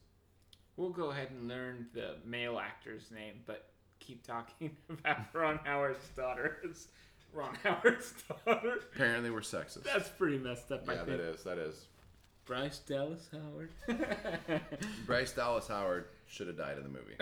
We'll 0.77 0.91
go 0.91 1.11
ahead 1.11 1.29
and 1.31 1.47
learn 1.49 1.87
the 1.95 2.17
male 2.25 2.59
actor's 2.59 3.11
name, 3.13 3.35
but 3.47 3.67
keep 4.01 4.27
talking 4.27 4.77
about 4.89 5.19
Ron 5.33 5.61
Howard's 5.65 6.09
daughter. 6.17 6.59
as 6.69 6.89
Ron 7.33 7.55
Howard's 7.63 8.13
daughter. 8.47 8.81
Apparently, 8.95 9.31
we're 9.31 9.41
sexist. 9.41 9.85
That's 9.85 10.09
pretty 10.09 10.39
messed 10.39 10.73
up. 10.73 10.89
I 10.89 10.95
yeah, 10.95 11.05
think. 11.05 11.19
that 11.19 11.21
is. 11.21 11.43
That 11.45 11.59
is. 11.59 11.87
Bryce 12.45 12.79
Dallas 12.81 13.29
Howard. 13.33 13.71
Bryce 15.07 15.33
Dallas 15.33 15.67
Howard 15.69 16.07
should 16.27 16.47
have 16.49 16.59
died 16.59 16.77
in 16.77 16.83
the 16.83 16.89
movie. 16.91 17.17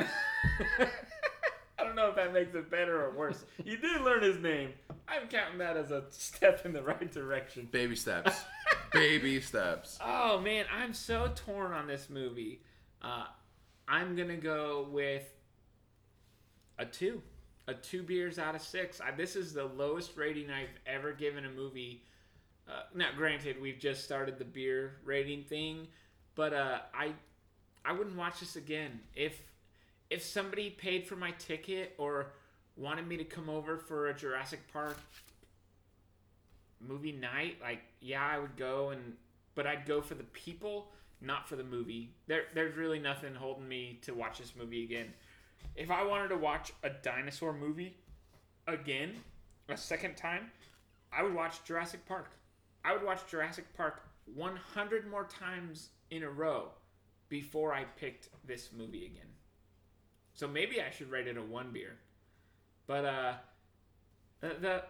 I 1.82 1.84
don't 1.84 1.96
know 1.96 2.10
if 2.10 2.14
that 2.14 2.32
makes 2.32 2.54
it 2.54 2.70
better 2.70 3.04
or 3.04 3.10
worse. 3.10 3.44
You 3.64 3.76
did 3.76 4.02
learn 4.02 4.22
his 4.22 4.38
name. 4.38 4.70
I'm 5.08 5.26
counting 5.26 5.58
that 5.58 5.76
as 5.76 5.90
a 5.90 6.04
step 6.10 6.64
in 6.64 6.72
the 6.72 6.82
right 6.82 7.10
direction. 7.10 7.68
Baby 7.72 7.96
steps. 7.96 8.40
Baby 8.92 9.40
steps. 9.40 9.98
Oh 10.00 10.38
man, 10.38 10.66
I'm 10.72 10.94
so 10.94 11.32
torn 11.34 11.72
on 11.72 11.88
this 11.88 12.08
movie. 12.08 12.62
Uh, 13.02 13.24
I'm 13.88 14.14
gonna 14.14 14.36
go 14.36 14.86
with 14.92 15.24
a 16.78 16.84
two, 16.84 17.20
a 17.66 17.74
two 17.74 18.04
beers 18.04 18.38
out 18.38 18.54
of 18.54 18.62
six. 18.62 19.00
I, 19.00 19.10
this 19.10 19.34
is 19.34 19.52
the 19.52 19.64
lowest 19.64 20.16
rating 20.16 20.50
I've 20.52 20.78
ever 20.86 21.12
given 21.12 21.44
a 21.46 21.50
movie. 21.50 22.04
Uh, 22.68 22.82
now, 22.94 23.08
granted, 23.16 23.60
we've 23.60 23.80
just 23.80 24.04
started 24.04 24.38
the 24.38 24.44
beer 24.44 25.00
rating 25.04 25.42
thing, 25.42 25.88
but 26.36 26.52
uh, 26.52 26.78
I, 26.94 27.12
I 27.84 27.92
wouldn't 27.92 28.16
watch 28.16 28.38
this 28.38 28.54
again 28.54 29.00
if 29.16 29.42
if 30.12 30.22
somebody 30.22 30.68
paid 30.68 31.06
for 31.06 31.16
my 31.16 31.30
ticket 31.32 31.94
or 31.96 32.32
wanted 32.76 33.08
me 33.08 33.16
to 33.16 33.24
come 33.24 33.48
over 33.48 33.78
for 33.78 34.08
a 34.08 34.14
Jurassic 34.14 34.60
Park 34.70 34.98
movie 36.86 37.12
night, 37.12 37.56
like 37.62 37.80
yeah, 38.00 38.24
I 38.24 38.38
would 38.38 38.56
go 38.56 38.90
and 38.90 39.14
but 39.54 39.66
I'd 39.66 39.86
go 39.86 40.02
for 40.02 40.14
the 40.14 40.24
people, 40.24 40.88
not 41.22 41.48
for 41.48 41.56
the 41.56 41.64
movie. 41.64 42.10
There 42.26 42.44
there's 42.54 42.76
really 42.76 42.98
nothing 42.98 43.34
holding 43.34 43.66
me 43.66 44.00
to 44.02 44.12
watch 44.12 44.38
this 44.38 44.52
movie 44.54 44.84
again. 44.84 45.14
If 45.76 45.90
I 45.90 46.04
wanted 46.04 46.28
to 46.28 46.36
watch 46.36 46.74
a 46.82 46.90
dinosaur 46.90 47.54
movie 47.54 47.96
again, 48.66 49.14
a 49.70 49.78
second 49.78 50.18
time, 50.18 50.50
I 51.10 51.22
would 51.22 51.34
watch 51.34 51.64
Jurassic 51.64 52.04
Park. 52.06 52.32
I 52.84 52.92
would 52.92 53.02
watch 53.02 53.26
Jurassic 53.30 53.64
Park 53.74 54.02
100 54.34 55.10
more 55.10 55.24
times 55.24 55.88
in 56.10 56.22
a 56.22 56.30
row 56.30 56.68
before 57.30 57.72
I 57.72 57.84
picked 57.96 58.28
this 58.44 58.68
movie 58.76 59.06
again. 59.06 59.31
So 60.42 60.48
maybe 60.48 60.82
I 60.82 60.90
should 60.90 61.08
rate 61.08 61.28
it 61.28 61.36
a 61.36 61.40
one 61.40 61.70
beer. 61.72 61.92
But 62.88 63.04
uh 63.04 63.34
the, 64.40 64.48
the 64.60 64.82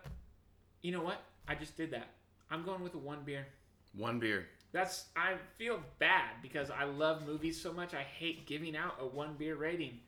you 0.81 0.93
know 0.93 1.03
what? 1.03 1.21
I 1.47 1.55
just 1.55 1.77
did 1.77 1.91
that. 1.91 2.09
I'm 2.51 2.65
going 2.65 2.83
with 2.83 2.95
a 2.95 2.99
one 2.99 3.19
beer. 3.23 3.47
One 3.95 4.19
beer. 4.19 4.47
That's 4.73 5.09
I 5.15 5.35
feel 5.59 5.79
bad 5.99 6.31
because 6.41 6.71
I 6.71 6.85
love 6.85 7.27
movies 7.27 7.61
so 7.61 7.71
much. 7.71 7.93
I 7.93 8.01
hate 8.01 8.47
giving 8.47 8.75
out 8.75 8.95
a 8.99 9.05
one 9.07 9.35
beer 9.35 9.57
rating, 9.57 10.01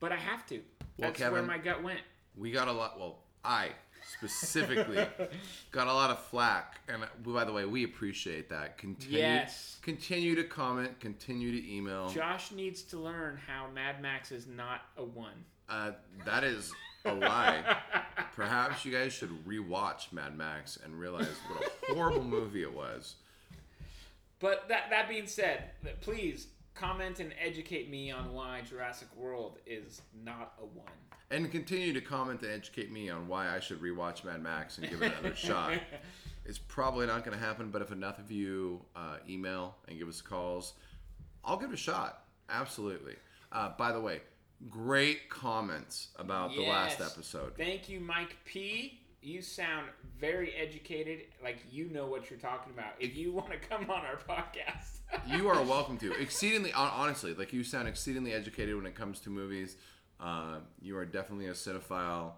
but 0.00 0.10
I 0.10 0.16
have 0.16 0.46
to. 0.46 0.54
Well, 0.96 1.12
That's 1.12 1.20
where 1.20 1.42
my 1.42 1.58
gut 1.58 1.82
went. 1.82 2.00
We 2.34 2.50
got 2.50 2.68
a 2.68 2.72
lot. 2.72 2.98
Well, 2.98 3.18
I 3.44 3.72
specifically 4.12 5.06
got 5.72 5.86
a 5.86 5.92
lot 5.92 6.10
of 6.10 6.18
flack, 6.18 6.80
and 6.88 7.02
by 7.24 7.44
the 7.44 7.52
way, 7.52 7.64
we 7.64 7.84
appreciate 7.84 8.48
that. 8.48 8.78
Continue, 8.78 9.18
Yes. 9.18 9.78
continue 9.82 10.34
to 10.34 10.44
comment, 10.44 10.98
continue 11.00 11.52
to 11.52 11.72
email. 11.72 12.08
Josh 12.08 12.52
needs 12.52 12.82
to 12.84 12.98
learn 12.98 13.38
how 13.46 13.66
Mad 13.74 14.00
Max 14.02 14.32
is 14.32 14.46
not 14.46 14.82
a 14.96 15.04
one. 15.04 15.44
Uh, 15.68 15.92
that 16.24 16.44
is 16.44 16.72
a 17.04 17.14
lie. 17.14 17.62
Perhaps 18.34 18.84
you 18.84 18.92
guys 18.92 19.12
should 19.12 19.30
rewatch 19.46 20.12
Mad 20.12 20.36
Max 20.36 20.78
and 20.82 20.98
realize 20.98 21.28
what 21.48 21.70
a 21.90 21.94
horrible 21.94 22.24
movie 22.36 22.62
it 22.62 22.72
was. 22.74 23.16
But 24.40 24.68
that 24.68 24.90
that 24.90 25.08
being 25.08 25.26
said, 25.26 25.64
please 26.00 26.46
comment 26.74 27.18
and 27.20 27.34
educate 27.44 27.90
me 27.90 28.10
on 28.10 28.32
why 28.32 28.62
Jurassic 28.68 29.08
World 29.16 29.58
is 29.66 30.00
not 30.24 30.52
a 30.60 30.64
one. 30.64 30.86
And 31.30 31.50
continue 31.52 31.92
to 31.92 32.00
comment 32.00 32.42
and 32.42 32.50
educate 32.50 32.90
me 32.90 33.10
on 33.10 33.28
why 33.28 33.54
I 33.54 33.60
should 33.60 33.82
rewatch 33.82 34.24
Mad 34.24 34.42
Max 34.42 34.78
and 34.78 34.88
give 34.88 35.02
it 35.02 35.12
another 35.12 35.34
shot. 35.36 35.72
It's 36.46 36.58
probably 36.58 37.06
not 37.06 37.24
going 37.24 37.38
to 37.38 37.44
happen, 37.44 37.70
but 37.70 37.82
if 37.82 37.92
enough 37.92 38.18
of 38.18 38.30
you 38.32 38.80
uh, 38.96 39.16
email 39.28 39.76
and 39.86 39.98
give 39.98 40.08
us 40.08 40.22
calls, 40.22 40.72
I'll 41.44 41.58
give 41.58 41.70
it 41.70 41.74
a 41.74 41.76
shot. 41.76 42.24
Absolutely. 42.48 43.16
Uh, 43.52 43.72
by 43.76 43.92
the 43.92 44.00
way, 44.00 44.22
great 44.70 45.28
comments 45.28 46.08
about 46.16 46.54
the 46.54 46.62
last 46.62 47.00
episode. 47.00 47.52
Thank 47.58 47.90
you, 47.90 48.00
Mike 48.00 48.36
P. 48.46 49.00
You 49.20 49.42
sound 49.42 49.88
very 50.18 50.54
educated, 50.54 51.22
like 51.42 51.58
you 51.70 51.90
know 51.90 52.06
what 52.06 52.30
you're 52.30 52.38
talking 52.38 52.72
about. 52.72 52.92
If 53.00 53.16
you 53.16 53.32
want 53.32 53.50
to 53.50 53.58
come 53.58 53.90
on 53.90 54.02
our 54.06 54.16
podcast, 54.16 55.00
you 55.26 55.48
are 55.48 55.62
welcome 55.64 55.98
to. 55.98 56.12
Exceedingly, 56.20 56.72
honestly, 56.72 57.34
like 57.34 57.52
you 57.52 57.64
sound 57.64 57.88
exceedingly 57.88 58.32
educated 58.32 58.76
when 58.76 58.86
it 58.86 58.94
comes 58.94 59.20
to 59.20 59.30
movies. 59.30 59.76
Uh, 60.20 60.58
you 60.80 60.96
are 60.96 61.04
definitely 61.04 61.46
a 61.46 61.52
cinephile. 61.52 62.32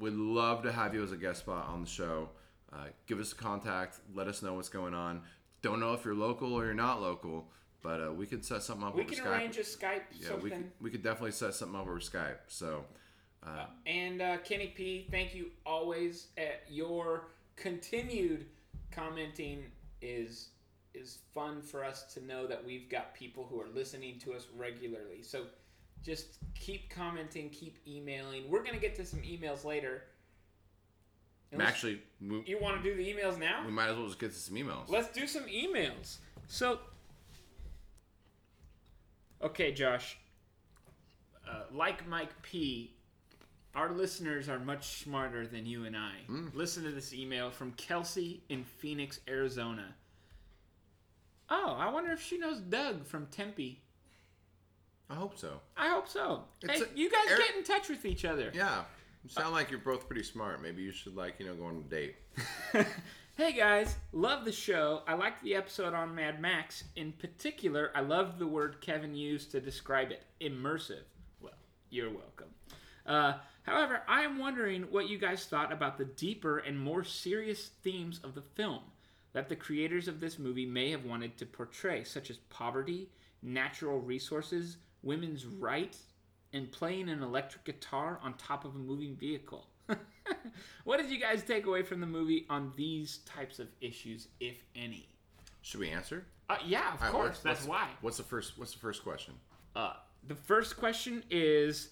Would 0.00 0.14
love 0.14 0.62
to 0.64 0.72
have 0.72 0.94
you 0.94 1.02
as 1.02 1.12
a 1.12 1.16
guest 1.16 1.40
spot 1.40 1.66
on 1.68 1.82
the 1.82 1.88
show. 1.88 2.30
Uh, 2.72 2.86
give 3.06 3.20
us 3.20 3.32
a 3.32 3.34
contact. 3.34 3.98
Let 4.14 4.26
us 4.28 4.42
know 4.42 4.54
what's 4.54 4.68
going 4.68 4.94
on. 4.94 5.22
Don't 5.62 5.80
know 5.80 5.94
if 5.94 6.04
you're 6.04 6.14
local 6.14 6.52
or 6.52 6.64
you're 6.64 6.74
not 6.74 7.00
local, 7.00 7.48
but 7.82 8.00
uh, 8.00 8.12
we 8.12 8.26
could 8.26 8.44
set 8.44 8.62
something 8.62 8.86
up 8.86 8.94
we 8.94 9.02
over 9.02 9.14
can 9.14 9.24
Skype. 9.24 9.30
arrange 9.38 9.56
a 9.58 9.60
Skype 9.60 10.00
yeah, 10.12 10.28
something. 10.28 10.42
we 10.44 10.50
could, 10.50 10.70
we 10.80 10.90
could 10.90 11.02
definitely 11.02 11.32
set 11.32 11.54
something 11.54 11.76
up 11.78 11.86
over 11.86 11.98
Skype. 11.98 12.38
So, 12.48 12.84
uh, 13.46 13.66
And 13.86 14.20
uh, 14.20 14.38
Kenny 14.38 14.68
P, 14.68 15.06
thank 15.10 15.34
you 15.34 15.46
always. 15.64 16.28
At 16.36 16.64
your 16.68 17.28
continued 17.56 18.46
commenting 18.90 19.64
is 20.02 20.50
is 20.94 21.18
fun 21.34 21.60
for 21.60 21.84
us 21.84 22.04
to 22.14 22.24
know 22.24 22.46
that 22.46 22.64
we've 22.64 22.88
got 22.88 23.14
people 23.14 23.46
who 23.50 23.60
are 23.60 23.68
listening 23.74 24.18
to 24.18 24.32
us 24.32 24.46
regularly. 24.56 25.22
So 25.22 25.44
just 26.06 26.38
keep 26.54 26.88
commenting, 26.88 27.50
keep 27.50 27.78
emailing. 27.86 28.48
We're 28.48 28.62
gonna 28.62 28.78
get 28.78 28.94
to 28.94 29.04
some 29.04 29.20
emails 29.20 29.64
later. 29.64 30.04
Unless- 31.52 31.68
actually, 31.68 32.02
we, 32.20 32.42
you 32.46 32.58
want 32.60 32.82
to 32.82 32.82
do 32.82 32.96
the 32.96 33.06
emails 33.06 33.38
now? 33.38 33.64
we 33.66 33.72
might 33.72 33.88
as 33.88 33.96
well 33.96 34.06
just 34.06 34.18
get 34.18 34.32
to 34.32 34.38
some 34.38 34.54
emails. 34.54 34.88
Let's 34.88 35.08
do 35.08 35.26
some 35.26 35.44
emails. 35.44 36.18
So, 36.48 36.78
okay, 39.42 39.72
Josh. 39.72 40.18
Uh, 41.48 41.62
like 41.72 42.08
Mike 42.08 42.42
P, 42.42 42.92
our 43.74 43.92
listeners 43.92 44.48
are 44.48 44.58
much 44.58 45.02
smarter 45.04 45.46
than 45.46 45.64
you 45.66 45.84
and 45.84 45.96
I. 45.96 46.14
Listen 46.54 46.82
to 46.82 46.90
this 46.90 47.14
email 47.14 47.50
from 47.50 47.72
Kelsey 47.72 48.42
in 48.48 48.64
Phoenix, 48.64 49.20
Arizona. 49.28 49.94
Oh, 51.48 51.76
I 51.78 51.88
wonder 51.90 52.10
if 52.10 52.20
she 52.20 52.38
knows 52.38 52.58
Doug 52.58 53.06
from 53.06 53.26
Tempe. 53.26 53.80
I 55.08 55.14
hope 55.14 55.38
so. 55.38 55.60
I 55.76 55.88
hope 55.88 56.08
so. 56.08 56.44
It's 56.62 56.80
hey, 56.80 56.84
a- 56.84 56.98
you 56.98 57.10
guys 57.10 57.28
get 57.28 57.56
in 57.56 57.64
touch 57.64 57.88
with 57.88 58.04
each 58.04 58.24
other. 58.24 58.50
Yeah, 58.54 58.82
you 59.22 59.30
sound 59.30 59.54
like 59.54 59.70
you're 59.70 59.80
both 59.80 60.06
pretty 60.06 60.24
smart. 60.24 60.62
Maybe 60.62 60.82
you 60.82 60.92
should 60.92 61.16
like 61.16 61.36
you 61.38 61.46
know 61.46 61.54
go 61.54 61.66
on 61.66 61.76
a 61.76 61.90
date. 61.90 62.16
Hey 63.38 63.52
guys, 63.52 63.96
love 64.12 64.46
the 64.46 64.52
show. 64.52 65.02
I 65.06 65.12
liked 65.12 65.44
the 65.44 65.56
episode 65.56 65.92
on 65.92 66.14
Mad 66.14 66.40
Max. 66.40 66.84
In 66.96 67.12
particular, 67.12 67.90
I 67.94 68.00
loved 68.00 68.38
the 68.38 68.46
word 68.46 68.80
Kevin 68.80 69.14
used 69.14 69.50
to 69.50 69.60
describe 69.60 70.10
it 70.10 70.22
immersive. 70.40 71.02
Well, 71.42 71.52
you're 71.90 72.08
welcome. 72.08 72.48
Uh, 73.04 73.34
however, 73.64 74.00
I 74.08 74.22
am 74.22 74.38
wondering 74.38 74.84
what 74.84 75.10
you 75.10 75.18
guys 75.18 75.44
thought 75.44 75.70
about 75.70 75.98
the 75.98 76.06
deeper 76.06 76.56
and 76.56 76.80
more 76.80 77.04
serious 77.04 77.68
themes 77.82 78.20
of 78.24 78.34
the 78.34 78.40
film 78.40 78.80
that 79.34 79.50
the 79.50 79.56
creators 79.56 80.08
of 80.08 80.18
this 80.18 80.38
movie 80.38 80.64
may 80.64 80.90
have 80.92 81.04
wanted 81.04 81.36
to 81.36 81.44
portray, 81.44 82.04
such 82.04 82.30
as 82.30 82.38
poverty, 82.48 83.10
natural 83.42 84.00
resources, 84.00 84.78
women's 85.02 85.46
rights, 85.46 85.98
and 86.52 86.70
playing 86.72 87.08
an 87.08 87.22
electric 87.22 87.64
guitar 87.64 88.18
on 88.22 88.34
top 88.34 88.64
of 88.64 88.74
a 88.74 88.78
moving 88.78 89.16
vehicle. 89.16 89.66
what 90.84 90.98
did 91.00 91.10
you 91.10 91.20
guys 91.20 91.42
take 91.42 91.66
away 91.66 91.82
from 91.82 92.00
the 92.00 92.06
movie 92.06 92.46
on 92.48 92.72
these 92.76 93.18
types 93.18 93.58
of 93.58 93.68
issues, 93.80 94.28
if 94.40 94.56
any? 94.74 95.08
Should 95.62 95.80
we 95.80 95.90
answer? 95.90 96.24
Uh, 96.48 96.56
yeah, 96.64 96.94
of 96.94 97.02
right, 97.02 97.10
course. 97.10 97.26
what's- 97.28 97.40
That's 97.40 97.58
what's- 97.66 97.68
why. 97.68 97.88
What's 98.00 98.16
the 98.16 98.22
first? 98.22 98.56
What's 98.58 98.72
the 98.72 98.78
first 98.78 99.02
question? 99.02 99.34
Uh, 99.74 99.94
the 100.26 100.34
first 100.34 100.76
question 100.76 101.22
is 101.30 101.90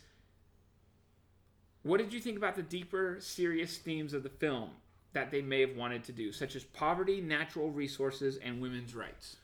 What 1.82 1.98
did 1.98 2.12
you 2.14 2.20
think 2.20 2.36
about 2.38 2.55
the 2.57 2.62
deeper, 2.62 3.18
serious 3.20 3.76
themes 3.76 4.14
of 4.14 4.22
the 4.22 4.30
film 4.30 4.70
that 5.12 5.30
they 5.30 5.42
may 5.42 5.61
have 5.61 5.76
wanted 5.76 6.02
to 6.05 6.12
do, 6.12 6.32
such 6.32 6.57
as 6.57 6.64
poverty, 6.64 7.20
natural 7.20 7.70
resources, 7.70 8.38
and 8.38 8.61
women's 8.62 8.94
rights? 8.94 9.36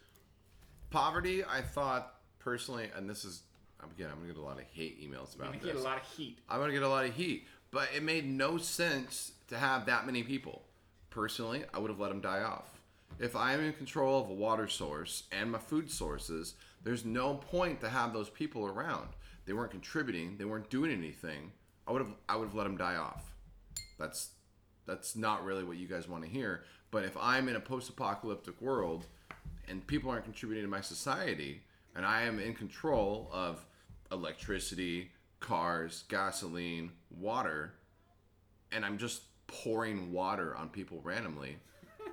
Poverty, 0.90 1.44
I 1.44 1.60
thought 1.60 2.14
personally, 2.38 2.90
and 2.96 3.08
this 3.08 3.24
is 3.24 3.42
again, 3.90 4.08
I'm 4.10 4.16
gonna 4.20 4.32
get 4.32 4.40
a 4.40 4.44
lot 4.44 4.58
of 4.58 4.64
hate 4.72 5.00
emails 5.00 5.34
about 5.34 5.38
this. 5.38 5.40
I'm 5.40 5.52
gonna 5.52 5.58
this. 5.60 5.72
get 5.72 5.76
a 5.76 5.88
lot 5.88 5.96
of 5.98 6.06
heat. 6.16 6.38
I'm 6.48 6.60
gonna 6.60 6.72
get 6.72 6.82
a 6.82 6.88
lot 6.88 7.04
of 7.04 7.14
heat, 7.14 7.46
but 7.70 7.88
it 7.94 8.02
made 8.02 8.26
no 8.26 8.58
sense 8.58 9.32
to 9.48 9.58
have 9.58 9.86
that 9.86 10.06
many 10.06 10.22
people. 10.22 10.62
Personally, 11.10 11.64
I 11.74 11.78
would 11.78 11.90
have 11.90 12.00
let 12.00 12.08
them 12.08 12.20
die 12.20 12.42
off. 12.42 12.80
If 13.18 13.36
I 13.36 13.52
am 13.52 13.60
in 13.60 13.72
control 13.72 14.22
of 14.22 14.30
a 14.30 14.34
water 14.34 14.68
source 14.68 15.24
and 15.32 15.50
my 15.50 15.58
food 15.58 15.90
sources, 15.90 16.54
there's 16.82 17.04
no 17.04 17.34
point 17.34 17.80
to 17.80 17.88
have 17.88 18.12
those 18.12 18.30
people 18.30 18.66
around. 18.66 19.08
They 19.44 19.52
weren't 19.52 19.70
contributing. 19.70 20.36
They 20.38 20.44
weren't 20.44 20.70
doing 20.70 20.92
anything. 20.92 21.52
I 21.86 21.92
would 21.92 22.02
have. 22.02 22.12
I 22.28 22.36
would 22.36 22.48
have 22.48 22.54
let 22.54 22.64
them 22.64 22.76
die 22.76 22.96
off. 22.96 23.34
That's 23.98 24.30
that's 24.86 25.16
not 25.16 25.44
really 25.44 25.64
what 25.64 25.76
you 25.76 25.86
guys 25.88 26.08
want 26.08 26.24
to 26.24 26.30
hear. 26.30 26.64
But 26.90 27.04
if 27.04 27.16
I'm 27.20 27.48
in 27.48 27.56
a 27.56 27.60
post-apocalyptic 27.60 28.60
world 28.60 29.06
and 29.68 29.86
people 29.86 30.10
aren't 30.10 30.24
contributing 30.24 30.64
to 30.64 30.70
my 30.70 30.80
society, 30.80 31.62
and 31.94 32.04
I 32.04 32.22
am 32.22 32.40
in 32.40 32.54
control 32.54 33.28
of 33.32 33.64
electricity, 34.12 35.10
cars, 35.40 36.04
gasoline, 36.08 36.92
water, 37.10 37.74
and 38.72 38.84
I'm 38.84 38.98
just 38.98 39.22
pouring 39.46 40.12
water 40.12 40.54
on 40.56 40.68
people 40.68 41.00
randomly, 41.02 41.56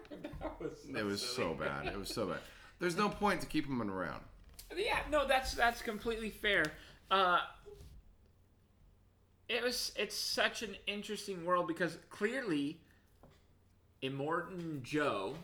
it 0.95 1.05
was 1.05 1.21
so 1.21 1.53
bad. 1.53 1.87
It 1.87 1.97
was 1.97 2.09
so 2.09 2.27
bad. 2.27 2.39
There's 2.79 2.97
no 2.97 3.09
point 3.09 3.41
to 3.41 3.47
keep 3.47 3.67
them 3.67 3.81
around. 3.81 4.21
Yeah, 4.75 4.99
no, 5.09 5.27
that's 5.27 5.53
that's 5.53 5.81
completely 5.81 6.29
fair. 6.29 6.65
Uh, 7.09 7.39
it 9.47 9.63
was 9.63 9.91
it's 9.95 10.15
such 10.15 10.61
an 10.61 10.75
interesting 10.87 11.45
world 11.45 11.67
because 11.67 11.97
clearly, 12.09 12.81
Immortan 14.03 14.83
Joe 14.83 15.35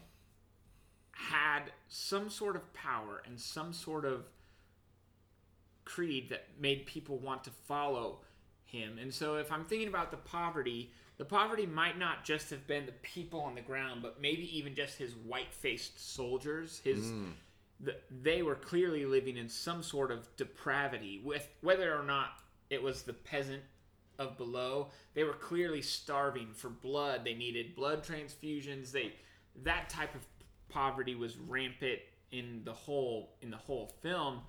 had 1.11 1.71
some 1.87 2.29
sort 2.29 2.55
of 2.55 2.73
power 2.73 3.23
and 3.25 3.39
some 3.39 3.71
sort 3.71 4.03
of 4.03 4.25
creed 5.93 6.29
that 6.29 6.45
made 6.59 6.85
people 6.85 7.17
want 7.17 7.43
to 7.43 7.51
follow 7.51 8.19
him. 8.65 8.97
And 8.97 9.13
so, 9.13 9.35
if 9.35 9.51
I'm 9.51 9.65
thinking 9.65 9.87
about 9.87 10.11
the 10.11 10.17
poverty, 10.17 10.91
the 11.17 11.25
poverty 11.25 11.65
might 11.65 11.97
not 11.97 12.23
just 12.23 12.49
have 12.49 12.65
been 12.67 12.85
the 12.85 12.93
people 13.03 13.41
on 13.41 13.55
the 13.55 13.61
ground, 13.61 14.01
but 14.01 14.21
maybe 14.21 14.57
even 14.57 14.75
just 14.75 14.97
his 14.97 15.15
white-faced 15.15 16.15
soldiers, 16.15 16.81
his 16.83 17.11
th- 17.83 17.97
they 18.09 18.41
were 18.41 18.55
clearly 18.55 19.05
living 19.05 19.37
in 19.37 19.47
some 19.47 19.83
sort 19.83 20.11
of 20.11 20.27
depravity. 20.37 21.21
With 21.23 21.47
whether 21.61 21.97
or 21.97 22.03
not 22.03 22.39
it 22.69 22.81
was 22.81 23.03
the 23.03 23.13
peasant 23.13 23.61
of 24.19 24.37
below 24.37 24.89
they 25.15 25.23
were 25.23 25.33
clearly 25.33 25.81
starving 25.81 26.49
for 26.53 26.69
blood. 26.69 27.23
They 27.23 27.33
needed 27.33 27.75
blood 27.75 28.03
transfusions. 28.03 28.91
They 28.91 29.13
that 29.63 29.89
type 29.89 30.13
of 30.15 30.21
poverty 30.69 31.15
was 31.15 31.37
rampant 31.37 31.99
in 32.31 32.61
the 32.63 32.73
whole 32.73 33.35
in 33.41 33.51
the 33.51 33.57
whole 33.57 33.93
film. 34.01 34.41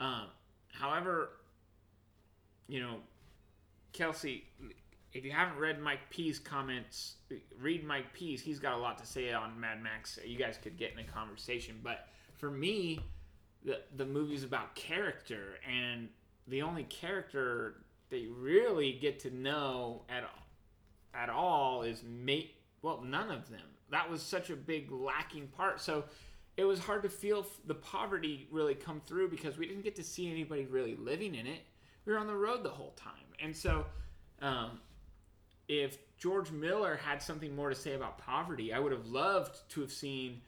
Um, 0.00 0.26
however 0.72 1.30
you 2.68 2.80
know 2.80 2.96
kelsey 3.92 4.44
if 5.12 5.24
you 5.24 5.32
haven't 5.32 5.58
read 5.58 5.80
mike 5.80 6.00
p's 6.10 6.38
comments 6.38 7.16
read 7.58 7.84
mike 7.84 8.12
p's 8.12 8.40
he's 8.40 8.58
got 8.58 8.74
a 8.74 8.76
lot 8.76 8.98
to 8.98 9.06
say 9.06 9.32
on 9.32 9.58
mad 9.58 9.82
max. 9.82 10.18
You 10.24 10.38
guys 10.38 10.58
could 10.62 10.76
get 10.76 10.92
in 10.92 10.98
a 10.98 11.04
conversation. 11.04 11.80
But 11.82 12.06
for 12.36 12.50
me 12.50 13.00
the 13.64 13.80
the 13.96 14.06
movie's 14.06 14.44
about 14.44 14.74
character 14.74 15.58
and 15.68 16.08
the 16.48 16.62
only 16.62 16.84
character 16.84 17.76
you 18.10 18.34
really 18.38 18.92
get 18.92 19.20
to 19.20 19.30
know 19.30 20.02
at 20.08 20.24
at 21.14 21.28
all 21.28 21.82
is 21.82 22.02
mate 22.04 22.54
well 22.82 23.02
none 23.02 23.30
of 23.30 23.50
them. 23.50 23.60
That 23.90 24.08
was 24.08 24.22
such 24.22 24.50
a 24.50 24.56
big 24.56 24.92
lacking 24.92 25.48
part. 25.48 25.80
So 25.80 26.04
it 26.56 26.64
was 26.64 26.78
hard 26.78 27.02
to 27.02 27.08
feel 27.08 27.46
the 27.66 27.74
poverty 27.74 28.46
really 28.50 28.74
come 28.74 29.00
through 29.06 29.28
because 29.28 29.56
we 29.56 29.66
didn't 29.66 29.82
get 29.82 29.96
to 29.96 30.04
see 30.04 30.30
anybody 30.30 30.66
really 30.66 30.96
living 30.96 31.34
in 31.34 31.46
it 31.46 31.60
we 32.04 32.12
were 32.12 32.18
on 32.18 32.26
the 32.26 32.34
road 32.34 32.62
the 32.62 32.68
whole 32.68 32.92
time 32.96 33.12
and 33.42 33.56
so 33.56 33.84
um, 34.42 34.78
if 35.68 35.98
George 36.18 36.50
Miller 36.50 36.96
had 36.96 37.22
something 37.22 37.54
more 37.54 37.70
to 37.70 37.76
say 37.76 37.94
about 37.94 38.18
poverty, 38.18 38.72
I 38.72 38.78
would 38.78 38.92
have 38.92 39.06
loved 39.06 39.56
to 39.70 39.80
have 39.80 39.92
seen 39.92 40.40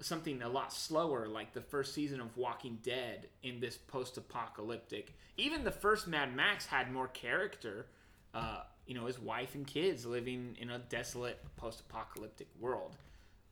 something 0.00 0.42
a 0.42 0.48
lot 0.48 0.72
slower, 0.72 1.28
like 1.28 1.52
the 1.52 1.60
first 1.60 1.94
season 1.94 2.20
of 2.20 2.36
Walking 2.36 2.78
Dead 2.82 3.28
in 3.42 3.60
this 3.60 3.76
post-apocalyptic. 3.76 5.12
Even 5.36 5.64
the 5.64 5.70
first 5.70 6.06
Mad 6.06 6.34
Max 6.34 6.66
had 6.66 6.90
more 6.90 7.08
character. 7.08 7.86
Uh, 8.32 8.62
you 8.86 8.94
know, 8.94 9.06
his 9.06 9.18
wife 9.18 9.54
and 9.54 9.66
kids 9.66 10.04
living 10.04 10.56
in 10.58 10.70
a 10.70 10.78
desolate 10.78 11.44
post-apocalyptic 11.56 12.48
world. 12.58 12.96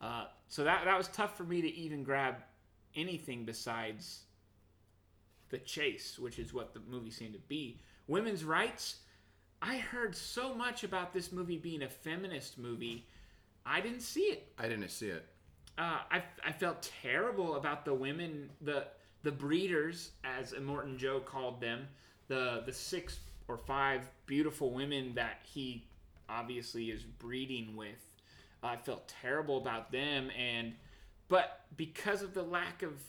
Uh, 0.01 0.25
so 0.47 0.63
that 0.63 0.85
that 0.85 0.97
was 0.97 1.07
tough 1.09 1.37
for 1.37 1.43
me 1.43 1.61
to 1.61 1.67
even 1.67 2.03
grab 2.03 2.35
anything 2.95 3.45
besides 3.45 4.21
the 5.49 5.57
chase, 5.59 6.17
which 6.19 6.39
is 6.39 6.53
what 6.53 6.73
the 6.73 6.81
movie 6.89 7.11
seemed 7.11 7.33
to 7.33 7.39
be. 7.47 7.79
Women's 8.07 8.43
rights. 8.43 8.97
I 9.61 9.77
heard 9.77 10.13
so 10.13 10.53
much 10.53 10.83
about 10.83 11.13
this 11.13 11.31
movie 11.31 11.57
being 11.57 11.83
a 11.83 11.89
feminist 11.89 12.57
movie. 12.57 13.07
I 13.65 13.79
didn't 13.79 14.01
see 14.01 14.23
it. 14.23 14.51
I 14.59 14.67
didn't 14.67 14.89
see 14.89 15.07
it. 15.07 15.25
Uh, 15.77 15.99
I, 16.11 16.23
I 16.45 16.51
felt 16.51 16.89
terrible 17.01 17.55
about 17.55 17.85
the 17.85 17.93
women, 17.93 18.49
the 18.61 18.87
the 19.23 19.31
breeders, 19.31 20.11
as 20.23 20.51
Immortan 20.51 20.97
Joe 20.97 21.21
called 21.21 21.61
them, 21.61 21.87
the 22.27 22.63
the 22.65 22.73
six 22.73 23.19
or 23.47 23.57
five 23.57 24.09
beautiful 24.25 24.71
women 24.71 25.13
that 25.15 25.39
he 25.43 25.85
obviously 26.29 26.85
is 26.85 27.03
breeding 27.03 27.75
with. 27.75 28.12
I 28.65 28.77
felt 28.77 29.07
terrible 29.21 29.57
about 29.57 29.91
them, 29.91 30.29
and 30.37 30.73
but 31.27 31.61
because 31.75 32.21
of 32.21 32.33
the 32.33 32.43
lack 32.43 32.83
of 32.83 33.01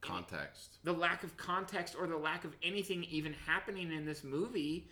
Context. 0.00 0.78
the 0.82 0.92
lack 0.92 1.24
of 1.24 1.36
context 1.36 1.94
or 1.98 2.06
the 2.06 2.16
lack 2.16 2.44
of 2.44 2.56
anything 2.62 3.04
even 3.04 3.34
happening 3.46 3.92
in 3.92 4.06
this 4.06 4.24
movie, 4.24 4.88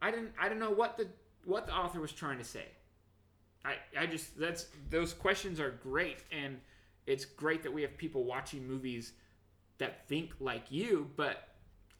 I 0.00 0.10
didn't 0.12 0.32
I 0.40 0.48
don't 0.48 0.60
know 0.60 0.70
what 0.70 0.96
the 0.96 1.08
what 1.44 1.66
the 1.66 1.74
author 1.74 2.00
was 2.00 2.12
trying 2.12 2.38
to 2.38 2.44
say. 2.44 2.66
I 3.64 3.74
I 3.98 4.06
just 4.06 4.38
that's 4.38 4.66
those 4.88 5.12
questions 5.12 5.58
are 5.58 5.70
great 5.70 6.18
and 6.30 6.60
it's 7.06 7.24
great 7.24 7.64
that 7.64 7.72
we 7.72 7.82
have 7.82 7.96
people 7.96 8.24
watching 8.24 8.66
movies 8.68 9.14
that 9.78 10.06
think 10.06 10.30
like 10.38 10.70
you, 10.70 11.10
but 11.16 11.48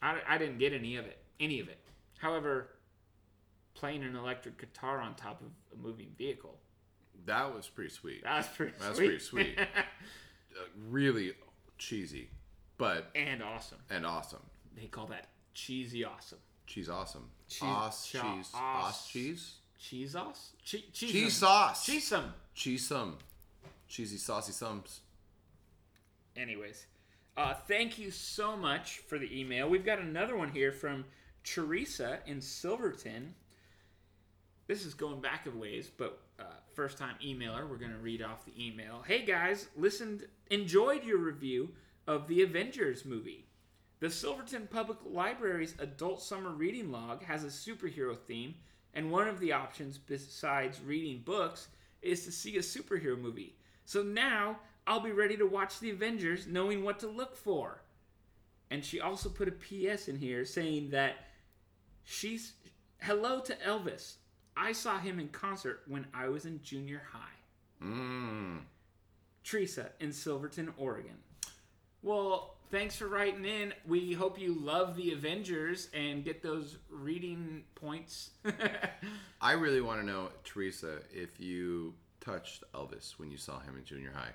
I, 0.01 0.19
I 0.29 0.39
didn't 0.39 0.59
get 0.59 0.73
any 0.73 0.97
of 0.97 1.07
it. 1.07 1.19
Any 1.41 1.59
of 1.59 1.69
it. 1.69 1.79
However, 2.19 2.69
playing 3.81 4.03
an 4.05 4.15
electric 4.15 4.59
guitar 4.61 5.01
on 5.01 5.15
top 5.15 5.41
of 5.41 5.49
a 5.73 5.83
moving 5.83 6.09
vehicle. 6.19 6.59
That 7.25 7.55
was 7.55 7.67
pretty 7.67 7.89
sweet. 7.91 8.23
That 8.25 8.37
was 8.37 8.47
pretty 8.49 8.73
That's 8.79 8.97
sweet. 8.97 9.07
pretty 9.07 9.25
sweet. 9.25 9.59
uh, 9.59 10.63
really 10.91 11.33
cheesy, 11.79 12.29
but 12.77 13.11
and 13.15 13.43
awesome. 13.43 13.79
and 13.89 14.05
awesome. 14.05 14.43
They 14.77 14.87
call 14.87 15.07
that 15.07 15.29
cheesy 15.55 16.05
awesome. 16.05 16.39
Cheese 16.67 16.91
awesome. 16.91 17.31
Cheese- 17.49 17.63
Os 17.63 18.07
cha- 18.11 18.35
cheese. 18.37 18.51
os- 18.55 19.09
cheese. 19.09 19.55
Cheese 19.79 20.11
sauce? 20.13 20.53
Che- 20.63 20.85
cheese 20.93 21.11
Cheese 21.11 21.33
sauce. 21.37 21.87
Cheese 21.87 22.07
some. 22.07 22.35
Cheese 22.55 22.87
some. 22.87 23.17
Cheesy 23.89 24.19
saucy 24.19 24.53
sums. 24.53 25.01
Anyways, 26.37 26.87
uh, 27.39 27.55
thank 27.55 27.99
you 27.99 28.11
so 28.11 28.57
much 28.57 28.99
for 28.99 29.19
the 29.19 29.41
email. 29.41 29.69
We've 29.71 29.85
got 29.85 29.99
another 29.99 30.37
one 30.37 30.51
here 30.51 30.71
from 30.71 31.07
Teresa 31.45 32.19
in 32.27 32.41
Silverton. 32.43 33.35
This 34.71 34.87
is 34.87 34.95
going 34.95 35.21
back 35.21 35.49
a 35.49 35.51
ways, 35.51 35.91
but 35.97 36.21
uh, 36.39 36.45
first 36.75 36.97
time 36.97 37.17
emailer. 37.21 37.69
We're 37.69 37.77
going 37.77 37.91
to 37.91 37.99
read 37.99 38.23
off 38.23 38.45
the 38.45 38.53
email. 38.57 39.03
Hey 39.05 39.25
guys, 39.25 39.67
listened, 39.77 40.27
enjoyed 40.49 41.03
your 41.03 41.19
review 41.19 41.71
of 42.07 42.29
the 42.29 42.43
Avengers 42.43 43.05
movie. 43.05 43.49
The 43.99 44.09
Silverton 44.09 44.69
Public 44.71 44.99
Library's 45.05 45.75
adult 45.81 46.23
summer 46.23 46.51
reading 46.51 46.93
log 46.93 47.25
has 47.25 47.43
a 47.43 47.49
superhero 47.49 48.17
theme, 48.17 48.55
and 48.95 49.11
one 49.11 49.27
of 49.27 49.41
the 49.41 49.53
options 49.53 49.99
besides 49.99 50.81
reading 50.81 51.23
books 51.25 51.67
is 52.01 52.25
to 52.25 52.31
see 52.31 52.57
a 52.57 52.61
superhero 52.61 53.21
movie. 53.21 53.57
So 53.87 54.05
now 54.05 54.61
I'll 54.87 55.01
be 55.01 55.11
ready 55.11 55.37
to 55.39 55.47
watch 55.47 55.81
the 55.81 55.91
Avengers 55.91 56.47
knowing 56.47 56.85
what 56.85 57.01
to 57.01 57.09
look 57.09 57.37
for. 57.37 57.83
And 58.71 58.85
she 58.85 59.01
also 59.01 59.31
put 59.31 59.49
a 59.49 59.51
PS 59.51 60.07
in 60.07 60.15
here 60.15 60.45
saying 60.45 60.91
that 60.91 61.17
she's 62.05 62.53
hello 63.01 63.41
to 63.41 63.57
Elvis. 63.67 64.19
I 64.61 64.73
saw 64.73 64.99
him 64.99 65.19
in 65.19 65.29
concert 65.29 65.81
when 65.87 66.07
I 66.13 66.29
was 66.29 66.45
in 66.45 66.61
junior 66.63 67.01
high. 67.11 67.83
Mmm. 67.83 68.59
Teresa 69.43 69.91
in 70.01 70.13
Silverton, 70.13 70.73
Oregon. 70.77 71.17
Well, 72.03 72.57
thanks 72.71 72.95
for 72.95 73.09
writing 73.09 73.47
in. 73.47 73.73
We 73.87 74.13
hope 74.13 74.39
you 74.39 74.55
love 74.55 74.97
the 74.97 75.13
Avengers 75.13 75.89
and 75.95 76.23
get 76.23 76.43
those 76.43 76.77
reading 76.91 77.65
points. 77.75 78.31
I 79.41 79.53
really 79.53 79.81
want 79.81 80.01
to 80.01 80.07
know, 80.07 80.29
Teresa, 80.45 80.99
if 81.11 81.41
you 81.41 81.95
touched 82.21 82.63
Elvis 82.75 83.19
when 83.19 83.31
you 83.31 83.39
saw 83.39 83.61
him 83.61 83.79
in 83.79 83.85
junior 83.85 84.13
high. 84.15 84.33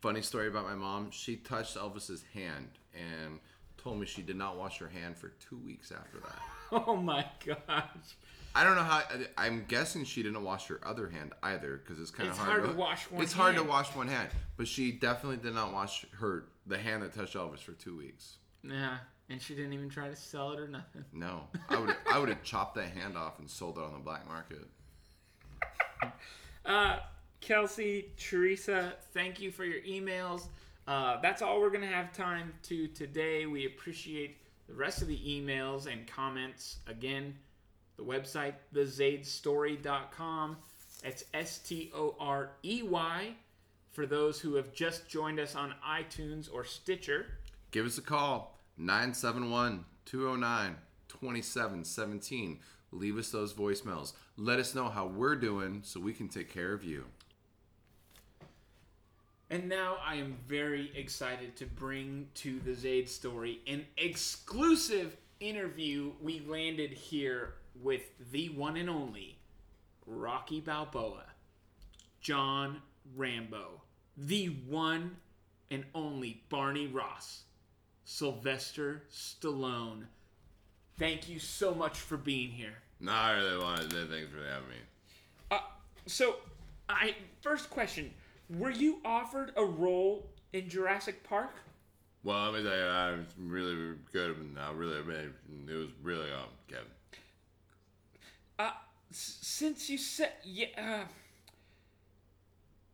Funny 0.00 0.22
story 0.22 0.48
about 0.48 0.64
my 0.64 0.74
mom. 0.74 1.10
She 1.10 1.36
touched 1.36 1.76
Elvis's 1.76 2.24
hand 2.32 2.70
and 2.94 3.38
told 3.76 4.00
me 4.00 4.06
she 4.06 4.22
did 4.22 4.36
not 4.36 4.56
wash 4.56 4.78
her 4.78 4.88
hand 4.88 5.18
for 5.18 5.28
two 5.28 5.58
weeks 5.58 5.92
after 5.92 6.20
that. 6.20 6.40
oh 6.86 6.96
my 6.96 7.26
gosh. 7.44 8.16
I 8.58 8.64
don't 8.64 8.74
know 8.74 8.82
how. 8.82 9.02
I'm 9.36 9.64
guessing 9.68 10.04
she 10.04 10.20
didn't 10.20 10.42
wash 10.42 10.66
her 10.66 10.80
other 10.84 11.08
hand 11.08 11.32
either 11.44 11.76
because 11.76 12.00
it's 12.00 12.10
kind 12.10 12.28
of 12.28 12.34
It's 12.34 12.44
hard, 12.44 12.60
hard 12.62 12.72
to 12.72 12.76
wash 12.76 13.04
one 13.04 13.22
It's 13.22 13.32
hard 13.32 13.54
to 13.54 13.60
hand. 13.60 13.68
wash 13.68 13.94
one 13.94 14.08
hand, 14.08 14.30
but 14.56 14.66
she 14.66 14.90
definitely 14.90 15.36
did 15.36 15.54
not 15.54 15.72
wash 15.72 16.04
her 16.18 16.46
the 16.66 16.76
hand 16.76 17.02
that 17.04 17.14
touched 17.14 17.36
Elvis 17.36 17.60
for 17.60 17.70
two 17.72 17.96
weeks. 17.96 18.38
Yeah, 18.64 18.96
and 19.28 19.40
she 19.40 19.54
didn't 19.54 19.74
even 19.74 19.88
try 19.88 20.08
to 20.08 20.16
sell 20.16 20.50
it 20.50 20.58
or 20.58 20.66
nothing. 20.66 21.04
No, 21.12 21.44
I 21.68 21.78
would 21.78 21.94
I 22.10 22.18
would 22.18 22.28
have 22.30 22.42
chopped 22.42 22.74
that 22.74 22.88
hand 22.90 23.16
off 23.16 23.38
and 23.38 23.48
sold 23.48 23.78
it 23.78 23.84
on 23.84 23.92
the 23.92 24.00
black 24.00 24.26
market. 24.26 24.66
Uh, 26.66 26.98
Kelsey, 27.40 28.10
Teresa, 28.18 28.92
thank 29.14 29.40
you 29.40 29.50
for 29.50 29.64
your 29.64 29.80
emails. 29.82 30.48
Uh, 30.86 31.18
that's 31.22 31.40
all 31.40 31.60
we're 31.60 31.70
going 31.70 31.80
to 31.80 31.86
have 31.86 32.12
time 32.12 32.52
to 32.64 32.88
today. 32.88 33.46
We 33.46 33.64
appreciate 33.64 34.36
the 34.68 34.74
rest 34.74 35.00
of 35.00 35.08
the 35.08 35.16
emails 35.18 35.90
and 35.90 36.06
comments. 36.06 36.78
Again, 36.86 37.34
the 37.98 38.04
website, 38.04 38.54
thezadestorey.com. 38.74 40.56
It's 41.04 41.24
S 41.34 41.58
T 41.58 41.92
O 41.94 42.14
R 42.18 42.52
E 42.62 42.82
Y 42.82 43.34
for 43.90 44.06
those 44.06 44.40
who 44.40 44.54
have 44.54 44.72
just 44.72 45.08
joined 45.08 45.38
us 45.38 45.54
on 45.54 45.74
iTunes 45.86 46.48
or 46.52 46.64
Stitcher. 46.64 47.26
Give 47.70 47.84
us 47.84 47.98
a 47.98 48.02
call 48.02 48.58
971 48.78 49.84
209 50.06 50.76
2717. 51.08 52.60
Leave 52.90 53.18
us 53.18 53.30
those 53.30 53.52
voicemails. 53.52 54.14
Let 54.36 54.58
us 54.58 54.74
know 54.74 54.88
how 54.88 55.06
we're 55.06 55.36
doing 55.36 55.82
so 55.84 56.00
we 56.00 56.14
can 56.14 56.28
take 56.28 56.52
care 56.52 56.72
of 56.72 56.82
you. 56.82 57.04
And 59.50 59.68
now 59.68 59.96
I 60.04 60.16
am 60.16 60.36
very 60.46 60.92
excited 60.94 61.56
to 61.56 61.66
bring 61.66 62.28
to 62.36 62.60
the 62.60 62.72
Zade 62.72 63.08
Storey 63.08 63.60
an 63.66 63.84
exclusive 63.96 65.16
interview 65.40 66.12
we 66.20 66.40
landed 66.40 66.90
here 66.90 67.54
with 67.82 68.02
the 68.32 68.48
one 68.50 68.76
and 68.76 68.90
only 68.90 69.38
Rocky 70.06 70.60
Balboa, 70.60 71.24
John 72.20 72.82
Rambo, 73.16 73.82
the 74.16 74.46
one 74.66 75.16
and 75.70 75.84
only 75.94 76.42
Barney 76.48 76.86
Ross, 76.86 77.42
Sylvester 78.04 79.02
Stallone. 79.12 80.04
Thank 80.98 81.28
you 81.28 81.38
so 81.38 81.74
much 81.74 81.98
for 81.98 82.16
being 82.16 82.50
here. 82.50 82.74
No, 83.00 83.12
I 83.12 83.32
really 83.32 83.58
wanted 83.58 83.90
to. 83.90 84.06
Thanks 84.06 84.30
for 84.32 84.44
having 84.44 84.68
me. 84.68 84.76
Uh, 85.50 85.60
so, 86.06 86.36
I 86.88 87.14
first 87.42 87.70
question: 87.70 88.12
Were 88.50 88.70
you 88.70 88.98
offered 89.04 89.52
a 89.56 89.64
role 89.64 90.26
in 90.52 90.68
Jurassic 90.68 91.22
Park? 91.22 91.54
Well, 92.24 92.50
let 92.50 92.62
me 92.62 92.68
tell 92.68 92.76
you, 92.76 92.84
I 92.84 93.10
was 93.12 93.26
really 93.38 93.94
good. 94.12 94.36
and 94.36 94.58
I 94.58 94.72
really, 94.72 94.98
it 94.98 95.74
was 95.74 95.88
really 96.02 96.32
um, 96.32 96.48
Kevin. 96.66 96.86
Since 99.10 99.88
you 99.88 99.98
said 99.98 100.32
yeah, 100.44 100.66
uh, 100.76 101.04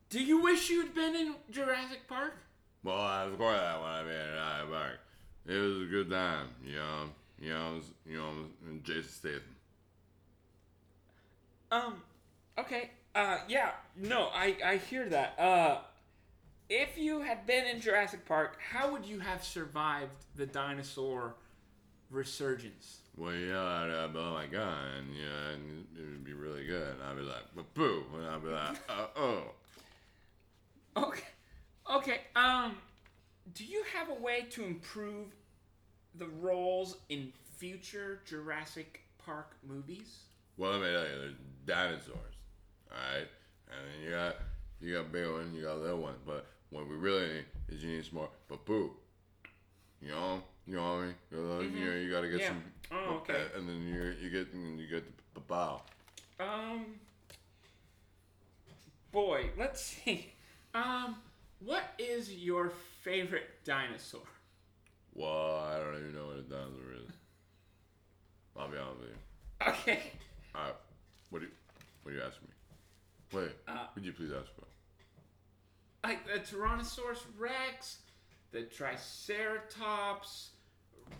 do 0.09 0.23
you 0.23 0.41
wish 0.41 0.69
you 0.69 0.81
had 0.81 0.93
been 0.93 1.15
in 1.15 1.35
Jurassic 1.51 2.07
Park? 2.07 2.35
Well, 2.83 3.27
of 3.27 3.37
course, 3.37 3.59
I 3.59 3.77
want 3.79 4.05
to 4.05 4.13
be 4.13 4.15
in 4.15 4.27
Jurassic 4.27 4.71
Park. 4.71 4.99
It 5.47 5.57
was 5.57 5.81
a 5.81 5.85
good 5.85 6.09
time, 6.09 6.47
you 6.65 6.75
know. 6.75 7.09
You 7.39 7.49
know, 7.49 7.81
you 8.05 8.17
know, 8.17 8.31
Jason 8.83 9.09
Statham. 9.09 9.41
Um, 11.69 12.01
okay. 12.57 12.91
Uh, 13.13 13.39
yeah. 13.47 13.71
No, 13.97 14.29
I 14.33 14.55
I 14.65 14.77
hear 14.77 15.09
that. 15.09 15.37
Uh, 15.37 15.79
if 16.69 16.97
you 16.97 17.21
had 17.21 17.45
been 17.45 17.65
in 17.65 17.81
Jurassic 17.81 18.25
Park, 18.25 18.57
how 18.71 18.91
would 18.91 19.05
you 19.05 19.19
have 19.19 19.43
survived 19.43 20.25
the 20.35 20.45
dinosaur 20.45 21.35
resurgence? 22.09 22.99
Well, 23.17 23.31
I'd, 23.31 23.89
I'd 23.89 24.13
blow 24.13 24.33
my 24.33 24.45
gun, 24.45 24.77
and, 24.97 25.15
you 25.15 25.23
and 25.53 25.85
it 25.97 26.01
would 26.01 26.25
be 26.25 26.33
really 26.33 26.65
good. 26.65 26.95
And 26.95 27.03
I'd 27.03 27.15
be 27.15 27.23
like, 27.23 27.43
"But 27.55 27.73
boo, 27.73 28.03
and 28.13 28.25
I'd 28.25 28.43
be 28.43 28.49
like, 28.49 28.77
uh, 28.89 29.07
oh. 29.15 29.43
Okay. 30.97 31.23
Okay. 31.93 32.21
Um, 32.35 32.77
do 33.53 33.63
you 33.63 33.83
have 33.93 34.09
a 34.09 34.21
way 34.21 34.45
to 34.51 34.65
improve 34.65 35.27
the 36.15 36.27
roles 36.27 36.97
in 37.09 37.31
future 37.57 38.19
Jurassic 38.25 39.01
Park 39.17 39.55
movies? 39.67 40.19
Well, 40.57 40.71
let 40.71 40.81
me 40.81 40.87
tell 40.87 41.03
you, 41.03 41.19
there's 41.19 41.33
dinosaurs, 41.65 42.35
all 42.91 42.97
right, 42.97 43.27
and 43.69 43.87
then 43.87 44.03
you 44.03 44.11
got 44.11 44.35
you 44.79 44.93
got 44.93 45.11
big 45.11 45.29
ones, 45.29 45.53
you 45.55 45.63
got 45.63 45.79
little 45.79 45.99
ones, 45.99 46.19
but 46.25 46.45
what 46.69 46.87
we 46.87 46.95
really 46.95 47.27
need 47.27 47.45
is 47.69 47.83
you 47.83 47.91
need 47.91 48.05
some 48.05 48.15
more 48.15 48.29
poo. 48.65 48.91
You 50.01 50.09
know, 50.09 50.43
you 50.67 50.75
know 50.75 50.81
what 50.81 50.89
I 50.89 51.05
mean? 51.05 51.15
You 51.31 51.37
know, 51.37 51.59
you, 51.61 51.85
know, 51.85 51.95
you 51.95 52.11
gotta 52.11 52.29
get 52.29 52.39
Yeah. 52.41 52.47
some. 52.49 52.63
Oh, 52.91 53.15
okay. 53.17 53.45
And 53.55 53.67
then 53.67 53.85
you 53.87 54.15
you 54.21 54.29
get 54.29 54.53
and 54.53 54.79
you 54.79 54.87
get 54.87 55.03
the 55.33 55.39
bow. 55.41 55.81
Um, 56.39 56.85
boy, 59.11 59.49
let's 59.57 59.81
see. 59.83 60.31
Um, 60.73 61.15
what 61.59 61.83
is 61.97 62.31
your 62.33 62.71
favorite 63.03 63.63
dinosaur? 63.63 64.21
Well, 65.13 65.55
I 65.59 65.77
don't 65.79 65.95
even 65.97 66.13
know 66.13 66.27
what 66.27 66.37
a 66.37 66.41
dinosaur 66.41 66.93
is. 67.05 67.11
I'll 68.57 68.69
be 68.69 68.77
honest 68.77 68.99
with 68.99 69.09
you. 69.09 69.15
Okay. 69.93 70.11
All 70.53 70.61
right, 70.63 70.75
what 71.29 71.39
do 71.39 71.45
you 71.45 71.51
what 72.03 72.11
do 72.11 72.17
you 72.17 72.23
ask 72.23 72.41
me? 72.41 72.49
Wait, 73.33 73.51
Uh, 73.67 73.87
would 73.95 74.05
you 74.05 74.13
please 74.13 74.31
ask 74.31 74.49
about? 74.57 74.69
Like 76.03 76.25
the 76.27 76.39
Tyrannosaurus 76.39 77.23
Rex, 77.37 77.99
the 78.51 78.61
Triceratops, 78.63 80.49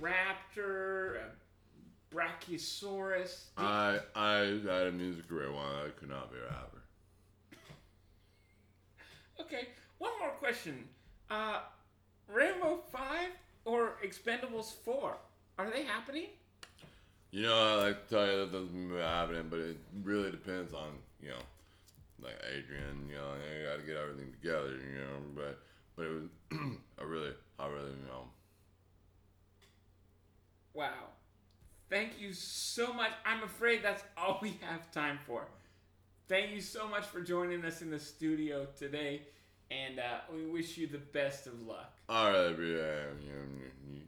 Raptor, 0.01 1.17
uh, 1.17 2.15
Brachiosaurus. 2.15 3.45
I 3.57 3.99
I 4.15 4.38
had 4.65 4.88
a 4.88 4.91
music 4.91 5.27
career 5.27 5.51
one. 5.51 5.65
I 5.65 5.89
could 5.99 6.09
not 6.09 6.31
be 6.31 6.38
a 6.38 6.43
rapper. 6.43 6.81
Okay, 9.38 9.67
one 9.97 10.11
more 10.19 10.29
question. 10.29 10.88
Uh, 11.29 11.59
Rambo 12.33 12.79
5 12.89 13.29
or 13.65 13.97
Expendables 14.01 14.71
4? 14.86 15.17
Are 15.57 15.69
they 15.69 15.83
happening? 15.83 16.27
You 17.31 17.43
know, 17.43 17.53
I 17.53 17.88
like 17.88 18.07
to 18.07 18.15
tell 18.15 18.25
you 18.25 18.38
that 18.39 18.51
doesn't 18.53 18.89
be 18.89 18.95
happening, 18.95 19.47
but 19.49 19.59
it 19.59 19.77
really 20.03 20.31
depends 20.31 20.73
on 20.73 20.93
you 21.21 21.29
know, 21.29 21.43
like 22.23 22.36
Adrian. 22.47 23.09
You 23.09 23.15
know, 23.15 23.33
you 23.36 23.67
got 23.67 23.75
to 23.77 23.86
get 23.86 23.97
everything 23.97 24.31
together. 24.31 24.69
You 24.69 24.99
know, 24.99 25.19
but 25.36 25.59
but 25.95 26.05
it 26.05 26.13
was 26.13 26.29
I 26.99 27.03
really 27.03 27.31
I 27.59 27.67
really 27.67 27.91
you 27.91 28.07
know. 28.07 28.23
Wow. 30.76 30.91
Thank 31.89 32.19
you 32.19 32.34
so 32.34 32.93
much. 32.93 33.11
I'm 33.26 33.43
afraid 33.43 33.82
that's 33.82 34.03
all 34.17 34.39
we 34.41 34.59
have 34.61 34.91
time 34.91 35.19
for. 35.26 35.47
Thank 36.28 36.51
you 36.51 36.59
so 36.59 36.88
much 36.88 37.05
for 37.05 37.21
joining 37.21 37.63
us 37.63 37.82
in 37.82 37.89
the 37.89 37.99
studio 37.99 38.67
today, 38.78 39.21
and 39.71 39.99
uh, 39.99 40.19
we 40.34 40.45
wish 40.47 40.78
you 40.78 40.88
the 40.88 40.97
best 40.97 41.47
of 41.47 41.61
luck. 41.61 41.93
All 42.09 42.32
right, 42.32 42.49
yeah, 42.49 42.55
you 42.57 43.32
know, 43.32 43.45
you, 43.89 44.01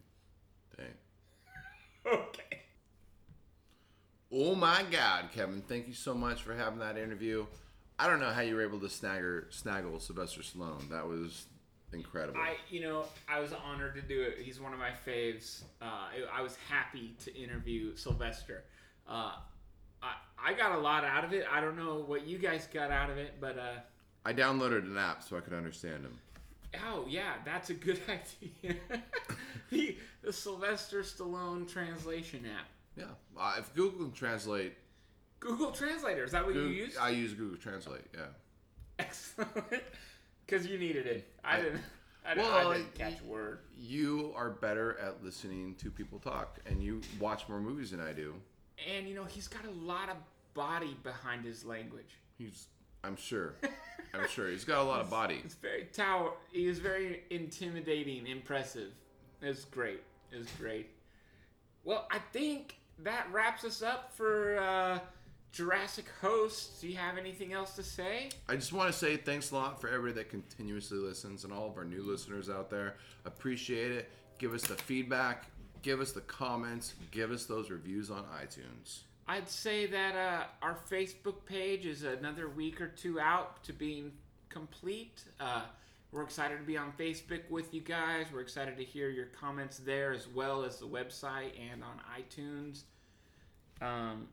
dang. 0.76 0.88
Okay. 2.14 2.62
Oh 4.32 4.56
my 4.56 4.84
God, 4.90 5.26
Kevin! 5.34 5.62
Thank 5.68 5.88
you 5.88 5.94
so 5.94 6.14
much 6.14 6.42
for 6.42 6.56
having 6.56 6.80
that 6.80 6.98
interview. 6.98 7.46
I 8.00 8.08
don't 8.08 8.20
know 8.20 8.32
how 8.32 8.42
you 8.42 8.56
were 8.56 8.64
able 8.64 8.80
to 8.80 8.88
snagger 8.88 9.46
snaggle 9.54 10.00
Sylvester 10.00 10.42
Stallone. 10.42 10.90
That 10.90 11.08
was 11.08 11.46
incredible. 11.94 12.40
I, 12.40 12.56
you 12.70 12.82
know, 12.82 13.06
I 13.28 13.40
was 13.40 13.54
honored 13.54 13.96
to 13.96 14.02
do 14.02 14.22
it. 14.22 14.40
He's 14.44 14.60
one 14.60 14.74
of 14.74 14.80
my 14.80 14.92
faves. 15.06 15.64
Uh, 15.82 16.10
I, 16.34 16.42
was 16.42 16.58
happy 16.70 17.16
to 17.24 17.36
interview 17.36 17.96
Sylvester. 17.96 18.64
Uh, 19.08 19.34
I, 20.02 20.14
I 20.44 20.54
got 20.54 20.74
a 20.74 20.78
lot 20.78 21.04
out 21.04 21.24
of 21.24 21.34
it. 21.34 21.46
I 21.52 21.62
don't 21.62 21.78
know 21.78 22.04
what 22.06 22.28
you 22.28 22.38
guys 22.38 22.68
got 22.72 22.92
out 22.92 23.10
of 23.10 23.18
it, 23.18 23.36
but 23.40 23.58
uh, 23.58 23.80
I 24.26 24.34
downloaded 24.34 24.86
an 24.86 24.98
app 24.98 25.24
so 25.24 25.38
I 25.38 25.42
could 25.42 25.54
understand 25.54 26.04
him. 26.04 26.20
oh 26.86 27.06
yeah, 27.08 27.34
that's 27.46 27.70
a 27.70 27.74
good 27.74 28.00
idea. 28.10 28.76
the, 29.70 29.98
the 30.24 30.34
Sylvester 30.34 31.02
Stallone 31.02 31.72
translation 31.72 32.46
app. 32.46 32.68
Yeah, 32.96 33.06
uh, 33.40 33.56
if 33.60 33.74
Google 33.76 34.06
can 34.06 34.12
translate, 34.12 34.74
Google 35.40 35.72
Translator. 35.72 36.24
Is 36.24 36.32
that 36.32 36.46
what 36.46 36.54
Google, 36.54 36.72
you 36.72 36.86
use? 36.86 36.98
I 36.98 37.10
use 37.10 37.34
Google 37.34 37.58
Translate. 37.58 38.06
Yeah. 38.14 38.22
Excellent. 39.00 39.84
Because 40.48 40.66
you 40.66 40.80
needed 40.80 41.06
it. 41.06 41.28
I 41.44 41.58
didn't. 41.58 41.82
I 42.26 42.34
didn't, 42.34 42.50
Well, 42.50 42.68
I 42.70 42.78
didn't 42.78 42.96
catch 42.96 43.22
a 43.22 43.30
word. 43.30 43.60
You 43.78 44.34
are 44.36 44.50
better 44.50 44.98
at 45.00 45.24
listening 45.24 45.76
to 45.76 45.90
people 45.92 46.20
talk, 46.20 46.60
and 46.66 46.82
you 46.82 47.02
watch 47.20 47.48
more 47.48 47.60
movies 47.62 47.92
than 47.92 48.02
I 48.02 48.12
do. 48.14 48.34
And 48.94 49.08
you 49.08 49.16
know 49.16 49.24
he's 49.24 49.48
got 49.48 49.66
a 49.66 49.72
lot 49.72 50.10
of 50.10 50.18
body 50.54 50.98
behind 51.04 51.46
his 51.46 51.64
language. 51.64 52.20
He's, 52.38 52.68
I'm 53.04 53.16
sure, 53.16 53.56
I'm 54.14 54.28
sure 54.28 54.50
he's 54.50 54.66
got 54.66 54.82
a 54.82 54.84
lot 54.84 55.00
of 55.02 55.10
body. 55.10 55.42
It's 55.44 55.56
very 55.56 55.86
tower. 55.86 56.32
He 56.52 56.68
is 56.68 56.80
very 56.80 57.24
intimidating, 57.30 58.28
impressive. 58.28 58.92
It's 59.42 59.66
great. 59.66 60.02
It's 60.32 60.52
great. 60.54 60.90
Well, 61.84 62.08
I 62.12 62.20
think 62.34 62.78
that 63.04 63.28
wraps 63.32 63.64
us 63.64 63.82
up 63.82 64.12
for 64.14 64.58
uh, 64.60 65.00
Jurassic 65.52 66.06
Hosts. 66.22 66.82
Do 66.82 66.88
you 66.88 66.98
have 66.98 67.18
anything 67.18 67.54
else 67.54 67.76
to 67.76 67.84
say? 67.84 68.30
I 68.48 68.56
just 68.56 68.74
want 68.74 68.92
to 68.92 68.98
say 68.98 69.18
thanks 69.18 69.52
a 69.52 69.56
lot 69.56 69.82
for 69.82 69.90
everybody 69.90 70.24
that 70.24 70.30
continuously 70.30 70.98
listens 70.98 71.44
and 71.44 71.54
all 71.54 71.68
of 71.70 71.78
our 71.78 71.86
new 71.86 72.04
listeners 72.04 72.50
out 72.50 72.70
there. 72.70 72.96
Appreciate 73.26 73.92
it. 73.92 74.10
Give 74.38 74.54
us 74.54 74.62
the 74.62 74.76
feedback. 74.76 75.46
Give 75.82 76.00
us 76.02 76.12
the 76.12 76.22
comments. 76.22 76.94
Give 77.12 77.32
us 77.32 77.46
those 77.46 77.70
reviews 77.70 78.12
on 78.12 78.24
iTunes. 78.42 79.00
I'd 79.28 79.50
say 79.50 79.88
that 79.88 80.16
uh, 80.16 80.44
our 80.62 80.78
Facebook 80.90 81.46
page 81.46 81.86
is 81.86 82.04
another 82.04 82.50
week 82.50 82.80
or 82.80 82.88
two 82.88 83.20
out 83.20 83.64
to 83.64 83.74
being 83.74 84.14
complete. 84.50 85.22
Uh, 85.40 85.64
we're 86.12 86.24
excited 86.24 86.58
to 86.58 86.64
be 86.64 86.78
on 86.78 86.94
Facebook 86.98 87.50
with 87.50 87.74
you 87.74 87.82
guys. 87.82 88.28
We're 88.34 88.42
excited 88.42 88.78
to 88.78 88.84
hear 88.84 89.10
your 89.10 89.26
comments 89.26 89.80
there 89.80 90.14
as 90.14 90.28
well 90.28 90.64
as 90.64 90.78
the 90.78 90.88
website 90.88 91.52
and 91.72 91.84
on 91.84 92.00
iTunes. 92.18 92.84
Um, 93.82 94.28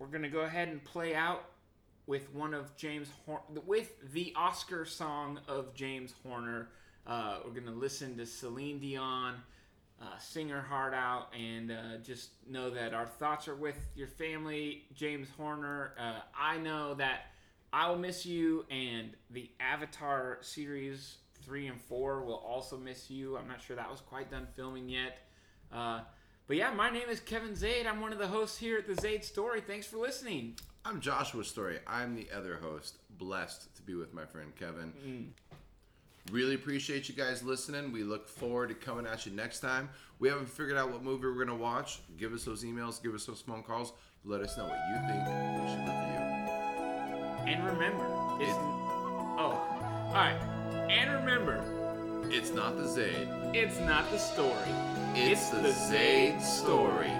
we're 0.00 0.08
gonna 0.08 0.28
go 0.28 0.40
ahead 0.40 0.66
and 0.66 0.82
play 0.82 1.14
out 1.14 1.44
with 2.06 2.34
one 2.34 2.54
of 2.54 2.76
James 2.76 3.06
Hor- 3.24 3.42
with 3.64 3.92
the 4.12 4.32
Oscar 4.34 4.84
song 4.84 5.38
of 5.46 5.72
James 5.74 6.14
Horner. 6.24 6.70
Uh, 7.06 7.38
we're 7.44 7.52
gonna 7.52 7.76
listen 7.76 8.16
to 8.16 8.26
Celine 8.26 8.80
Dion 8.80 9.36
uh, 10.00 10.18
sing 10.18 10.48
her 10.48 10.62
heart 10.62 10.94
out 10.94 11.28
and 11.38 11.70
uh, 11.70 11.98
just 12.02 12.30
know 12.48 12.70
that 12.70 12.94
our 12.94 13.06
thoughts 13.06 13.46
are 13.48 13.54
with 13.54 13.76
your 13.94 14.08
family, 14.08 14.84
James 14.94 15.28
Horner. 15.36 15.92
Uh, 15.98 16.20
I 16.36 16.56
know 16.56 16.94
that 16.94 17.26
I 17.72 17.88
will 17.88 17.98
miss 17.98 18.24
you, 18.24 18.64
and 18.70 19.10
the 19.30 19.50
Avatar 19.60 20.38
series 20.40 21.18
three 21.44 21.66
and 21.66 21.80
four 21.80 22.22
will 22.22 22.36
also 22.36 22.76
miss 22.76 23.10
you. 23.10 23.36
I'm 23.36 23.46
not 23.46 23.60
sure 23.60 23.76
that 23.76 23.90
was 23.90 24.00
quite 24.00 24.30
done 24.30 24.46
filming 24.56 24.88
yet. 24.88 25.18
But 26.50 26.56
yeah, 26.56 26.72
my 26.72 26.90
name 26.90 27.08
is 27.08 27.20
Kevin 27.20 27.52
Zade. 27.52 27.86
I'm 27.86 28.00
one 28.00 28.12
of 28.12 28.18
the 28.18 28.26
hosts 28.26 28.58
here 28.58 28.76
at 28.76 28.84
the 28.84 28.94
Zade 28.94 29.22
Storey. 29.22 29.60
Thanks 29.60 29.86
for 29.86 29.98
listening. 29.98 30.56
I'm 30.84 31.00
Joshua 31.00 31.44
Storey. 31.44 31.78
I'm 31.86 32.16
the 32.16 32.26
other 32.36 32.56
host. 32.56 32.96
Blessed 33.18 33.72
to 33.76 33.82
be 33.82 33.94
with 33.94 34.12
my 34.12 34.24
friend 34.24 34.52
Kevin. 34.58 34.92
Mm. 35.06 35.26
Really 36.32 36.56
appreciate 36.56 37.08
you 37.08 37.14
guys 37.14 37.44
listening. 37.44 37.92
We 37.92 38.02
look 38.02 38.28
forward 38.28 38.70
to 38.70 38.74
coming 38.74 39.06
at 39.06 39.26
you 39.26 39.30
next 39.30 39.60
time. 39.60 39.90
We 40.18 40.28
haven't 40.28 40.48
figured 40.48 40.76
out 40.76 40.90
what 40.90 41.04
movie 41.04 41.28
we're 41.28 41.34
going 41.34 41.46
to 41.46 41.54
watch. 41.54 42.00
Give 42.18 42.32
us 42.32 42.42
those 42.42 42.64
emails, 42.64 43.00
give 43.00 43.14
us 43.14 43.26
those 43.26 43.42
phone 43.42 43.62
calls. 43.62 43.92
Let 44.24 44.40
us 44.40 44.58
know 44.58 44.64
what 44.64 44.80
you 44.90 44.96
think 45.06 45.24
we 45.28 45.68
should 45.70 45.78
review. 45.78 46.20
And 47.46 47.64
remember, 47.64 48.04
it's. 48.40 48.50
Oh, 49.38 49.56
all 50.08 50.12
right. 50.12 50.34
And 50.90 51.12
remember, 51.12 51.79
It's 52.28 52.52
not 52.52 52.76
the 52.76 52.84
Zade, 52.84 53.28
it's 53.54 53.78
not 53.80 54.10
the 54.10 54.18
story. 54.18 54.50
it's, 55.14 55.50
the, 55.50 55.68
Zade 55.68 56.40
Storey. 56.42 57.12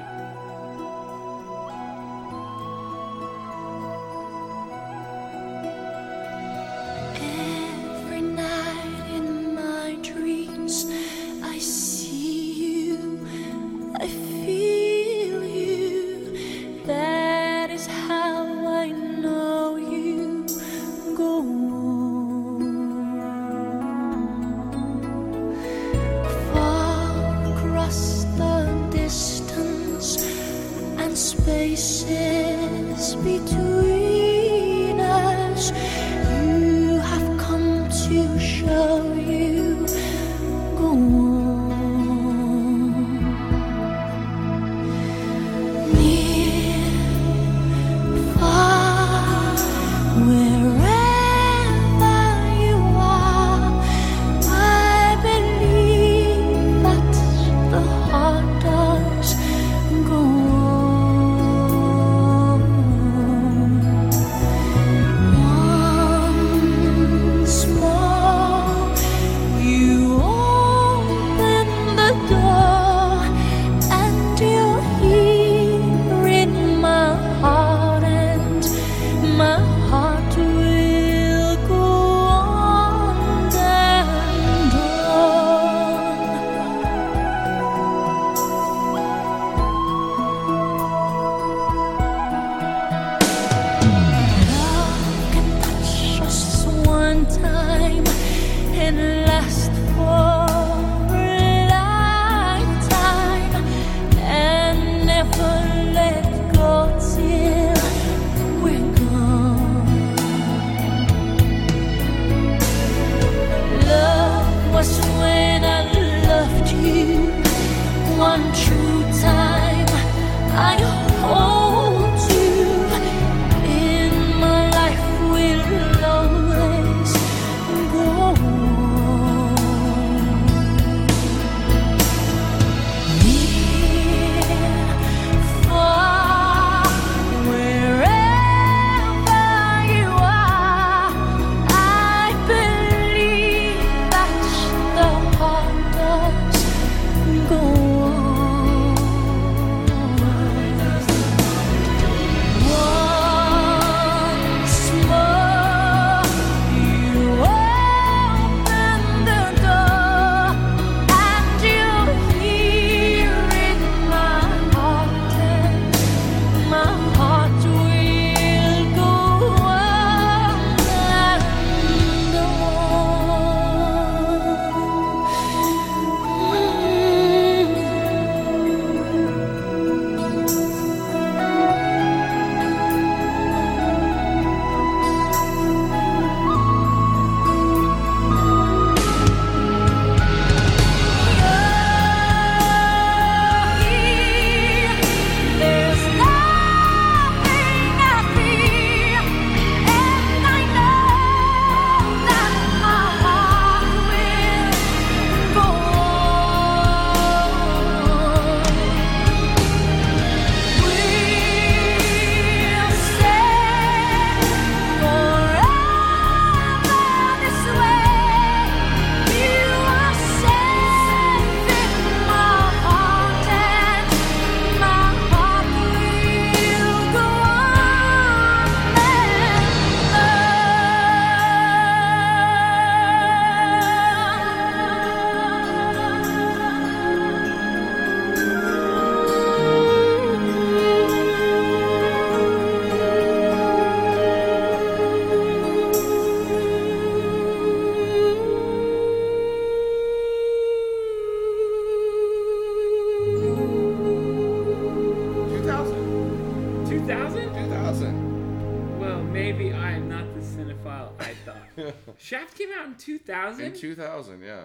2000? 263.48 263.64
In 263.64 263.72
2000, 263.72 264.42
yeah. 264.42 264.64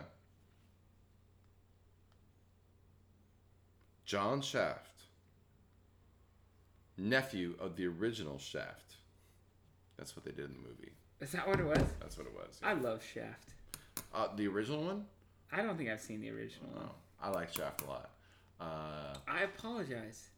John 4.06 4.42
Shaft, 4.42 5.02
nephew 6.98 7.56
of 7.60 7.76
the 7.76 7.88
original 7.88 8.38
Shaft. 8.38 8.96
That's 9.98 10.16
what 10.16 10.26
they 10.26 10.32
did 10.32 10.46
in 10.46 10.52
the 10.54 10.68
movie. 10.70 10.92
Is 11.22 11.32
that 11.32 11.48
what 11.48 11.60
it 11.60 11.66
was? 11.66 11.80
That's 12.00 12.18
what 12.18 12.28
it 12.28 12.34
was. 12.34 12.60
I 12.64 12.74
love 12.74 13.02
Shaft. 13.04 13.50
Uh, 14.14 14.28
the 14.36 14.48
original 14.48 14.84
one? 14.84 15.06
I 15.52 15.62
don't 15.62 15.78
think 15.78 15.90
I've 15.90 16.02
seen 16.02 16.22
the 16.22 16.30
original 16.30 16.70
one. 16.74 16.86
Oh, 16.88 16.92
I 17.22 17.30
like 17.30 17.52
Shaft 17.54 17.82
a 17.84 17.86
lot. 17.88 18.10
Uh, 18.60 19.16
I 19.28 19.44
apologize. 19.44 20.30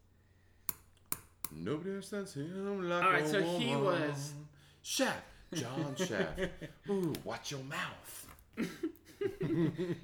nobody 1.51 1.89
understands 1.89 2.33
him 2.35 2.88
like 2.89 3.03
All 3.03 3.11
right, 3.11 3.23
a 3.23 3.27
so 3.27 3.41
he 3.41 3.75
woman. 3.75 3.83
was- 4.09 4.33
Shaft. 4.81 5.23
John 5.53 5.95
Shaft. 5.97 6.39
Ooh, 6.89 7.13
watch 7.23 7.51
your 7.51 7.63
mouth. 7.63 8.16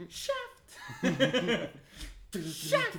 Shaft. 0.09 0.67
Shaft. 2.43 2.97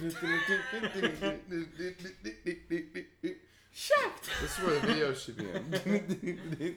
Shaft. 3.73 4.31
This 4.41 4.59
is 4.59 4.65
where 4.65 4.79
the 4.81 4.87
video 4.87 5.15
should 5.15 5.37
be 5.37 5.45
in. 5.45 6.77